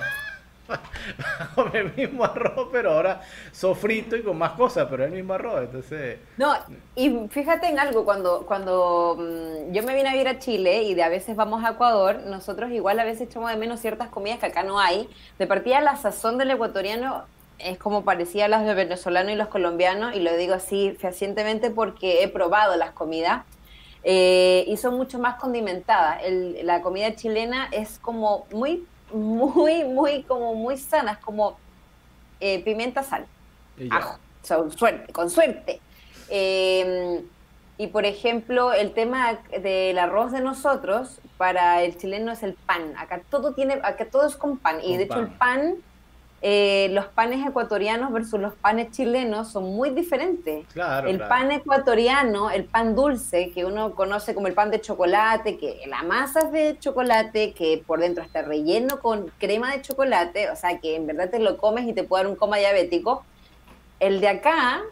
[1.56, 5.64] comer el mismo arroz, pero ahora sofrito y con más cosas, pero el mismo arroz,
[5.64, 6.20] entonces...
[6.38, 6.54] No,
[6.96, 10.94] y fíjate en algo, cuando, cuando mm, yo me vine a vivir a Chile y
[10.94, 14.40] de a veces vamos a Ecuador, nosotros igual a veces echamos de menos ciertas comidas
[14.40, 15.10] que acá no hay.
[15.40, 17.24] De partida, la sazón del ecuatoriano
[17.60, 21.70] es como parecía a las de venezolano y los colombianos, y lo digo así fehacientemente
[21.70, 23.44] porque he probado las comidas,
[24.04, 26.22] eh, y son mucho más condimentadas.
[26.64, 31.58] la comida chilena es como muy, muy, muy, como muy sana, es como
[32.40, 33.26] eh, pimienta, sal,
[33.90, 34.20] ajo,
[34.72, 35.80] suerte, con suerte.
[36.30, 37.24] Em,
[37.78, 42.94] y por ejemplo, el tema del arroz de nosotros, para el chileno es el pan.
[42.98, 44.78] Acá todo tiene, acá todo es con pan.
[44.82, 45.76] Y de hecho el pan
[46.48, 50.64] eh, los panes ecuatorianos versus los panes chilenos son muy diferentes.
[51.08, 55.82] el pan ecuatoriano, el pan dulce, que uno conoce como el pan de chocolate, que
[55.88, 60.56] la masa es de chocolate, que por dentro está relleno con crema de chocolate, o
[60.56, 63.26] sea que en verdad te lo comes y te puede dar un coma diabético.
[64.00, 64.84] El de acá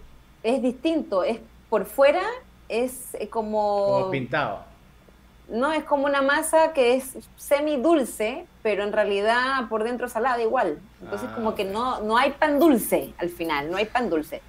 [0.42, 1.40] es distinto, es
[1.70, 2.24] por fuera
[2.68, 4.00] es como...
[4.00, 4.73] Como pintado
[5.50, 10.42] no es como una masa que es semi dulce, pero en realidad por dentro salada
[10.42, 10.80] igual.
[11.02, 14.42] Entonces como ah, que no, no hay pan dulce al final, no hay pan dulce.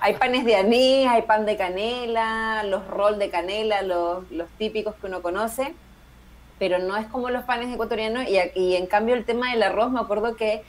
[0.00, 4.94] Hay panes de anís, hay pan de canela, los roll de canela, los, los típicos
[4.94, 5.74] que uno conoce,
[6.58, 8.28] pero no es como los panes ecuatorianos.
[8.28, 10.62] Y, y en cambio el tema del arroz, me acuerdo que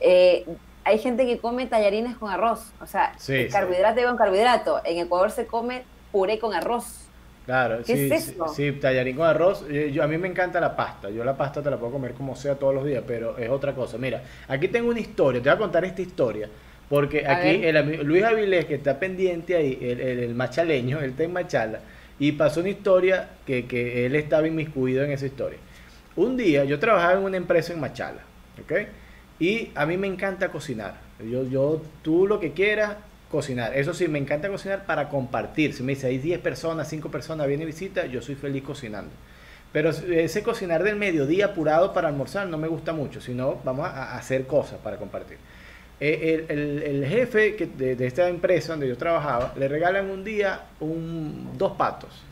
[0.00, 0.46] eh,
[0.84, 3.12] hay gente que come tallarines con arroz, o sea,
[3.52, 4.80] carbohidrato con carbohidrato.
[4.84, 7.07] En Ecuador se come puré con arroz.
[7.48, 8.10] Claro, sí,
[8.54, 9.64] sí, tallarín con arroz.
[9.70, 11.08] Eh, yo, a mí me encanta la pasta.
[11.08, 13.74] Yo la pasta te la puedo comer como sea todos los días, pero es otra
[13.74, 13.96] cosa.
[13.96, 15.40] Mira, aquí tengo una historia.
[15.40, 16.46] Te voy a contar esta historia.
[16.90, 21.32] Porque aquí el, Luis Avilés, que está pendiente ahí, el, el, machaleño, él está en
[21.32, 21.80] Machala,
[22.18, 25.58] y pasó una historia que, que él estaba inmiscuido en esa historia.
[26.16, 28.20] Un día yo trabajaba en una empresa en Machala,
[28.62, 28.72] ¿ok?
[29.38, 30.96] Y a mí me encanta cocinar.
[31.18, 32.96] Yo, yo, tú lo que quieras,
[33.30, 33.76] cocinar.
[33.76, 35.74] Eso sí, me encanta cocinar para compartir.
[35.74, 39.10] Si me dice hay 10 personas, 5 personas, viene visita, yo soy feliz cocinando.
[39.72, 44.16] Pero ese cocinar del mediodía apurado para almorzar no me gusta mucho, sino vamos a,
[44.16, 45.36] hacer cosas para compartir.
[46.00, 51.72] Eh, el, jefe de, esta empresa donde yo trabajaba le regalan un día un, dos
[51.72, 52.22] patos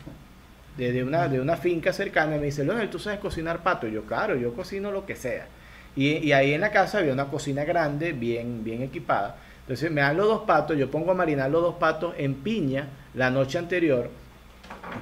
[0.77, 3.87] de, una, de una finca cercana y me dice, Leonel, ¿tú sabes cocinar pato?
[3.87, 5.47] Y yo, claro, yo cocino lo que sea.
[5.95, 9.37] Y, y, ahí en la casa había una cocina grande, bien, bien equipada.
[9.67, 12.87] Entonces me dan los dos patos, yo pongo a marinar los dos patos en piña
[13.13, 14.09] la noche anterior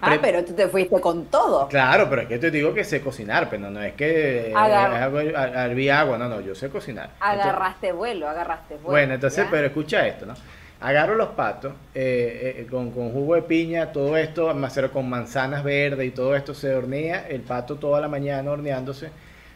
[0.01, 1.68] Ah, pero tú te fuiste con todo.
[1.68, 6.18] Claro, pero es que te digo que sé cocinar, pero no, es que había agua,
[6.18, 7.11] no, no, yo sé cocinar.
[7.20, 8.89] Agarraste vuelo, agarraste vuelo.
[8.89, 10.34] Bueno, entonces, pero escucha esto, ¿no?
[10.82, 16.05] Agarro los patos eh, eh, con, jugo de piña, todo esto, macero con manzanas verdes
[16.05, 19.09] y todo esto se hornea, el pato toda la mañana horneándose.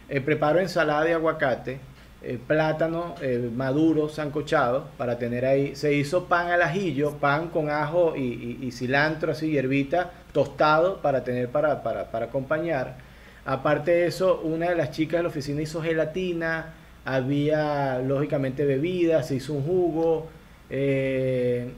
[0.07, 1.79] Eh, preparo ensalada de aguacate,
[2.21, 5.73] eh, plátano eh, maduro, sancochado, para tener ahí.
[5.75, 11.47] Se hizo pan al ajillo, pan con ajo y, cilantro, así, hierbita, tostado, para tener
[11.47, 12.97] para, para, para, acompañar.
[13.45, 16.73] Aparte de eso, una de las chicas de la oficina hizo gelatina,
[17.05, 20.27] había lógicamente bebidas, se hizo un jugo.
[20.69, 21.71] Eh,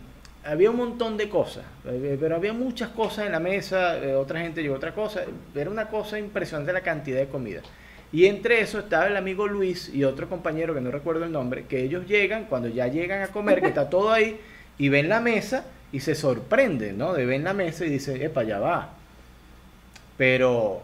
[0.44, 1.64] había un montón de cosas,
[2.20, 5.22] pero había muchas cosas en la mesa, otra gente llevó otra cosa,
[5.54, 7.62] era una cosa impresionante la cantidad de comida.
[8.14, 11.66] Y entre eso estaba el amigo Luis y otro compañero que no recuerdo el nombre,
[11.66, 14.40] que ellos llegan, cuando ya llegan a comer, que está todo ahí,
[14.78, 17.14] y ven la mesa y se sorprenden, ¿no?
[17.14, 18.90] De ven la mesa y dicen, epa, ya va.
[20.18, 20.82] Pero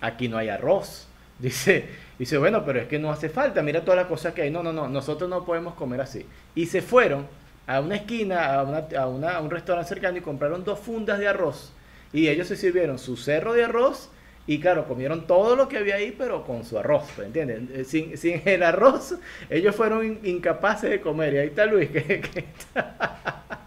[0.00, 1.08] aquí no hay arroz.
[1.38, 1.84] Dice,
[2.18, 4.50] dice, bueno, pero es que no hace falta, mira todas las cosas que hay.
[4.50, 6.24] No, no, no, nosotros no podemos comer así.
[6.54, 7.26] Y se fueron
[7.66, 11.18] a una esquina, a, una, a, una, a un restaurante cercano y compraron dos fundas
[11.18, 11.72] de arroz.
[12.14, 14.08] Y ellos se sirvieron su cerro de arroz
[14.46, 17.68] y claro, comieron todo lo que había ahí, pero con su arroz, ¿entienden?
[17.74, 19.16] Eh, sin, sin el arroz,
[19.50, 21.34] ellos fueron incapaces de comer.
[21.34, 23.65] Y ahí está Luis, que, que está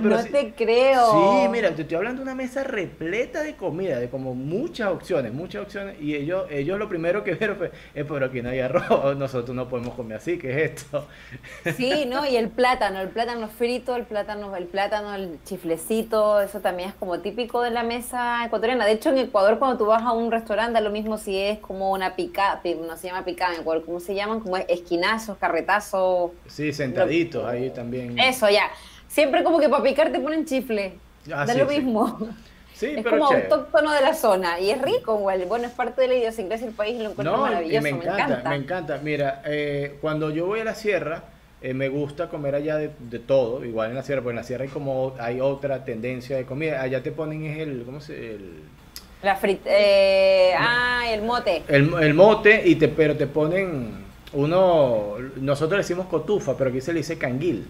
[0.00, 1.12] no te creo.
[1.12, 5.32] Sí, mira, te estoy hablando de una mesa repleta de comida, de como muchas opciones,
[5.32, 6.00] muchas opciones.
[6.00, 9.54] Y ellos, ellos lo primero que vieron fue, eh, pero aquí no hay arroz, nosotros
[9.54, 11.06] no podemos comer así, ¿qué es esto?
[11.76, 12.26] Sí, ¿no?
[12.26, 16.94] Y el plátano, el plátano frito, el plátano, el plátano, el chiflecito, eso también es
[16.94, 18.86] como típico de la mesa ecuatoriana.
[18.86, 21.92] De hecho, en Ecuador cuando tú vas a un restaurante, lo mismo si es como
[21.92, 24.40] una picada, no se llama picada en Ecuador, ¿cómo se llaman?
[24.40, 26.32] Como esquinazos, carretazos.
[26.46, 28.18] Sí, sentaditos ahí también.
[28.18, 28.70] Eso, ya.
[29.12, 30.94] Siempre como que para picar te ponen chifle.
[31.30, 32.18] Ah, da lo mismo.
[32.72, 35.44] Sí, es como autóctono de la zona y es rico igual.
[35.46, 37.82] Bueno, es parte de la idiosincrasia del país y lo encuentro maravilloso.
[37.82, 41.24] me, encanta, me encanta, Mira, eh, cuando yo voy a la sierra,
[41.60, 42.88] eh, me gusta comer allá de,
[43.18, 46.46] todo, igual en la sierra, porque en la sierra hay como hay otra tendencia de
[46.46, 46.80] comida.
[46.80, 48.16] Allá te ponen es el, ¿cómo se?
[48.16, 48.62] El,
[49.22, 51.64] la frita, eh, ah, el mote.
[51.68, 53.90] El, el, mote, y te, pero te ponen
[54.32, 57.66] uno, nosotros le decimos cotufa, pero aquí se le dice canguil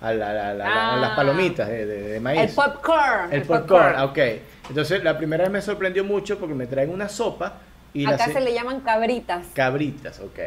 [0.00, 1.12] a, las ah.
[1.16, 2.40] palomitas de, maíz.
[2.40, 3.32] El popcorn.
[3.32, 4.18] El, popcorn, ok.
[4.68, 7.54] Entonces, la primera vez me sorprendió mucho porque me traen una sopa.
[7.94, 9.46] Y Acá se le llaman cabritas.
[9.54, 10.38] Cabritas, ok.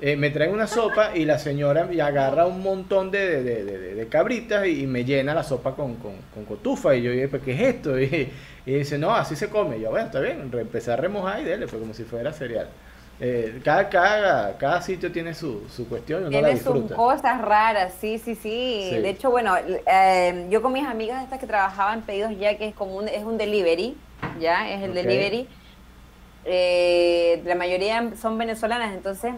[0.00, 5.04] Eh, me traen una sopa y la señora agarra un montón de, cabritas y, me
[5.04, 6.94] llena la sopa con, con, cotufa.
[6.94, 7.98] Y yo dije, ¿qué es esto?
[8.66, 9.78] Y, dice, no, así se come.
[9.78, 10.50] Y yo, bueno, está bien.
[10.52, 12.68] Empecé a remojar y dele, fue como si fuera cereal.
[13.20, 16.28] Eh, cada, cada, cada sitio tiene su, su cuestión.
[16.30, 21.24] tiene sus cosas raras, sí, sí, sí, De hecho, bueno, eh, yo con mis amigas
[21.24, 23.96] estas que trabajaban pedidos ya, que es como un, es un delivery,
[24.38, 25.48] ya, es el delivery.
[26.44, 29.34] Eh, la mayoría son venezolanas, entonces,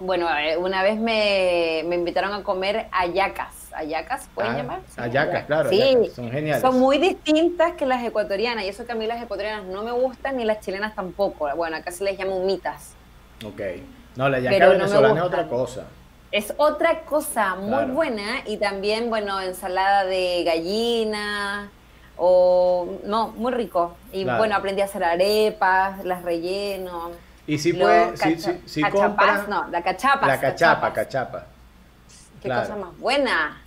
[0.00, 0.26] bueno,
[0.58, 3.66] una vez me, me invitaron a comer ayacas.
[3.72, 4.80] Ayacas, ¿pueden ah, llamar?
[4.96, 6.60] Ayacas, claro, sí, son geniales.
[6.60, 9.92] Son muy distintas que las ecuatorianas, y eso que a mí las ecuatorianas no me
[9.92, 11.48] gustan, ni las chilenas tampoco.
[11.54, 12.95] Bueno, acá se les llama humitas.
[13.44, 13.60] Ok.
[14.16, 15.84] No, la yaca venezolana es otra cosa.
[16.32, 21.70] Es otra cosa muy buena y también, bueno, ensalada de gallina
[22.16, 23.96] o no, muy rico.
[24.12, 27.10] Y bueno, aprendí a hacer arepas, las relleno.
[27.46, 30.26] Y si puede, si, si, si cachapas, no, la cachapa.
[30.26, 31.46] La cachapa, cachapa.
[32.42, 33.62] Qué cosa más buena.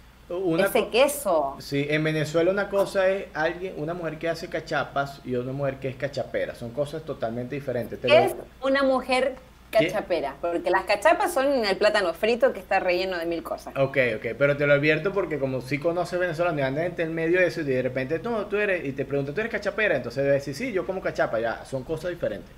[0.59, 1.55] Ese queso.
[1.59, 5.77] Sí, en Venezuela una cosa es alguien, una mujer que hace cachapas y una mujer
[5.79, 6.53] que es cachapera.
[6.53, 7.99] Son cosas totalmente diferentes.
[7.99, 9.37] ¿Qué es una mujer
[9.71, 13.75] Cachapera, porque las cachapas son el plátano frito que está relleno de mil cosas.
[13.77, 17.09] Ok, ok, pero te lo advierto porque como si conoces venezolano y andas en el
[17.11, 19.95] medio de eso y de repente no, tú eres, y te pregunto, ¿tú eres cachapera?
[19.95, 22.49] Entonces debes decir, sí, yo como cachapa, ya, son cosas diferentes.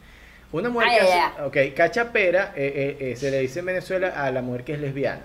[0.53, 4.31] Una mujer que hace, ok, cachapera eh, eh, eh, se le dice en Venezuela a
[4.31, 5.23] la mujer que es lesbiana.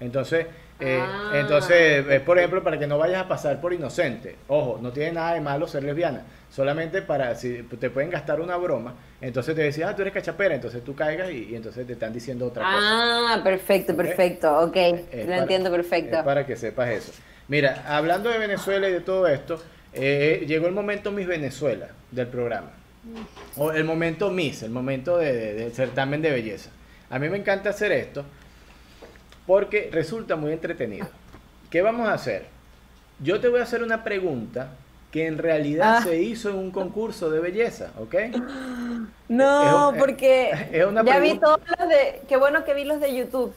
[0.00, 0.46] Entonces,
[0.84, 1.32] ah.
[1.34, 5.34] entonces, por ejemplo, para que no vayas a pasar por inocente, ojo, no tiene nada
[5.34, 9.88] de malo ser lesbiana solamente para, si te pueden gastar una broma, entonces te decía,
[9.88, 12.78] ah, tú eres cachapera, entonces tú caigas y, entonces te están diciendo otra cosa.
[12.78, 14.76] Ah, perfecto, perfecto, ok,
[15.26, 16.22] lo entiendo perfecto.
[16.24, 17.12] para que sepas eso.
[17.48, 19.62] Mira, hablando de Venezuela y de todo esto,
[19.94, 22.70] eh, llegó el momento Mis Venezuela del programa.
[23.56, 26.70] O el momento Miss, el momento de, de, certamen de belleza.
[27.10, 28.24] A mí me encanta hacer esto
[29.46, 31.06] porque resulta muy entretenido.
[31.70, 32.46] ¿Qué vamos a hacer?
[33.20, 34.70] Yo te voy a hacer una pregunta
[35.10, 36.02] que en realidad ah.
[36.02, 38.14] se hizo en un concurso de belleza, ¿ok?
[39.28, 40.50] No, porque
[41.04, 42.22] ya vi todos los de...
[42.28, 43.54] Qué bueno que vi los de YouTube.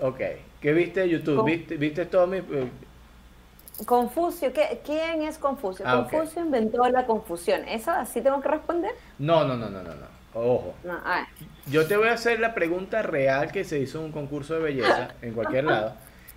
[0.00, 0.20] Ok,
[0.60, 1.44] ¿qué viste de YouTube?
[1.44, 2.38] ¿Viste, ¿Viste todo mi...
[2.38, 2.70] Eh?
[3.86, 4.52] Confucio,
[4.84, 5.84] ¿quién es Confucio?
[5.88, 7.66] Ah, Confucio inventó la confusión.
[7.68, 8.92] ¿Eso así tengo que responder?
[9.18, 10.06] No, no, no, no, no, no.
[10.34, 10.74] Ojo.
[10.88, 11.26] Ah.
[11.66, 14.60] Yo te voy a hacer la pregunta real que se hizo en un concurso de
[14.60, 15.94] belleza en cualquier lado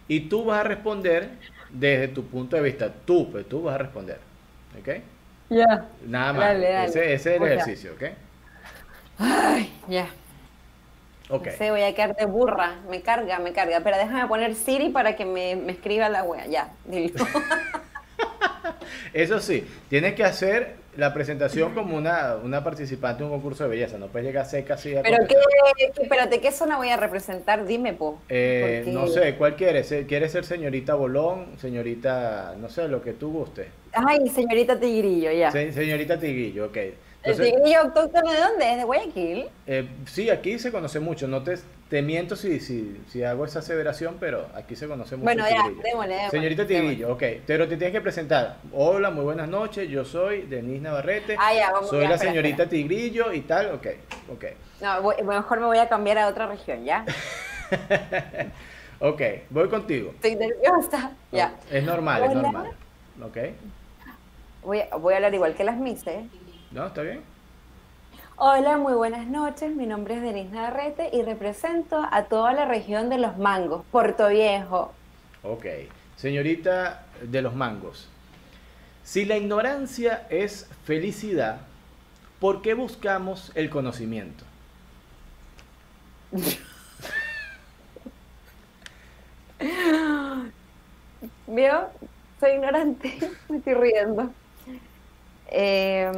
[0.07, 1.29] y tú vas a responder
[1.69, 2.91] desde tu punto de vista.
[3.05, 4.19] Tú, pues tú vas a responder.
[4.79, 4.89] ¿Ok?
[5.49, 5.85] Ya.
[6.05, 6.55] Nada más.
[6.55, 8.03] Ese, es el ejercicio, ¿ok?
[9.17, 10.07] Ay, ya.
[11.29, 11.47] Ok.
[11.57, 12.75] Sí, voy a quedar de burra.
[12.89, 13.79] Me carga, me carga.
[13.81, 16.45] Pero déjame poner Siri para que me, me escriba la wea.
[16.45, 17.25] Ya, dilo.
[19.13, 23.69] Eso sí, tienes que hacer la presentación como una, una participante de un concurso de
[23.69, 24.93] belleza, no puedes llegar seca así.
[25.03, 25.35] Pero qué,
[26.01, 27.65] espérate, ¿qué zona voy a representar?
[27.65, 28.19] Dime, po.
[28.29, 29.93] Eh, no sé, ¿cuál quieres?
[30.07, 33.67] ¿Quieres ser señorita Bolón, señorita, no sé, lo que tú guste?
[33.93, 35.51] Ay, señorita Tigrillo, ya.
[35.51, 36.77] señorita Tigrillo, ok.
[37.25, 38.71] ¿El tigrillo autóctono de dónde?
[38.71, 39.45] ¿Es de Guayaquil?
[39.65, 41.27] Eh, sí, aquí se conoce mucho.
[41.27, 41.57] No te,
[41.89, 45.25] te miento si, si, si, hago esa aseveración, pero aquí se conoce mucho.
[45.25, 47.23] Bueno, ya, démosle, Señorita Tigrillo, ok.
[47.47, 48.57] Pero te tienes que presentar.
[48.71, 49.89] Hola, muy buenas noches.
[49.89, 51.35] Yo soy Denise Navarrete.
[51.39, 53.73] Ah, ya, vamos, soy la señorita Tigrillo y tal.
[53.73, 53.87] Ok,
[54.31, 54.45] ok.
[54.81, 57.05] No, mejor me voy a cambiar a otra región, ¿ya?
[58.99, 60.11] ok, voy contigo.
[60.11, 61.11] Estoy nerviosa.
[61.31, 61.55] ya.
[61.71, 62.71] Es normal, es normal.
[63.23, 63.37] Ok.
[64.63, 66.25] Voy a, voy a hablar igual que las mises.
[66.75, 67.21] No, está bien.
[68.35, 69.73] Hola, muy buenas noches.
[69.73, 74.27] Mi nombre es Denise Navarrete y represento a toda la región de los mangos, Puerto
[74.27, 74.91] Viejo.
[75.41, 75.65] Ok.
[76.17, 78.09] Señorita de los mangos,
[79.05, 81.61] si la ignorancia es felicidad,
[82.41, 84.43] ¿por qué buscamos el conocimiento?
[91.47, 91.89] ¿Vio?
[92.41, 93.17] Soy ignorante,
[93.49, 94.29] me estoy riendo.
[95.57, 96.11] Eh,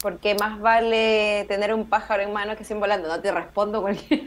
[0.00, 3.08] porque más vale tener un pájaro en mano que sin volando.
[3.08, 4.24] No te respondo cualquier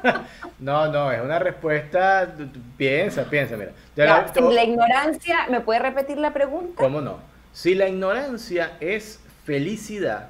[0.58, 2.34] No, no, es una respuesta.
[2.76, 3.72] Piensa, piensa, mira.
[3.96, 6.74] la, la ignorancia, ¿me puede repetir la pregunta?
[6.76, 7.18] ¿Cómo no?
[7.52, 10.28] Si la ignorancia es felicidad,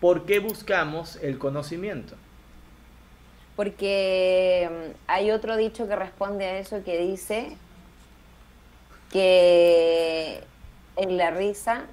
[0.00, 2.16] ¿por qué buscamos el conocimiento?
[3.54, 7.56] Porque mm, hay otro dicho que responde a eso que dice
[9.12, 10.42] que
[10.96, 11.84] en la risa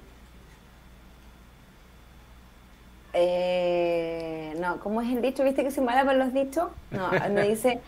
[3.12, 5.42] eh, no, ¿cómo es el dicho?
[5.44, 6.68] ¿Viste que se mala para los dichos?
[6.90, 7.80] No, me dice,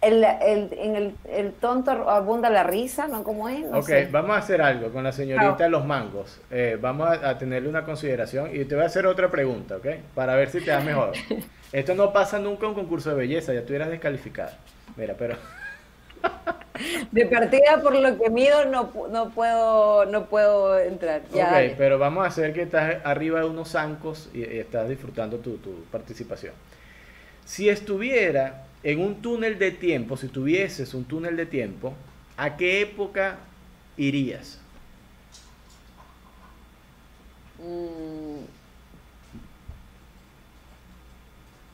[0.00, 3.24] el, el, en el, el, tonto abunda la risa, ¿no?
[3.24, 3.64] ¿Cómo es?
[3.70, 6.40] ok, vamos a hacer algo con la señorita Los Mangos.
[6.50, 9.86] Eh, vamos a, tenerle una consideración y te voy a hacer otra pregunta, ¿ok?
[10.14, 11.12] Para ver si te da mejor.
[11.72, 14.56] Esto no pasa nunca en un concurso de belleza, ya estuvieras descalificada.
[14.96, 15.36] Mira, pero...
[17.12, 21.22] De partida por lo que mido no, no puedo no puedo entrar.
[21.32, 25.58] ok, pero vamos a hacer que estás arriba de unos zancos y, estás disfrutando tu,
[25.58, 26.52] tu, participación.
[27.44, 31.94] Si estuviera en un túnel de tiempo, si tuvieses un túnel de tiempo,
[32.36, 33.36] ¿a qué época
[33.96, 34.58] irías?
[37.58, 38.44] Mm.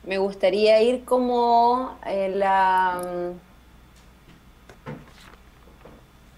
[0.07, 3.01] Me gustaría ir como en la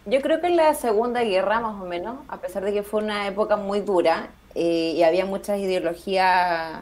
[0.05, 3.01] yo creo que en la Segunda Guerra, más o menos, a pesar de que fue
[3.01, 6.81] una época muy dura eh, y había muchas ideologías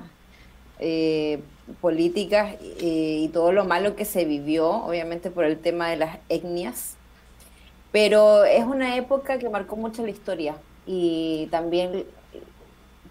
[0.79, 1.41] eh,
[1.81, 6.17] políticas eh, y todo lo malo que se vivió, obviamente por el tema de las
[6.29, 6.95] etnias,
[7.91, 10.55] pero es una época que marcó mucho la historia
[10.87, 12.05] y también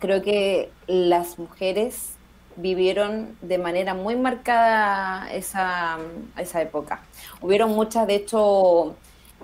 [0.00, 2.14] creo que las mujeres
[2.56, 5.98] vivieron de manera muy marcada esa,
[6.36, 7.00] esa época.
[7.40, 8.96] Hubieron muchas, de hecho,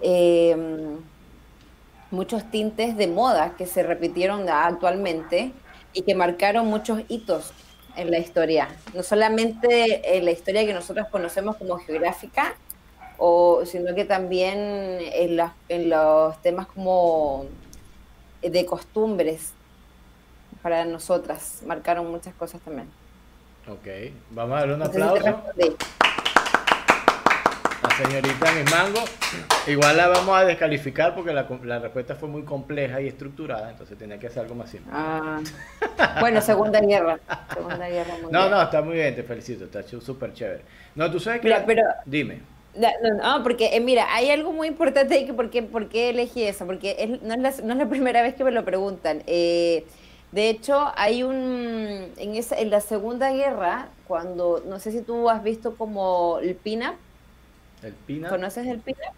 [0.03, 0.99] Em,
[2.11, 5.53] muchos tintes de moda que se repitieron actualmente
[5.93, 7.53] y que marcaron muchos hitos
[7.97, 12.55] en la historia, no solamente en la historia que nosotros conocemos como geográfica,
[13.19, 17.47] o, sino que también en, en los temas como
[18.43, 19.53] de costumbres
[20.63, 22.89] para nosotras, marcaron muchas cosas también.
[23.69, 25.43] Ok, vamos a darle un aplauso
[27.97, 29.01] señorita mi mango.
[29.67, 33.97] Igual la vamos a descalificar porque la, la, respuesta fue muy compleja y estructurada, entonces
[33.99, 34.93] tenía que hacer algo más simple.
[34.95, 35.41] Ah.
[36.21, 37.19] Bueno, Segunda Guerra.
[37.53, 40.63] Segunda Guerra No, no, está muy bien, te felicito, está súper chévere.
[40.95, 41.55] No, tú sabes que...
[41.67, 42.41] pero, dime.
[42.77, 46.43] No, porque eh, mira, hay algo muy importante ahí que por qué, por qué elegí
[46.43, 49.23] eso, porque no, es la, no, es la, primera vez que me lo preguntan.
[49.27, 49.85] Eh,
[50.33, 55.31] De hecho, hay un en esa en la Segunda Guerra, cuando no sé si tú
[55.31, 56.97] has visto como el pin-up.
[57.83, 59.15] ¿El pin ¿Conoces el pin-up?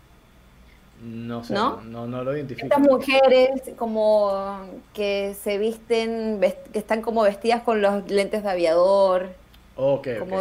[1.03, 1.81] No sé, ¿No?
[1.83, 2.67] no, lo identifico.
[2.67, 6.41] Estas mujeres como que se visten,
[6.73, 9.29] que están como vestidas con los lentes de aviador.
[9.77, 10.39] Ok, como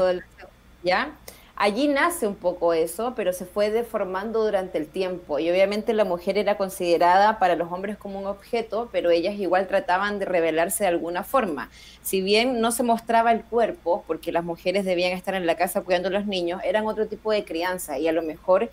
[0.83, 1.15] ¿Ya?
[1.59, 5.39] Allí nace un poco eso, pero se fue deformando durante el tiempo.
[5.39, 9.67] Y obviamente la mujer era considerada para los hombres como un objeto, pero ellas igual
[9.67, 11.71] trataban de revelarse de alguna forma.
[12.03, 15.81] Si bien no se mostraba el cuerpo, porque las mujeres debían estar en la casa
[15.81, 18.69] cuidando a los niños, eran otro tipo de crianza y a lo mejor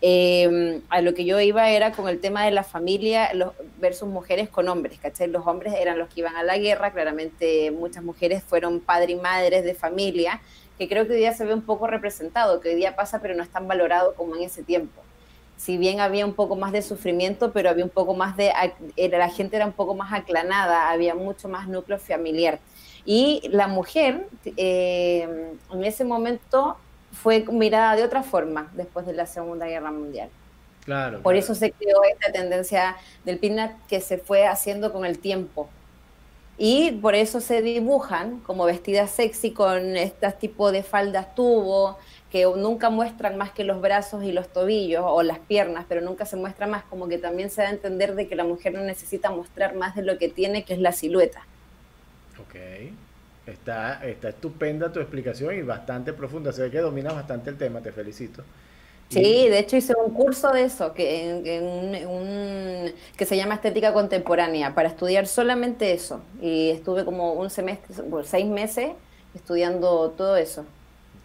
[0.00, 3.32] eh, a lo que yo iba era con el tema de la familia
[3.80, 5.26] versus mujeres con hombres, ¿cachai?
[5.26, 9.20] Los hombres eran los que iban a la guerra, claramente muchas mujeres fueron padres y
[9.20, 10.40] madres de familia,
[10.78, 13.34] que creo que hoy día se ve un poco representado, que hoy día pasa pero
[13.34, 15.02] no es tan valorado como en ese tiempo.
[15.56, 18.52] Si bien había un poco más de sufrimiento, pero había un poco más de,
[19.10, 22.60] la gente era un poco más aclanada, había mucho más núcleo familiar.
[23.04, 26.76] Y la mujer eh, en ese momento
[27.12, 30.28] fue mirada de otra forma después de la Segunda Guerra Mundial.
[30.84, 31.22] Claro.
[31.22, 35.68] Por eso se creó esta tendencia del pinat que se fue haciendo con el tiempo.
[36.58, 41.96] Y por eso se dibujan como vestidas sexy con este tipo de faldas tubo,
[42.32, 46.26] que nunca muestran más que los brazos y los tobillos o las piernas, pero nunca
[46.26, 48.80] se muestra más, como que también se da a entender de que la mujer no
[48.80, 51.46] necesita mostrar más de lo que tiene, que es la silueta.
[52.40, 52.56] Ok.
[53.46, 56.52] Está, está estupenda tu explicación y bastante profunda.
[56.52, 58.42] Se ve que dominas bastante el tema, te felicito.
[59.08, 61.40] Sí, de hecho hice un curso de eso, que,
[63.16, 66.20] que se llama Estética Contemporánea, para estudiar solamente eso.
[66.42, 67.94] Y estuve como un semestre,
[68.24, 68.90] seis meses
[69.34, 70.66] estudiando todo eso.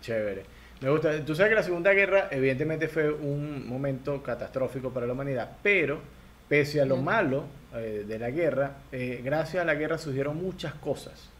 [0.01, 0.45] Chévere.
[0.81, 1.23] Me gusta.
[1.25, 5.99] Tú sabes que la Segunda Guerra evidentemente fue un momento catastrófico para la humanidad, pero
[6.47, 10.73] pese a lo malo eh, de la guerra, eh, gracias a la guerra surgieron muchas
[10.75, 11.32] cosas.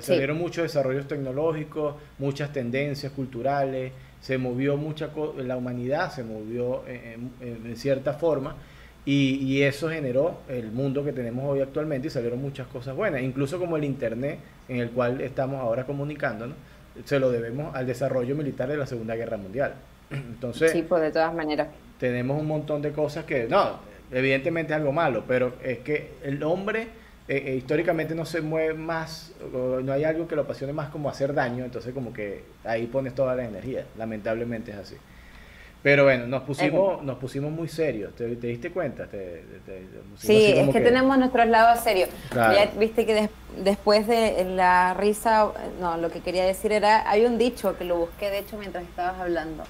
[0.00, 6.82] Se dieron muchos desarrollos tecnológicos, muchas tendencias culturales, se movió mucha la humanidad se movió
[6.86, 8.56] en, cierta forma
[9.04, 13.58] y, eso generó el mundo que tenemos hoy actualmente y salieron muchas cosas buenas, incluso
[13.58, 16.56] como el internet en el cual estamos ahora comunicándonos,
[17.04, 19.74] se lo debemos al desarrollo militar de la Segunda Guerra Mundial.
[20.10, 21.68] Entonces, sí, pues de todas maneras.
[21.98, 23.78] Tenemos un montón de cosas que, no,
[24.10, 26.88] evidentemente es algo malo, pero es que el hombre
[27.28, 31.10] eh, eh, históricamente no se mueve más, no hay algo que lo apasione más como
[31.10, 34.96] hacer daño, entonces como que ahí pones toda la energía, lamentablemente es así.
[35.82, 39.06] Pero bueno, nos pusimos, nos pusimos muy serios, ¿te, diste cuenta?
[40.16, 42.08] sí, es que, tenemos nuestros lados serios.
[42.34, 43.28] Ya viste que
[43.62, 47.96] después de la risa, no, lo que quería decir era, hay un dicho que lo
[47.96, 49.62] busqué de hecho mientras estabas hablando,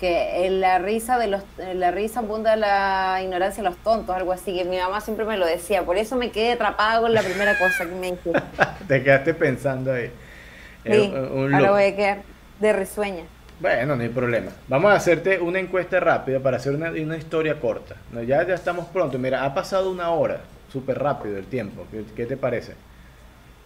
[0.00, 1.42] que en la risa de los
[1.74, 5.36] la risa abunda la ignorancia de los tontos, algo así, que mi mamá siempre me
[5.36, 8.42] lo decía, por eso me quedé atrapada con la primera cosa que me dijiste.
[8.88, 10.10] Te quedaste pensando ahí.
[10.84, 12.18] Sí, ahora voy a quedar
[12.58, 13.24] de risueña.
[13.60, 14.52] Bueno, no hay problema.
[14.68, 17.96] Vamos a hacerte una encuesta rápida para hacer una, historia corta.
[18.26, 19.18] Ya, ya estamos pronto.
[19.18, 20.40] Mira, ha pasado una hora,
[20.72, 21.86] súper rápido el tiempo.
[22.16, 22.72] ¿Qué te parece?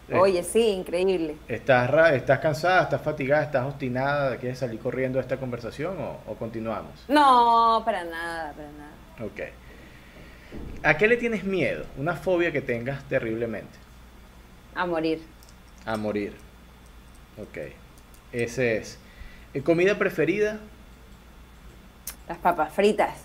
[0.09, 1.36] Eh, Oye, sí, increíble.
[1.48, 4.36] ¿Estás, ¿Estás cansada, estás fatigada, estás obstinada?
[4.36, 7.05] ¿Quieres salir corriendo de esta conversación o, continuamos?
[7.09, 8.92] No, para nada, para nada.
[9.24, 9.40] Ok.
[10.82, 11.86] ¿A qué le tienes miedo?
[11.96, 13.78] Una fobia que tengas terriblemente.
[14.74, 15.22] A morir.
[15.86, 16.34] A morir.
[17.40, 17.72] Ok.
[18.32, 18.98] Ese es.
[19.55, 20.59] ¿Y ¿Comida preferida?
[22.28, 23.16] Las papas fritas.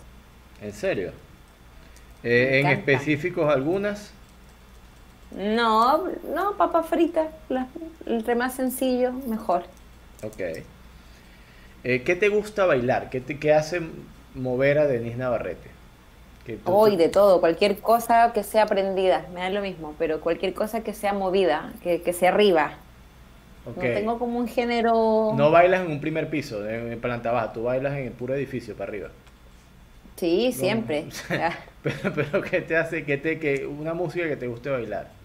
[0.62, 1.12] ¿En serio?
[2.24, 4.14] Eh, ¿En específicos algunas?
[5.32, 7.30] No, no, papa frita.
[8.06, 9.64] entre más sencillo, mejor.
[10.24, 10.40] Ok.
[11.84, 13.10] Eh, ¿Qué te gusta bailar?
[13.10, 13.82] ¿Qué, te, qué hace
[14.36, 15.70] mover a Denise Navarrete?
[16.66, 20.82] Hoy de todo, cualquier cosa que sea aprendida, me da lo mismo, pero cualquier cosa
[20.82, 22.74] que sea movida, que, que sea arriba.
[23.66, 23.90] Okay.
[23.90, 25.34] No tengo como un género...
[25.36, 28.76] No bailas en un primer piso, en planta baja, tú bailas en el puro edificio
[28.76, 29.10] para arriba.
[30.16, 31.06] Sí, siempre.
[31.84, 35.19] pero, pero ¿qué te hace, que te, que una música que te guste bailar?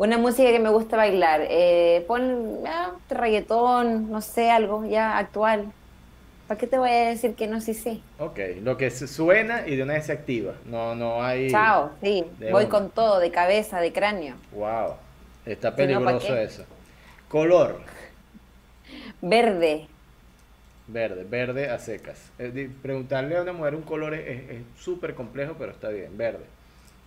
[0.00, 1.42] Una música que me gusta bailar.
[1.50, 5.70] Eh, pon ah, reggaetón, no sé, algo ya actual.
[6.48, 7.60] ¿Para qué te voy a decir que no?
[7.60, 8.02] Sí, sí.
[8.18, 10.54] Ok, lo que suena y de una vez se activa.
[10.64, 11.50] No, no hay.
[11.50, 12.24] Chao, sí.
[12.50, 14.36] Voy con todo, de cabeza, de cráneo.
[14.52, 14.94] Wow,
[15.44, 16.64] está peligroso eso.
[17.28, 17.82] Color.
[19.20, 19.86] Verde.
[20.86, 22.30] Verde, verde a secas.
[22.80, 26.46] Preguntarle a una mujer un color es súper complejo, pero está bien, verde.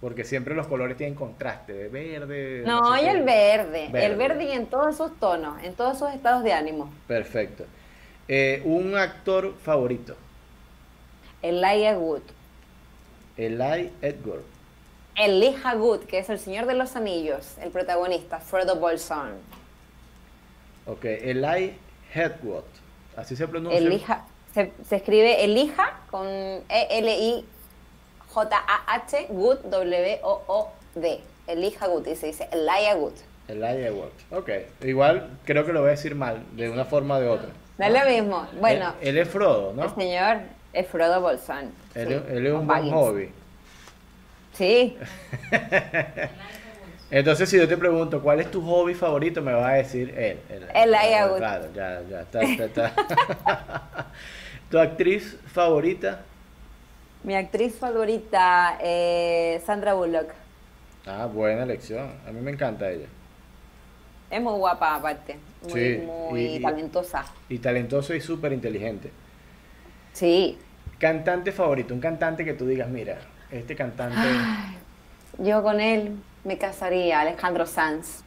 [0.03, 2.63] Porque siempre los colores tienen contraste, de verde.
[2.65, 6.43] No, y el verde, El verde y en todos esos tonos, en todos esos estados
[6.43, 6.93] de ánimo.
[7.07, 7.63] Perfecto.
[8.27, 10.17] Eh, un actor favorito.
[11.41, 12.23] Eli Edward.
[13.37, 14.43] Eli Edward.
[15.15, 19.31] Elijah Good, que es el Señor de los Anillos, el protagonista, Frodo Bolson.
[20.85, 21.77] Ok, Eli
[22.13, 22.65] Hedwood,
[23.15, 23.79] así se pronuncia.
[23.79, 26.27] Elijah, se, se escribe Elijah con
[28.33, 31.21] E-L-I-J-A-H, Good, W-O-O-D.
[31.47, 33.13] Elijah Good, y se dice Elijah Good.
[33.49, 34.49] Elijah Wood, ok.
[34.83, 37.49] Igual creo que lo voy a decir mal, de una forma o de otra.
[37.77, 38.47] No es lo mismo.
[38.59, 39.83] Bueno, Él, él es Frodo, ¿no?
[39.83, 40.37] el señor
[40.71, 41.71] es Frodo Bolson.
[41.93, 43.31] Él, sí, él es un buen hobby.
[44.53, 44.97] Sí,
[47.11, 49.41] Entonces, si yo te pregunto, ¿cuál es tu hobby favorito?
[49.41, 50.39] Me vas a decir él.
[50.49, 50.65] él.
[50.73, 51.37] Elijah Wood.
[51.37, 54.07] Claro, ya, ya, está, está, está.
[54.71, 56.21] ¿Tu actriz favorita?
[57.23, 60.33] Mi actriz favorita, eh, Sandra Bullock.
[61.05, 62.21] Ah, buena elección.
[62.25, 63.07] A mí me encanta ella.
[64.29, 67.37] Es muy guapa aparte, muy, Sí, muy y- y- talentosa.
[67.49, 69.11] Y talentoso y súper inteligente.
[70.13, 70.57] Sí,
[71.03, 73.19] Cantante favorito, un cantante que tú digas, mira,
[73.51, 74.49] este cantante...
[75.37, 78.23] yo con él me casaría, Alejandro Sanz.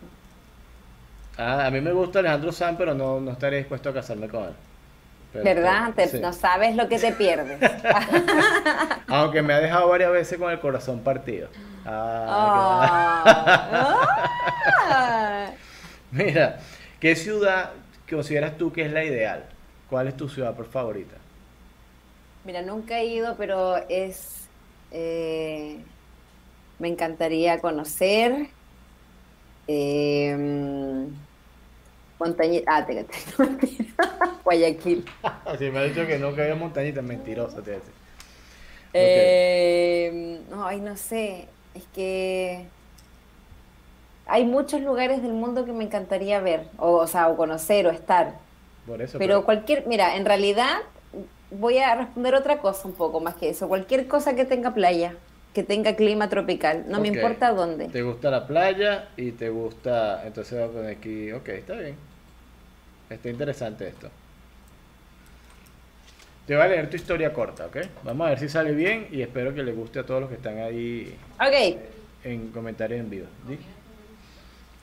[1.38, 4.44] Ah, a mí me gusta Alejandro Sanz, pero no, no estaré dispuesto a casarme con
[4.44, 4.56] él.
[5.42, 5.94] ¿Verdad?
[5.94, 6.18] Te- sí.
[6.20, 7.58] No sabes lo que te pierdes.
[9.08, 11.48] Aunque me ha dejado varias veces con el corazón partido.
[11.84, 12.36] Ah,
[16.10, 16.58] Mira,
[17.00, 17.72] ¿qué ciudad
[18.08, 19.44] consideras tú que es la ideal?
[19.88, 21.16] ¿Cuál es tu ciudad por favorita?
[22.44, 24.50] Mira, nunca he ido, pero es...
[24.90, 25.84] eh,
[26.78, 28.54] me encantaría conocer...
[29.68, 31.08] Eh,
[32.18, 33.06] Montañi- Ah, te.
[34.44, 35.04] Guayaquil.
[35.58, 37.90] Si me ha dicho que no, que había montañitas, mentiroso te dice.
[38.94, 42.66] Eh, no, ay, no sé, es que
[44.26, 47.90] hay muchos lugares del mundo que me encantaría ver, o, o sea, o conocer o
[47.90, 48.34] estar,
[48.86, 49.18] Por eso.
[49.18, 50.78] pero cualquier, mira, en realidad
[51.50, 55.14] voy a responder otra cosa un poco más que eso, cualquier cosa que tenga playa,
[55.56, 57.88] que tenga clima tropical, no me importa dónde.
[57.88, 60.22] Te gusta la playa y te gusta.
[60.26, 61.32] Entonces voy a poner aquí.
[61.32, 61.94] Ok, está bien.
[63.08, 64.10] Está interesante esto.
[66.46, 67.78] Te voy a leer tu historia corta, ¿ok?
[68.04, 70.36] Vamos a ver si sale bien y espero que le guste a todos los que
[70.36, 71.78] están ahí Ok,
[72.22, 73.26] en comentarios en vivo.
[73.48, 73.58] ¿sí?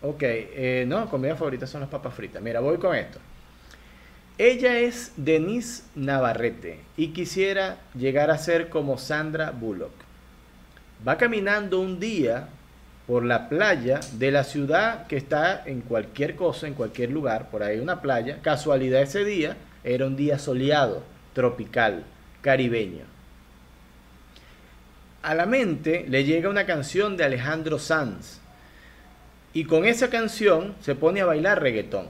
[0.01, 2.41] Ok, eh, no, comida favorita son las papas fritas.
[2.41, 3.19] Mira, voy con esto.
[4.39, 10.02] Ella es Denise Navarrete y quisiera llegar a ser como Sandra Bullock.
[11.05, 12.47] Va caminando un día
[13.07, 17.63] por la playa de la ciudad que está en cualquier cosa, en cualquier lugar, por
[17.63, 18.39] ahí una playa.
[18.41, 22.05] Casualidad ese día era un día soleado, tropical,
[22.41, 23.03] caribeño.
[25.21, 28.39] A la mente le llega una canción de Alejandro Sanz
[29.53, 32.07] y con esa canción se pone a bailar reggaetón.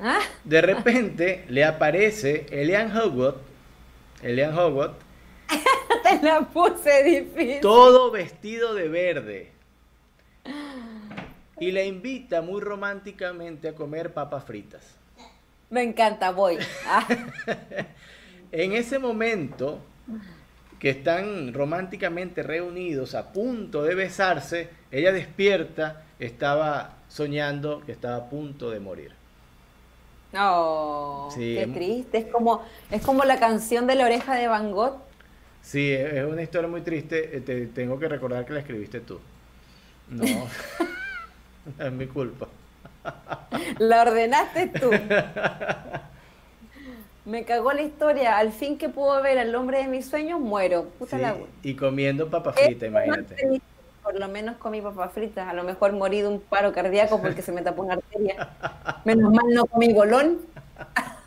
[0.00, 3.36] Ah, De repente le aparece Elian Howard,
[4.22, 5.05] Elian Howard, te
[6.22, 7.60] la puse difícil.
[7.60, 9.52] todo vestido de verde.
[11.58, 14.98] Y le invita muy románticamente a comer papas fritas.
[15.70, 16.58] Me encanta, voy.
[16.84, 17.06] Ah,
[18.52, 19.80] En ese momento
[20.78, 28.28] que están románticamente reunidos a punto de besarse, ella despierta, estaba soñando que estaba a
[28.28, 29.12] punto de morir.
[30.32, 34.72] No, Sí, qué triste, es como, es como la canción de la oreja de Van
[34.72, 35.05] Gogh.
[35.70, 37.36] Sí, es una historia muy triste.
[37.36, 39.20] eh, Te tengo que recordar que la escribiste tú.
[40.08, 40.24] No,
[41.78, 42.48] es mi culpa.
[43.78, 44.90] La ordenaste tú.
[47.24, 48.38] Me cagó la historia.
[48.38, 50.84] Al fin que puedo ver al hombre de mis sueños, muero.
[50.98, 53.40] Puta Sí, la y comiendo papas Eh, fritas, imagínate.
[54.02, 55.48] Por lo menos comí papas fritas.
[55.48, 58.36] A lo mejor morí de un paro cardíaco porque se me tapó una arteria.
[59.04, 60.40] Menos mal no comí bolón.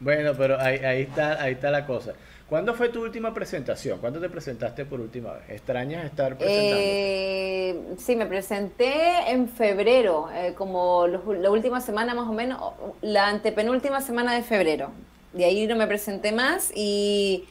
[0.00, 2.14] Bueno, pero ahí, ahí está, ahí está la cosa.
[2.48, 3.98] ¿Cuándo fue tu última presentación?
[3.98, 5.50] ¿Cuándo te presentaste por última vez?
[5.50, 6.76] ¿Extrañas estar presentando?
[6.82, 12.58] Eh, sí, me presenté en febrero, eh, como los- la última semana más o menos,
[13.02, 14.90] la antepenúltima semana de febrero.
[15.34, 17.44] De ahí no me presenté más y,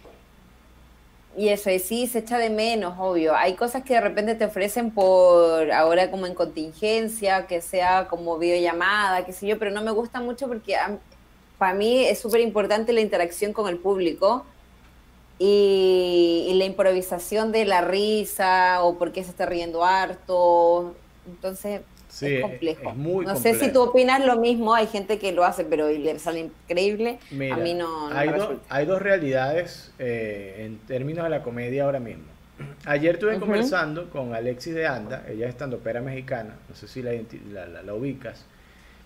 [1.37, 3.35] y eso, y sí, se echa de menos, obvio.
[3.35, 8.39] Hay cosas que de repente te ofrecen por ahora como en contingencia, que sea como
[8.39, 10.97] videollamada, qué sé yo, pero no me gusta mucho porque a-
[11.59, 14.43] para mí es súper importante la interacción con el público
[15.37, 21.01] y, y la improvisación de la risa o por qué se está riendo harto.
[21.25, 22.81] Entonces Sí, es complejo.
[22.81, 23.73] es muy no sé si complejo.
[23.73, 27.19] tú opinas lo mismo, hay gente que lo hace pero y le sale increíble.
[27.29, 31.29] Mira, a mí no, no hay, me do- hay dos realidades eh, en términos de
[31.29, 32.23] la comedia ahora mismo.
[32.85, 33.39] Ayer estuve Ujú.
[33.39, 37.11] conversando con Alexis de Anda, ella es estandopera mexicana, no sé si la,
[37.51, 38.45] la, la- la ubicas.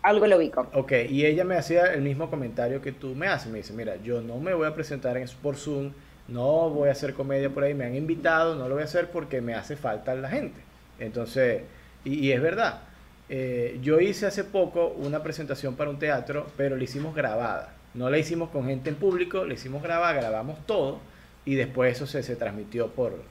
[0.03, 0.67] Algo lo ubico.
[0.73, 3.51] Ok, y ella me hacía el mismo comentario que tú me haces.
[3.51, 5.93] Me dice, mira, yo no me voy a presentar en, por Zoom
[6.27, 9.09] no voy a hacer comedia por ahí, me han invitado, no lo voy a hacer
[9.09, 10.59] porque me hace falta la gente.
[10.99, 11.63] Entonces,
[12.03, 12.81] y, es verdad,
[13.29, 17.73] eh, yo hice hace poco una presentación para un teatro, pero la hicimos grabada.
[17.93, 20.99] No la hicimos con gente en público, la hicimos grabada, grabamos todo
[21.45, 23.21] y después eso se, se transmitió por,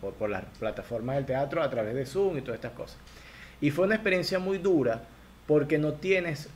[0.00, 2.98] por, por, las plataformas del teatro a través de Zoom y todas estas cosas.
[3.60, 5.02] Y fue una experiencia muy dura
[5.46, 6.48] porque no tienes,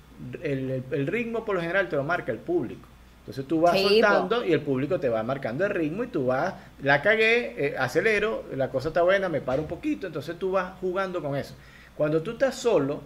[0.43, 2.87] el, el ritmo por lo general te lo marca el público.
[3.29, 6.55] Entonces tú vas soltando y el público te va marcando el ritmo y tú vas,
[6.83, 10.73] la cagué, eh, acelero, la cosa está buena, me paro un poquito, entonces tú vas
[10.81, 11.55] jugando con eso.
[11.95, 13.03] Cuando tú estás solo,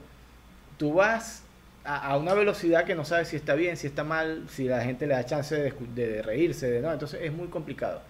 [0.78, 1.42] tú vas
[1.82, 5.08] a, una velocidad que no sabes si está bien, si está mal, si la gente
[5.08, 8.00] le da chance de, reírse, de, no, entonces es muy complicado.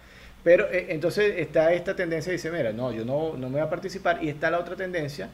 [0.43, 3.61] Pero eh, entonces está esta tendencia de dice, mira, no, yo no, no me voy
[3.61, 5.29] a participar y está la otra tendencia,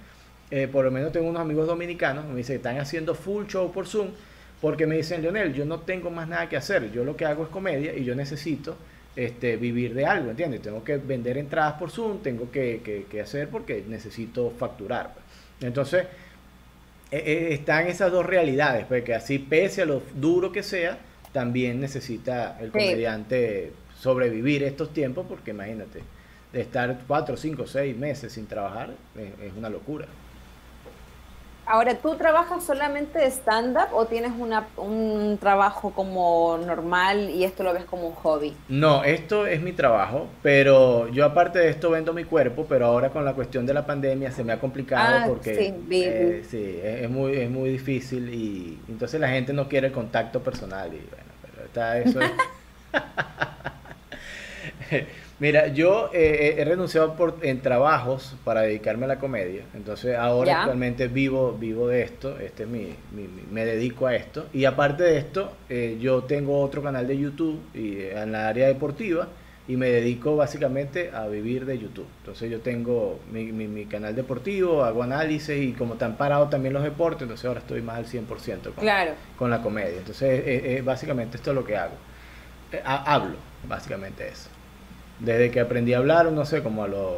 [0.49, 3.85] eh, por lo menos tengo unos amigos dominicanos, me dicen, están haciendo full show por
[3.85, 4.11] Zoom
[4.61, 7.43] porque me dicen, Leonel, yo no tengo más nada que hacer, yo lo que hago
[7.43, 8.75] es comedia y yo necesito
[9.15, 10.61] este, vivir de algo, ¿entiendes?
[10.61, 15.13] Tengo que vender entradas por Zoom, tengo que, hacer porque necesito facturar.
[15.13, 15.25] Pues.
[15.61, 16.05] Entonces,
[17.11, 20.97] e, e, están esas dos realidades, porque pues, así, pese a lo duro que sea,
[21.31, 26.01] también necesita el comediante sobrevivir estos tiempos, porque imagínate,
[26.51, 30.07] de estar cuatro, cinco, seis meses sin trabajar es una locura.
[31.71, 34.31] Ahora, ¿tú trabajas solamente de stand-up o tienes
[34.75, 38.55] un trabajo como normal y esto lo ves como un hobby?
[38.69, 43.11] No, esto es mi trabajo, pero yo aparte de esto vendo mi cuerpo, pero ahora
[43.11, 46.79] con la cuestión de la pandemia se me ha complicado ah, porque sí, eh, sí
[46.83, 51.07] es, muy, es muy difícil y entonces la gente no quiere el contacto personal y
[51.07, 52.19] bueno, pero está eso.
[55.39, 59.63] Mira, yo eh, he renunciado por, en trabajos para dedicarme a la comedia.
[59.73, 62.37] Entonces ahora actualmente vivo, vivo de esto.
[62.39, 62.95] Este mi,
[63.49, 64.47] me dedico a esto.
[64.53, 68.49] Y aparte de esto, eh, yo tengo otro canal de YouTube y, eh, en la
[68.49, 69.29] área deportiva
[69.65, 72.07] y me dedico básicamente a vivir de YouTube.
[72.17, 76.83] Entonces yo tengo mi, mi, canal deportivo, hago análisis y como están parados también los
[76.83, 78.27] deportes, entonces ahora estoy más al 100%
[78.61, 79.11] con, claro.
[79.37, 79.99] con la comedia.
[79.99, 81.93] Entonces básicamente esto es lo que hago.
[82.83, 83.35] hablo,
[83.67, 84.48] básicamente eso.
[85.19, 87.13] Desde que aprendí a hablar, no sé, como a los...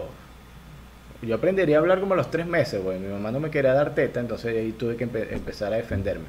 [1.21, 2.97] Yo aprendería a hablar como a los tres meses, güey.
[2.99, 6.25] Mi mamá no me quería dar teta, entonces ahí tuve que empezar a defenderme.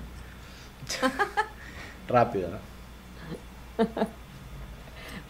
[2.09, 3.87] Rápido, ¿no?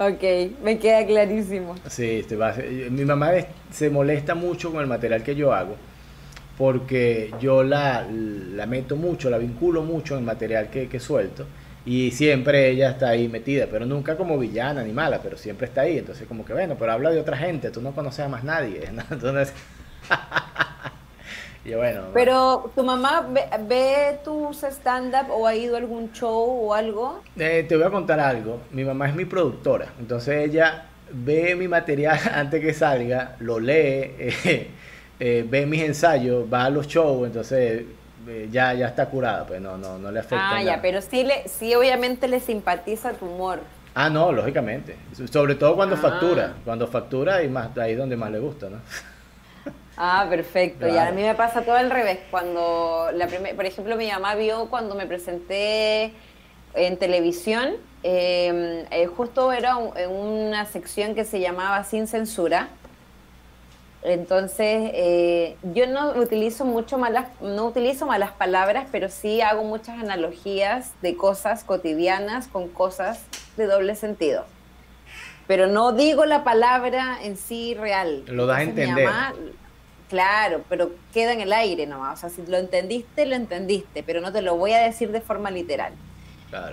[0.07, 0.23] ok,
[0.65, 1.77] me queda clarísimo.
[1.89, 2.27] Sí,
[2.91, 3.31] mi mamá
[3.71, 5.77] se molesta mucho con el material que yo hago
[6.59, 11.47] porque yo la, la meto mucho, la vinculo mucho en el material que, que suelto
[11.85, 15.83] y siempre ella está ahí metida, pero nunca como villana ni mala, pero siempre está
[15.83, 15.99] ahí.
[15.99, 18.89] Entonces, como que bueno, pero habla de otra gente, tú no conoces a más nadie.
[19.11, 19.53] Entonces,
[21.65, 22.03] y bueno.
[22.15, 23.29] Pero, ¿tu mamá
[23.69, 27.21] ve, tus stand-up o ha ido a algún show o algo?
[27.37, 28.61] Eh, te voy a contar algo.
[28.71, 33.73] Mi mamá es mi productora, entonces ella ve mi material antes que salga, lo lee,
[33.75, 34.71] eh,
[35.19, 37.85] eh, ve mis ensayos, va a los shows, entonces
[38.29, 40.57] eh, ya, ya está curada, pues no, no, no le afecta.
[40.57, 43.61] Ah, ya, pero sí, le, sí obviamente le simpatiza tu humor.
[43.95, 44.97] Ah, no, lógicamente.
[45.31, 45.99] Sobre todo cuando ah.
[45.99, 46.55] factura.
[46.65, 48.79] Cuando factura y más ahí donde más le gusta, ¿no?
[49.95, 50.89] Ah, perfecto.
[50.89, 52.19] Y a mí me pasa todo al revés.
[52.31, 56.15] Cuando, la por ejemplo, mi mamá vio cuando me presenté
[56.75, 62.69] en televisión, em, eh, justo era en una sección que se llamaba Sin Censura
[64.03, 70.01] entonces, eh, yo no utilizo mucho malas, no utilizo malas palabras, pero sí hago muchas
[70.01, 73.23] analogías de cosas cotidianas con cosas
[73.57, 74.45] de doble sentido.
[75.47, 78.25] Pero no digo la palabra en sí real.
[78.27, 79.09] Lo das a entender.
[80.09, 82.19] claro, pero queda en el aire nomás.
[82.19, 85.21] O sea, si lo entendiste, lo entendiste, pero no te lo voy a decir de
[85.21, 85.93] forma literal.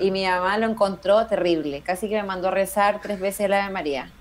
[0.01, 1.81] Y mi mamá lo encontró terrible.
[1.81, 4.11] Casi que me mandó a rezar tres veces la de María.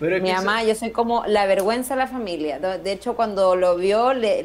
[0.00, 2.58] Mi mamá, yo soy como la vergüenza de la familia.
[2.58, 4.42] De hecho, cuando lo vio, le,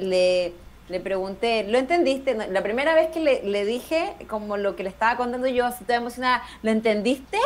[0.89, 2.35] le, pregunté, ¿lo entendiste?
[2.49, 5.97] La primera vez que le, dije, como lo que le estaba contando yo, así toda
[5.97, 7.39] emocionada, ¿lo entendiste?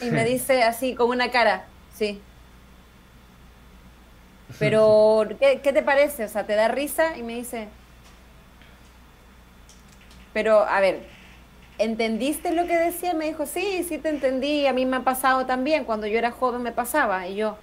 [0.00, 2.20] Y me dice así, con una cara, sí.
[4.58, 6.24] Pero, ¿qué, ¿qué te parece?
[6.24, 7.16] O sea, ¿te da risa?
[7.16, 7.68] Y me dice,
[10.32, 11.00] pero, a ver,
[11.82, 13.14] ¿entendiste lo que decía?
[13.14, 16.30] Me dijo, sí, sí te entendí, a mí me ha pasado también, cuando yo era
[16.30, 17.26] joven me pasaba.
[17.28, 17.56] Y yo,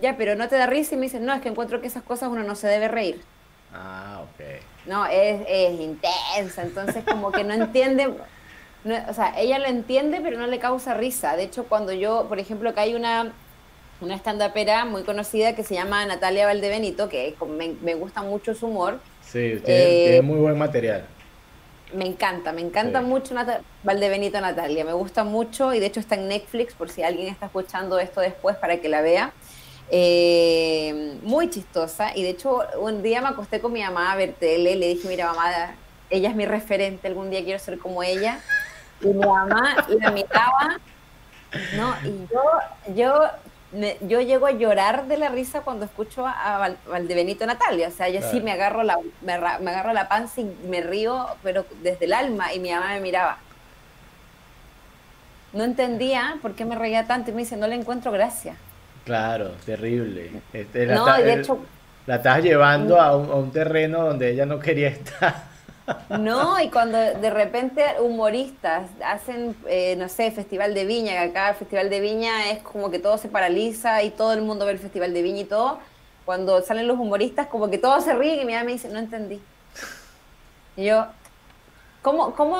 [0.00, 2.02] ya, pero no te da risa y me dice, no, es que encuentro que esas
[2.02, 3.20] cosas uno no se debe reír.
[3.72, 4.44] Ah, ok.
[4.86, 10.38] No, es, es intensa, entonces como que no entiende, o sea, ella lo entiende, pero
[10.38, 11.36] no le causa risa.
[11.36, 13.32] De hecho, cuando yo, por ejemplo, que hay una,
[14.00, 18.66] una stand-upera muy conocida que se llama Natalia Valdebenito, que me, me gusta mucho su
[18.66, 19.00] humor.
[19.22, 21.06] Sí, tiene, eh, tiene muy buen material
[21.92, 26.16] Me encanta, me encanta mucho Nat Valdebenito Natalia, me gusta mucho y de hecho está
[26.16, 29.32] en Netflix por si alguien está escuchando esto después para que la vea.
[29.90, 34.32] Eh, muy chistosa y de hecho un día me acosté con mi mamá a ver
[34.32, 35.76] tele, le dije, mira mamá,
[36.10, 38.40] ella es mi referente, algún día quiero ser como ella.
[39.00, 40.80] Y mi mamá la miraba,
[41.76, 41.94] ¿no?
[42.02, 43.20] Y yo, yo
[44.02, 47.88] yo llego a llorar de la risa cuando escucho a Valdebenito Natalia.
[47.88, 51.66] O sea, yo sí me agarro, la, me, agarro la panza y me río, pero
[51.82, 52.52] desde el alma.
[52.52, 53.38] Y mi mamá me miraba.
[55.52, 58.56] No entendía por qué me reía tanto y me dice, no le encuentro gracia.
[59.04, 60.30] Claro, terrible.
[60.52, 61.58] Este, la, no, de hecho...
[62.06, 65.53] La estás llevando a un, a un terreno donde ella no quería estar.
[66.08, 71.50] No, y cuando de repente humoristas hacen, eh, no sé, Festival de Viña, que acá
[71.50, 74.72] el Festival de Viña es como que todo se paraliza y todo el mundo ve
[74.72, 75.78] el Festival de Viña y todo,
[76.24, 78.98] cuando salen los humoristas como que todos se ríen y mi mamá me dice, no
[78.98, 79.40] entendí.
[80.76, 81.06] Y yo,
[82.02, 82.58] ¿cómo, cómo,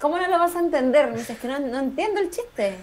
[0.00, 1.08] cómo no lo vas a entender?
[1.08, 2.76] Me dice, es que no, entiendo el chiste.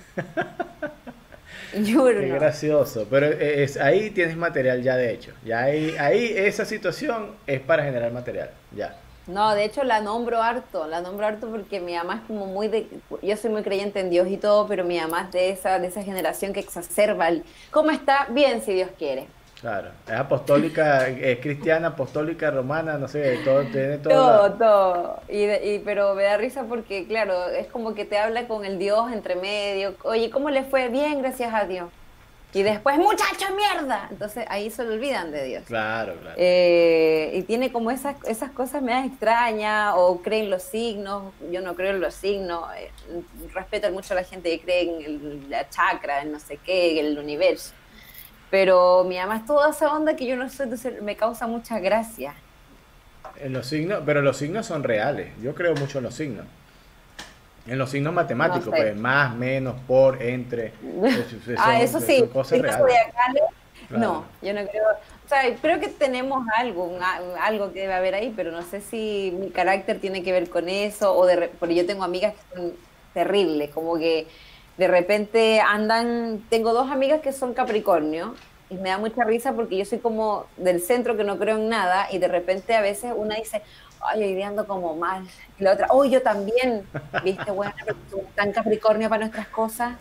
[1.73, 5.33] Qué gracioso, pero es, ahí tienes material ya de hecho.
[5.43, 8.95] Ya ahí, ahí esa situación es para generar material, ya.
[9.25, 12.67] No, de hecho la nombro harto, la nombro harto porque mi mamá es como muy
[12.67, 12.89] de,
[13.21, 15.87] yo soy muy creyente en Dios y todo, pero mi mamá es de esa, de
[15.87, 18.27] esa generación que exacerba el, ¿cómo está?
[18.31, 19.27] Bien, si Dios quiere.
[19.61, 24.49] Claro, es apostólica, es cristiana, apostólica, romana, no sé, todo, tiene todo.
[24.49, 25.23] Todo, todo.
[25.29, 28.77] Y, y, pero me da risa porque, claro, es como que te habla con el
[28.77, 29.95] Dios entre medio.
[30.03, 30.89] Oye, ¿cómo le fue?
[30.89, 31.89] Bien, gracias a Dios.
[32.53, 34.07] Y después, muchacho, mierda.
[34.11, 35.63] Entonces ahí se le olvidan de Dios.
[35.65, 36.35] Claro, claro.
[36.38, 41.34] Eh, y tiene como esas, esas cosas me extrañas, o creen los signos.
[41.51, 42.63] Yo no creo en los signos.
[42.77, 42.91] Eh,
[43.53, 47.07] respeto mucho a la gente que cree en la chakra, en no sé qué, en
[47.07, 47.73] el universo.
[48.51, 51.80] Pero mi mamá es toda esa onda que yo no sé, entonces me causa mucha
[51.80, 52.35] gracia.
[53.38, 55.31] En los signos, pero los signos son reales.
[55.41, 56.45] Yo creo mucho en los signos.
[57.65, 60.73] En los signos matemáticos, pues más, menos, por, entre.
[61.57, 62.26] ah, eso sí.
[62.31, 62.60] Cosas
[63.90, 64.84] No, yo no creo.
[65.26, 66.98] O sea, creo que tenemos algo,
[67.41, 70.68] algo que debe haber ahí, pero no sé si mi carácter tiene que ver con
[70.68, 72.73] eso o de, porque yo tengo amigas que son
[73.14, 74.27] terribles, como que
[74.77, 78.35] de repente andan, tengo dos amigas que son Capricornio
[78.69, 81.69] y me da mucha risa porque yo soy como del centro que no creo en
[81.69, 83.61] nada y de repente a veces una dice,
[84.07, 85.23] ay, hoy ando como mal.
[85.59, 86.84] Y la otra, oh, yo también,
[87.23, 87.73] viste, bueno,
[88.35, 89.95] tan Capricornio para nuestras cosas.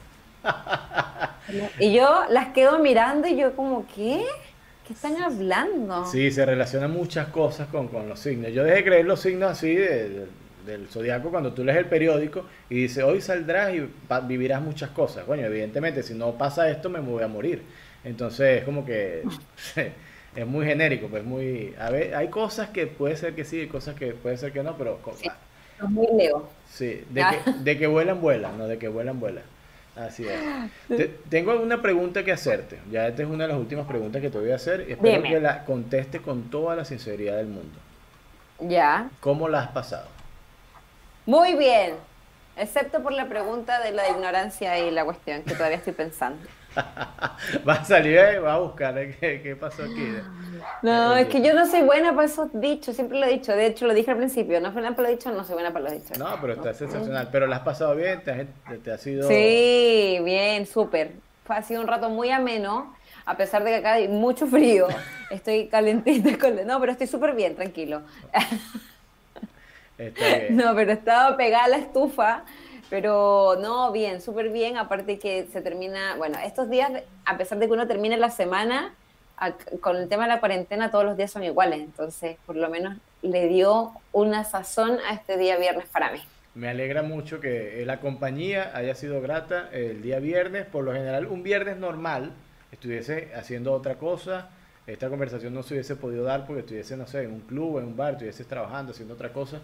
[1.79, 4.25] Y yo las quedo mirando y yo como, ¿qué?
[4.87, 6.05] ¿Qué están hablando?
[6.07, 8.53] Sí, se relacionan muchas cosas con, los signos.
[8.53, 12.83] Yo dejé de creer los signos así del zodiaco cuando tú lees el periódico y
[12.83, 13.89] dice, hoy saldrás y
[14.25, 15.27] vivirás muchas cosas.
[15.27, 17.63] Bueno, evidentemente, si no pasa esto, me voy a morir.
[18.05, 19.23] Entonces, es como que...
[20.35, 21.75] es muy genérico, pues muy...
[21.79, 24.63] A ver, hay cosas que puede ser que sí, hay cosas que puede ser que
[24.63, 24.99] no, pero...
[25.17, 25.29] Sí,
[25.83, 26.49] es muy leo.
[26.71, 29.45] Sí, de, que, de que vuelan, vuelan, no de que vuelan, vuelan.
[29.95, 31.11] Así es.
[31.29, 32.79] tengo una pregunta que hacerte.
[32.91, 34.81] Ya esta es una de las últimas preguntas que te voy a hacer.
[34.89, 37.79] Espero que la conteste con toda la sinceridad del mundo.
[38.61, 39.11] Ya.
[39.21, 40.07] ¿Cómo la has pasado?
[41.27, 41.95] Muy bien.
[42.57, 46.43] Excepto por la pregunta de la ignorancia y la cuestión que todavía estoy pensando.
[47.69, 49.17] va a salir y va a buscar ¿eh?
[49.43, 50.15] ¿Qué, pasó aquí.
[50.83, 53.53] No, es que yo no soy buena para esos dichos, siempre lo he dicho.
[53.53, 55.73] De hecho, lo dije al principio, no soy buena para los dichos, no soy buena
[55.73, 56.19] para los dichos.
[56.19, 57.29] No, pero está sensacional.
[57.31, 58.47] Pero la has pasado bien, te,
[58.79, 59.29] te, ha sido...
[59.29, 61.13] Sí, bien, súper.
[61.49, 62.95] Ha sido un rato muy ameno,
[63.27, 64.89] a pesar de que acá hay mucho frío.
[65.31, 66.67] Estoy calentita con...
[66.67, 68.03] No, pero estoy súper bien, tranquilo.
[70.51, 72.45] No, pero estaba pegada a la estufa
[72.93, 74.77] pero no, bien, súper bien.
[74.77, 76.93] Aparte que se termina, bueno, estos días,
[77.25, 78.95] a pesar de que uno termine la semana,
[79.81, 81.81] con el tema de la cuarentena todos los días son iguales.
[81.81, 86.19] Entonces, por lo menos le dio una sazón a este día viernes para mí.
[86.55, 90.67] Me alegra mucho que la compañía haya sido grata el día viernes.
[90.67, 92.35] Por lo general, un viernes normal
[92.73, 94.51] estuviese haciendo otra cosa.
[94.87, 97.87] Esta conversación no se hubiese podido dar porque estuviese, no sé, en un club, en
[97.87, 99.63] un bar, estuviese trabajando, haciendo otra cosa.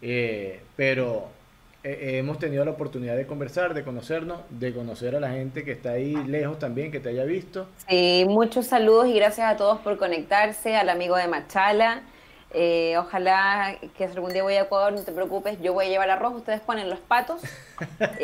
[0.00, 1.39] Eh, pero
[1.82, 5.64] eh, eh, hemos tenido la oportunidad de conversar, de conocernos, de conocer a la gente
[5.64, 7.66] que está ahí lejos también, que te haya visto.
[7.88, 12.02] Sí, muchos saludos y gracias a todos por conectarse, al amigo de Machala.
[12.52, 16.10] Eh, ojalá que algún día voy a Ecuador, no te preocupes, yo voy a llevar
[16.10, 17.40] arroz, ustedes ponen los patos.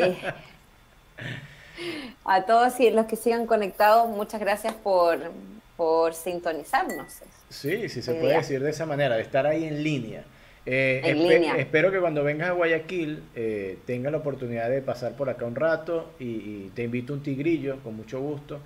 [2.25, 5.31] a todos y los que sigan conectados, muchas gracias por,
[5.75, 7.21] por sintonizarnos.
[7.49, 10.23] Sí, sí se puede decir de esa manera, de estar ahí en línea.
[10.69, 15.45] Eh, espero que cuando vengas a Guayaquil eh, tengas la oportunidad de pasar por acá
[15.45, 18.59] un rato y, te invito un tigrillo con mucho gusto.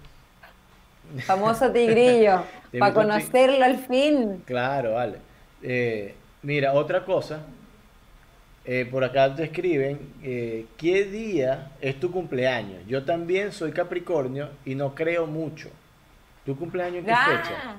[1.25, 2.43] Famoso tigrillo,
[2.79, 4.41] para conocerlo al fin.
[4.45, 5.17] Claro, vale.
[5.61, 7.45] Eh, mira, otra cosa
[8.63, 12.85] Eh, por acá te escriben, eh, ¿qué día es tu cumpleaños?
[12.87, 15.69] Yo también soy Capricornio y no creo mucho.
[16.45, 17.75] ¿Tu cumpleaños qué fecha?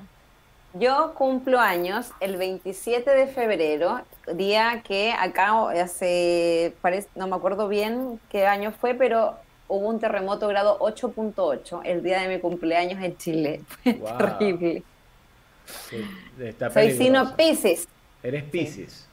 [0.73, 4.01] Yo cumplo años el 27 de febrero,
[4.31, 6.73] día que acá hace,
[7.15, 9.35] no me acuerdo bien qué año fue, pero
[9.67, 13.61] hubo un terremoto grado 8.8 el día de mi cumpleaños en Chile.
[13.83, 14.83] terrible.
[16.73, 17.87] Soy signo Pisces.
[18.21, 19.07] ¿Eres Pisces?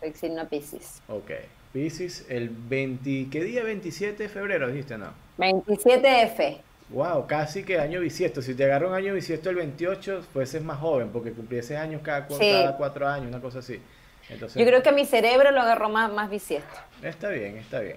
[0.00, 1.02] Soy signo Pisces.
[1.08, 1.30] Ok.
[1.72, 3.64] Pisces, el 20, ¿qué día?
[3.64, 5.12] 27 de febrero, dijiste, ¿no?
[5.38, 6.60] 27 F.
[6.90, 8.42] Wow, casi que año bisiesto.
[8.42, 12.02] Si te agarra un año bisiesto el 28, pues es más joven, porque cumpliese años
[12.04, 13.80] cada, cada cuatro años, una cosa así.
[14.28, 16.74] Entonces, Yo creo que mi cerebro lo agarró más, más bisiesto.
[17.02, 17.96] Está bien, está bien.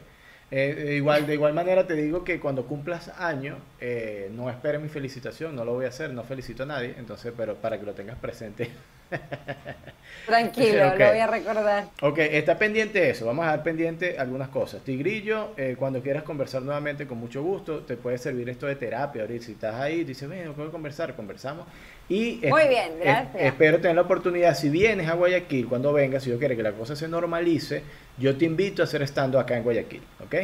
[0.49, 4.87] Eh, igual, de igual manera te digo que cuando cumplas año, eh, no esperes mi
[4.87, 7.93] felicitación, no lo voy a hacer, no felicito a nadie, entonces, pero para que lo
[7.93, 8.69] tengas presente.
[10.25, 11.85] Tranquilo, lo voy a recordar.
[12.01, 14.81] Ok, está pendiente eso, vamos a dar pendiente algunas cosas.
[14.83, 19.21] Tigrillo, eh, cuando quieras conversar nuevamente, con mucho gusto, te puede servir esto de terapia.
[19.21, 21.65] Ahorita, si estás ahí, dices, bueno, puedo conversar, conversamos.
[22.09, 23.35] Y Muy bien, gracias.
[23.43, 26.73] espero tener la oportunidad, si vienes a Guayaquil, cuando vengas, si yo quiero que la
[26.73, 27.83] cosa se normalice,
[28.17, 30.35] yo te invito a hacer estando acá en Guayaquil, ¿ok?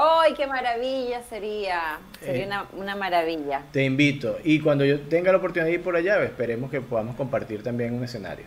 [0.00, 1.98] ¡Ay, qué maravilla sería!
[2.20, 3.62] Sería eh, una, maravilla.
[3.72, 4.36] Te invito.
[4.44, 7.94] Y cuando yo tenga la oportunidad de ir por allá, esperemos que podamos compartir también
[7.94, 8.44] un escenario.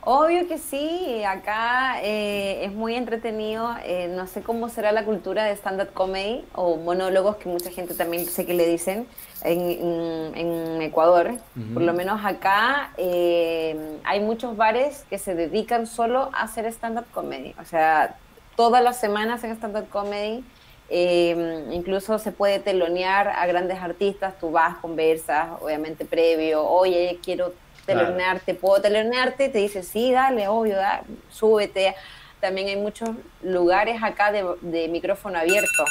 [0.00, 3.76] Obvio que sí, acá eh, es muy entretenido.
[3.84, 7.94] Eh, no sé cómo será la cultura de stand-up comedy o monólogos, que mucha gente
[7.94, 9.06] también sé que le dicen
[9.44, 11.34] en, Ecuador.
[11.74, 17.54] Por lo menos acá hay muchos bares que se dedican solo a hacer stand-up comedy.
[17.60, 18.16] O sea,
[18.56, 20.42] todas las semanas en stand-up comedy
[20.90, 27.52] Em, incluso se puede telonear a grandes artistas, tú vas, conversas, obviamente previo, oye, quiero
[27.84, 29.50] telonearte, ¿puedo telonearte?
[29.50, 31.94] Te dice, sí, dale, obvio, da, súbete.
[32.40, 33.10] También hay muchos
[33.42, 35.84] lugares acá de, micrófono abierto.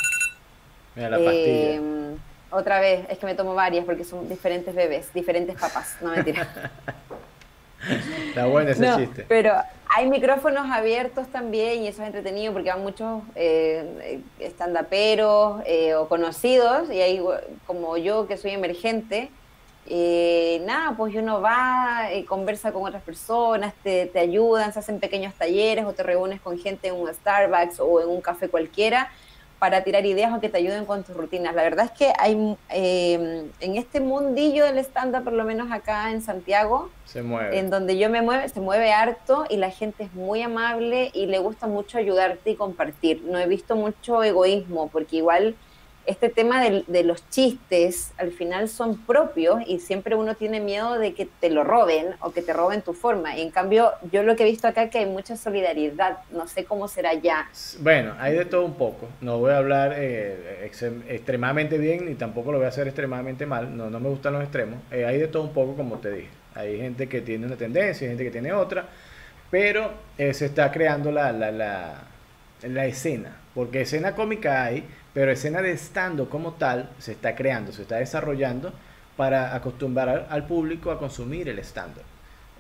[0.95, 1.73] Mira la pastilla.
[1.73, 2.17] Em,
[2.49, 6.47] otra vez, es que me tomo varias porque son diferentes bebés, diferentes papás, no mentira.
[8.29, 9.25] Está bueno ese chiste.
[9.27, 9.53] Pero
[9.95, 16.07] hay micrófonos abiertos también y eso es entretenido porque van muchos eh, estandaperos eh, o
[16.07, 17.21] conocidos y hay
[17.65, 19.29] como yo que soy emergente.
[19.89, 24.99] Eh, nada, pues uno va, eh, conversa con otras personas, te, te ayudan, se hacen
[24.99, 29.09] pequeños talleres o te reúnes con gente en un Starbucks o en un café cualquiera
[29.59, 31.55] para tirar ideas o que te ayuden con tus rutinas.
[31.55, 32.33] La verdad es que hay
[32.69, 37.57] em, en este mundillo del stand-up, por lo menos acá en Santiago, se mueve.
[37.57, 41.25] en donde yo me mueve, se mueve harto y la gente es muy amable y
[41.25, 43.23] le gusta mucho ayudarte y compartir.
[43.23, 45.55] No he visto mucho egoísmo, porque igual
[46.07, 51.13] este tema de, los chistes al final son propios y siempre uno tiene miedo de
[51.13, 53.37] que te lo roben o que te roben tu forma.
[53.37, 56.19] Y en cambio, yo lo que he visto acá es que hay mucha solidaridad.
[56.31, 57.49] No sé cómo será ya.
[57.79, 59.09] Bueno, hay de todo un poco.
[59.19, 60.71] No voy a hablar eh,
[61.09, 63.75] extremadamente bien ni tampoco lo voy a hacer extremadamente mal.
[63.75, 64.79] No, no me gustan los extremos.
[64.91, 66.29] Eh, hay de todo un poco, como te dije.
[66.55, 68.85] Hay gente que tiene una tendencia, hay gente que tiene otra.
[69.51, 72.03] Pero eh, se está creando la, la, la,
[72.63, 73.41] la escena.
[73.53, 74.85] Porque escena cómica hay
[75.17, 78.71] pero escena de estando como tal se está creando, se está desarrollando
[79.15, 81.97] para acostumbrar al público a consumir el stand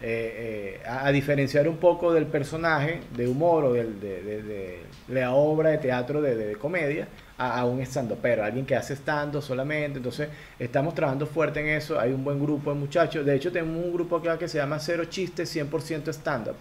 [0.01, 5.77] eh, eh, a, diferenciar un poco del personaje de humor o de, la obra de
[5.77, 7.07] teatro de, comedia
[7.37, 9.97] a, un stand pero alguien que hace stand solamente.
[9.97, 10.27] Entonces,
[10.57, 11.99] estamos trabajando fuerte en eso.
[11.99, 13.23] Hay un buen grupo de muchachos.
[13.23, 16.55] De hecho, tenemos un grupo acá que se llama Cero Chistes 100% stand-up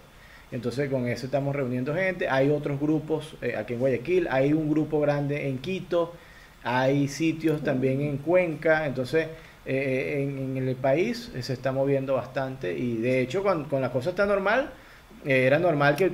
[0.51, 2.29] entonces con eso estamos reuniendo gente.
[2.29, 6.13] Hay otros grupos eh, aquí en Guayaquil, hay un grupo grande en Quito,
[6.63, 8.85] hay sitios también en Cuenca.
[8.85, 9.27] Entonces
[9.65, 14.11] eh, en, el país se está moviendo bastante y de hecho cuando, con la cosa
[14.11, 14.71] está normal,
[15.25, 16.11] eh, era normal que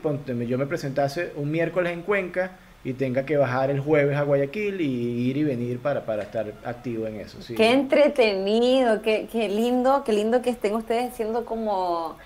[0.48, 4.82] yo me presentase un miércoles en Cuenca y tenga que bajar el jueves a Guayaquil
[4.82, 7.38] y ir y venir para, para estar activo en eso.
[7.56, 12.18] Qué entretenido, qué, qué lindo, qué lindo que estén ustedes haciendo como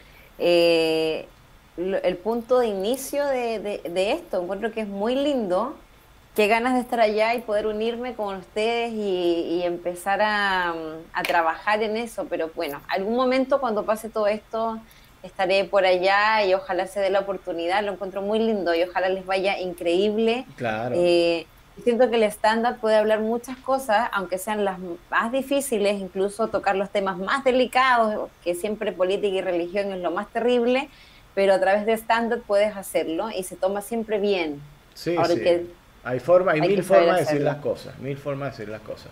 [1.78, 4.42] el punto de inicio de, de, esto.
[4.42, 5.76] Encuentro que es muy lindo.
[6.36, 10.76] Qué ganas de estar allá y poder unirme con ustedes y, empezar a,
[11.28, 12.26] trabajar en eso.
[12.30, 14.80] Pero bueno, algún momento cuando pase todo esto
[15.24, 17.84] estaré por allá y ojalá se dé la oportunidad.
[17.84, 20.46] Lo encuentro muy lindo y ojalá les vaya increíble.
[20.56, 20.96] Claro.
[20.98, 21.48] Eh,
[21.84, 24.78] siento que el estándar puede hablar muchas cosas, aunque sean las
[25.12, 30.12] más difíciles, incluso tocar los temas más delicados, que siempre política y religión es lo
[30.12, 30.90] más terrible
[31.38, 34.60] pero a través de stand-up puedes hacerlo y se toma siempre bien.
[34.96, 35.68] Sí, sí.
[36.04, 39.12] hay forma, hay, mil formas de decir las cosas, mil formas de decir las cosas.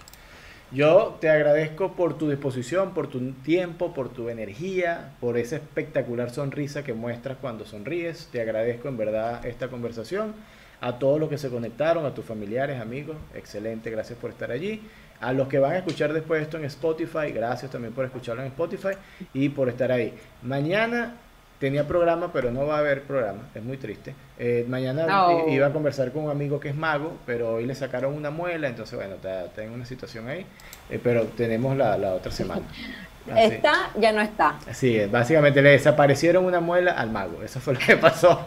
[0.72, 6.31] Yo te agradezco por tu disposición, por tu tiempo, por tu energía, por esa espectacular
[6.31, 8.27] sonrisa que muestras cuando sonríes.
[8.31, 10.34] Te agradezco en verdad esta conversación.
[10.81, 14.81] A todos los que se conectaron, a tus familiares, amigos, excelente, gracias por estar allí.
[15.19, 18.47] A los que van a escuchar después esto en Spotify, gracias también por escucharlo en
[18.47, 18.97] Spotify
[19.31, 20.11] y por estar ahí.
[20.41, 21.18] Mañana
[21.66, 24.14] tenía programa, pero no va a haber programa, es muy triste.
[24.38, 25.08] Eh, mañana
[25.48, 28.68] iba a conversar con un amigo que es mago, pero hoy le sacaron una muela,
[28.68, 29.16] entonces bueno,
[29.56, 30.46] tengo una situación ahí,
[30.92, 32.62] eh, pero tenemos la, otra semana.
[33.36, 34.60] Está, ya no está.
[34.72, 38.46] Sí, básicamente le desaparecieron una muela al mago, eso fue lo que pasó.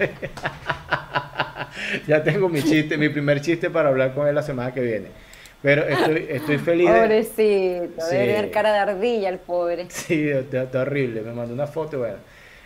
[2.06, 5.08] ya tengo mi chiste, mi primer chiste para hablar con él la semana que viene.
[5.60, 6.88] Pero estoy, estoy feliz.
[6.88, 9.86] Pobrecito, debe tener cara de ardilla el pobre.
[9.88, 11.22] Sí, está horrible.
[11.22, 12.18] Me mandó una foto, bueno.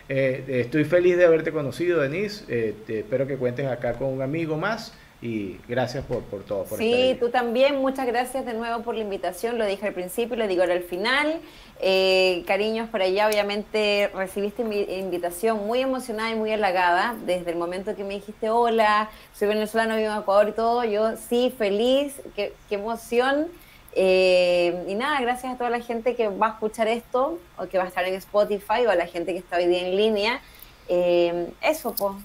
[0.09, 2.45] Eh, estoy feliz de haberte conocido, Denise.
[2.47, 6.65] Eh, espero que cuentes acá con un amigo más y gracias por, por todo.
[6.65, 7.77] Por sí, tú también.
[7.77, 9.57] Muchas gracias de nuevo por la invitación.
[9.57, 11.39] Lo dije al principio y lo digo ahora al final.
[11.79, 13.29] Eh, cariños por allá.
[13.29, 18.49] Obviamente recibiste mi invitación muy emocionada y muy halagada desde el momento que me dijiste
[18.49, 20.83] hola, soy venezolano, vivo en Ecuador y todo.
[20.83, 22.21] Yo sí, feliz.
[22.35, 23.47] Qué, qué emoción.
[23.95, 27.77] Eh, y nada, gracias a toda la gente que va a escuchar esto o que
[27.77, 30.41] va a estar en Spotify o a la gente que está hoy día en línea.
[30.87, 32.15] Eh, eso, pues.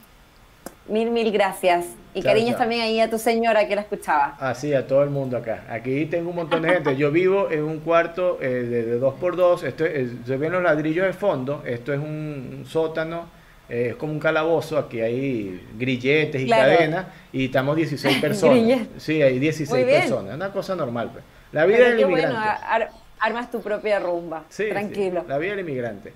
[0.88, 1.84] Mil, mil gracias.
[2.14, 4.38] Y cariños también ahí a tu señora que la escuchaba.
[4.40, 5.66] Así, a todo el mundo acá.
[5.68, 6.96] Aquí tengo un montón de gente.
[6.96, 9.64] Yo vivo en un cuarto eh, de, dos por dos.
[9.64, 11.62] Esto se ven los ladrillos de fondo.
[11.66, 13.28] Esto es un, sótano.
[13.68, 14.78] es como un calabozo.
[14.78, 17.08] Aquí hay grilletes y cadenas.
[17.34, 18.88] Y estamos 16 personas.
[18.96, 20.36] sí, hay 16 personas.
[20.36, 21.10] Una cosa normal.
[21.12, 21.24] Pues.
[21.52, 22.36] La vida del inmigrante.
[22.36, 22.86] Bueno,
[23.20, 24.44] armas tu propia rumba.
[24.48, 25.24] Tranquilo.
[25.26, 26.12] La vida del inmigrante.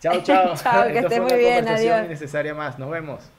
[0.00, 0.54] Chao, chao.
[0.62, 1.68] chao, que estés muy bien.
[1.68, 2.08] Adiós.
[2.08, 2.78] Necesaria más.
[2.78, 3.30] Nos vemos.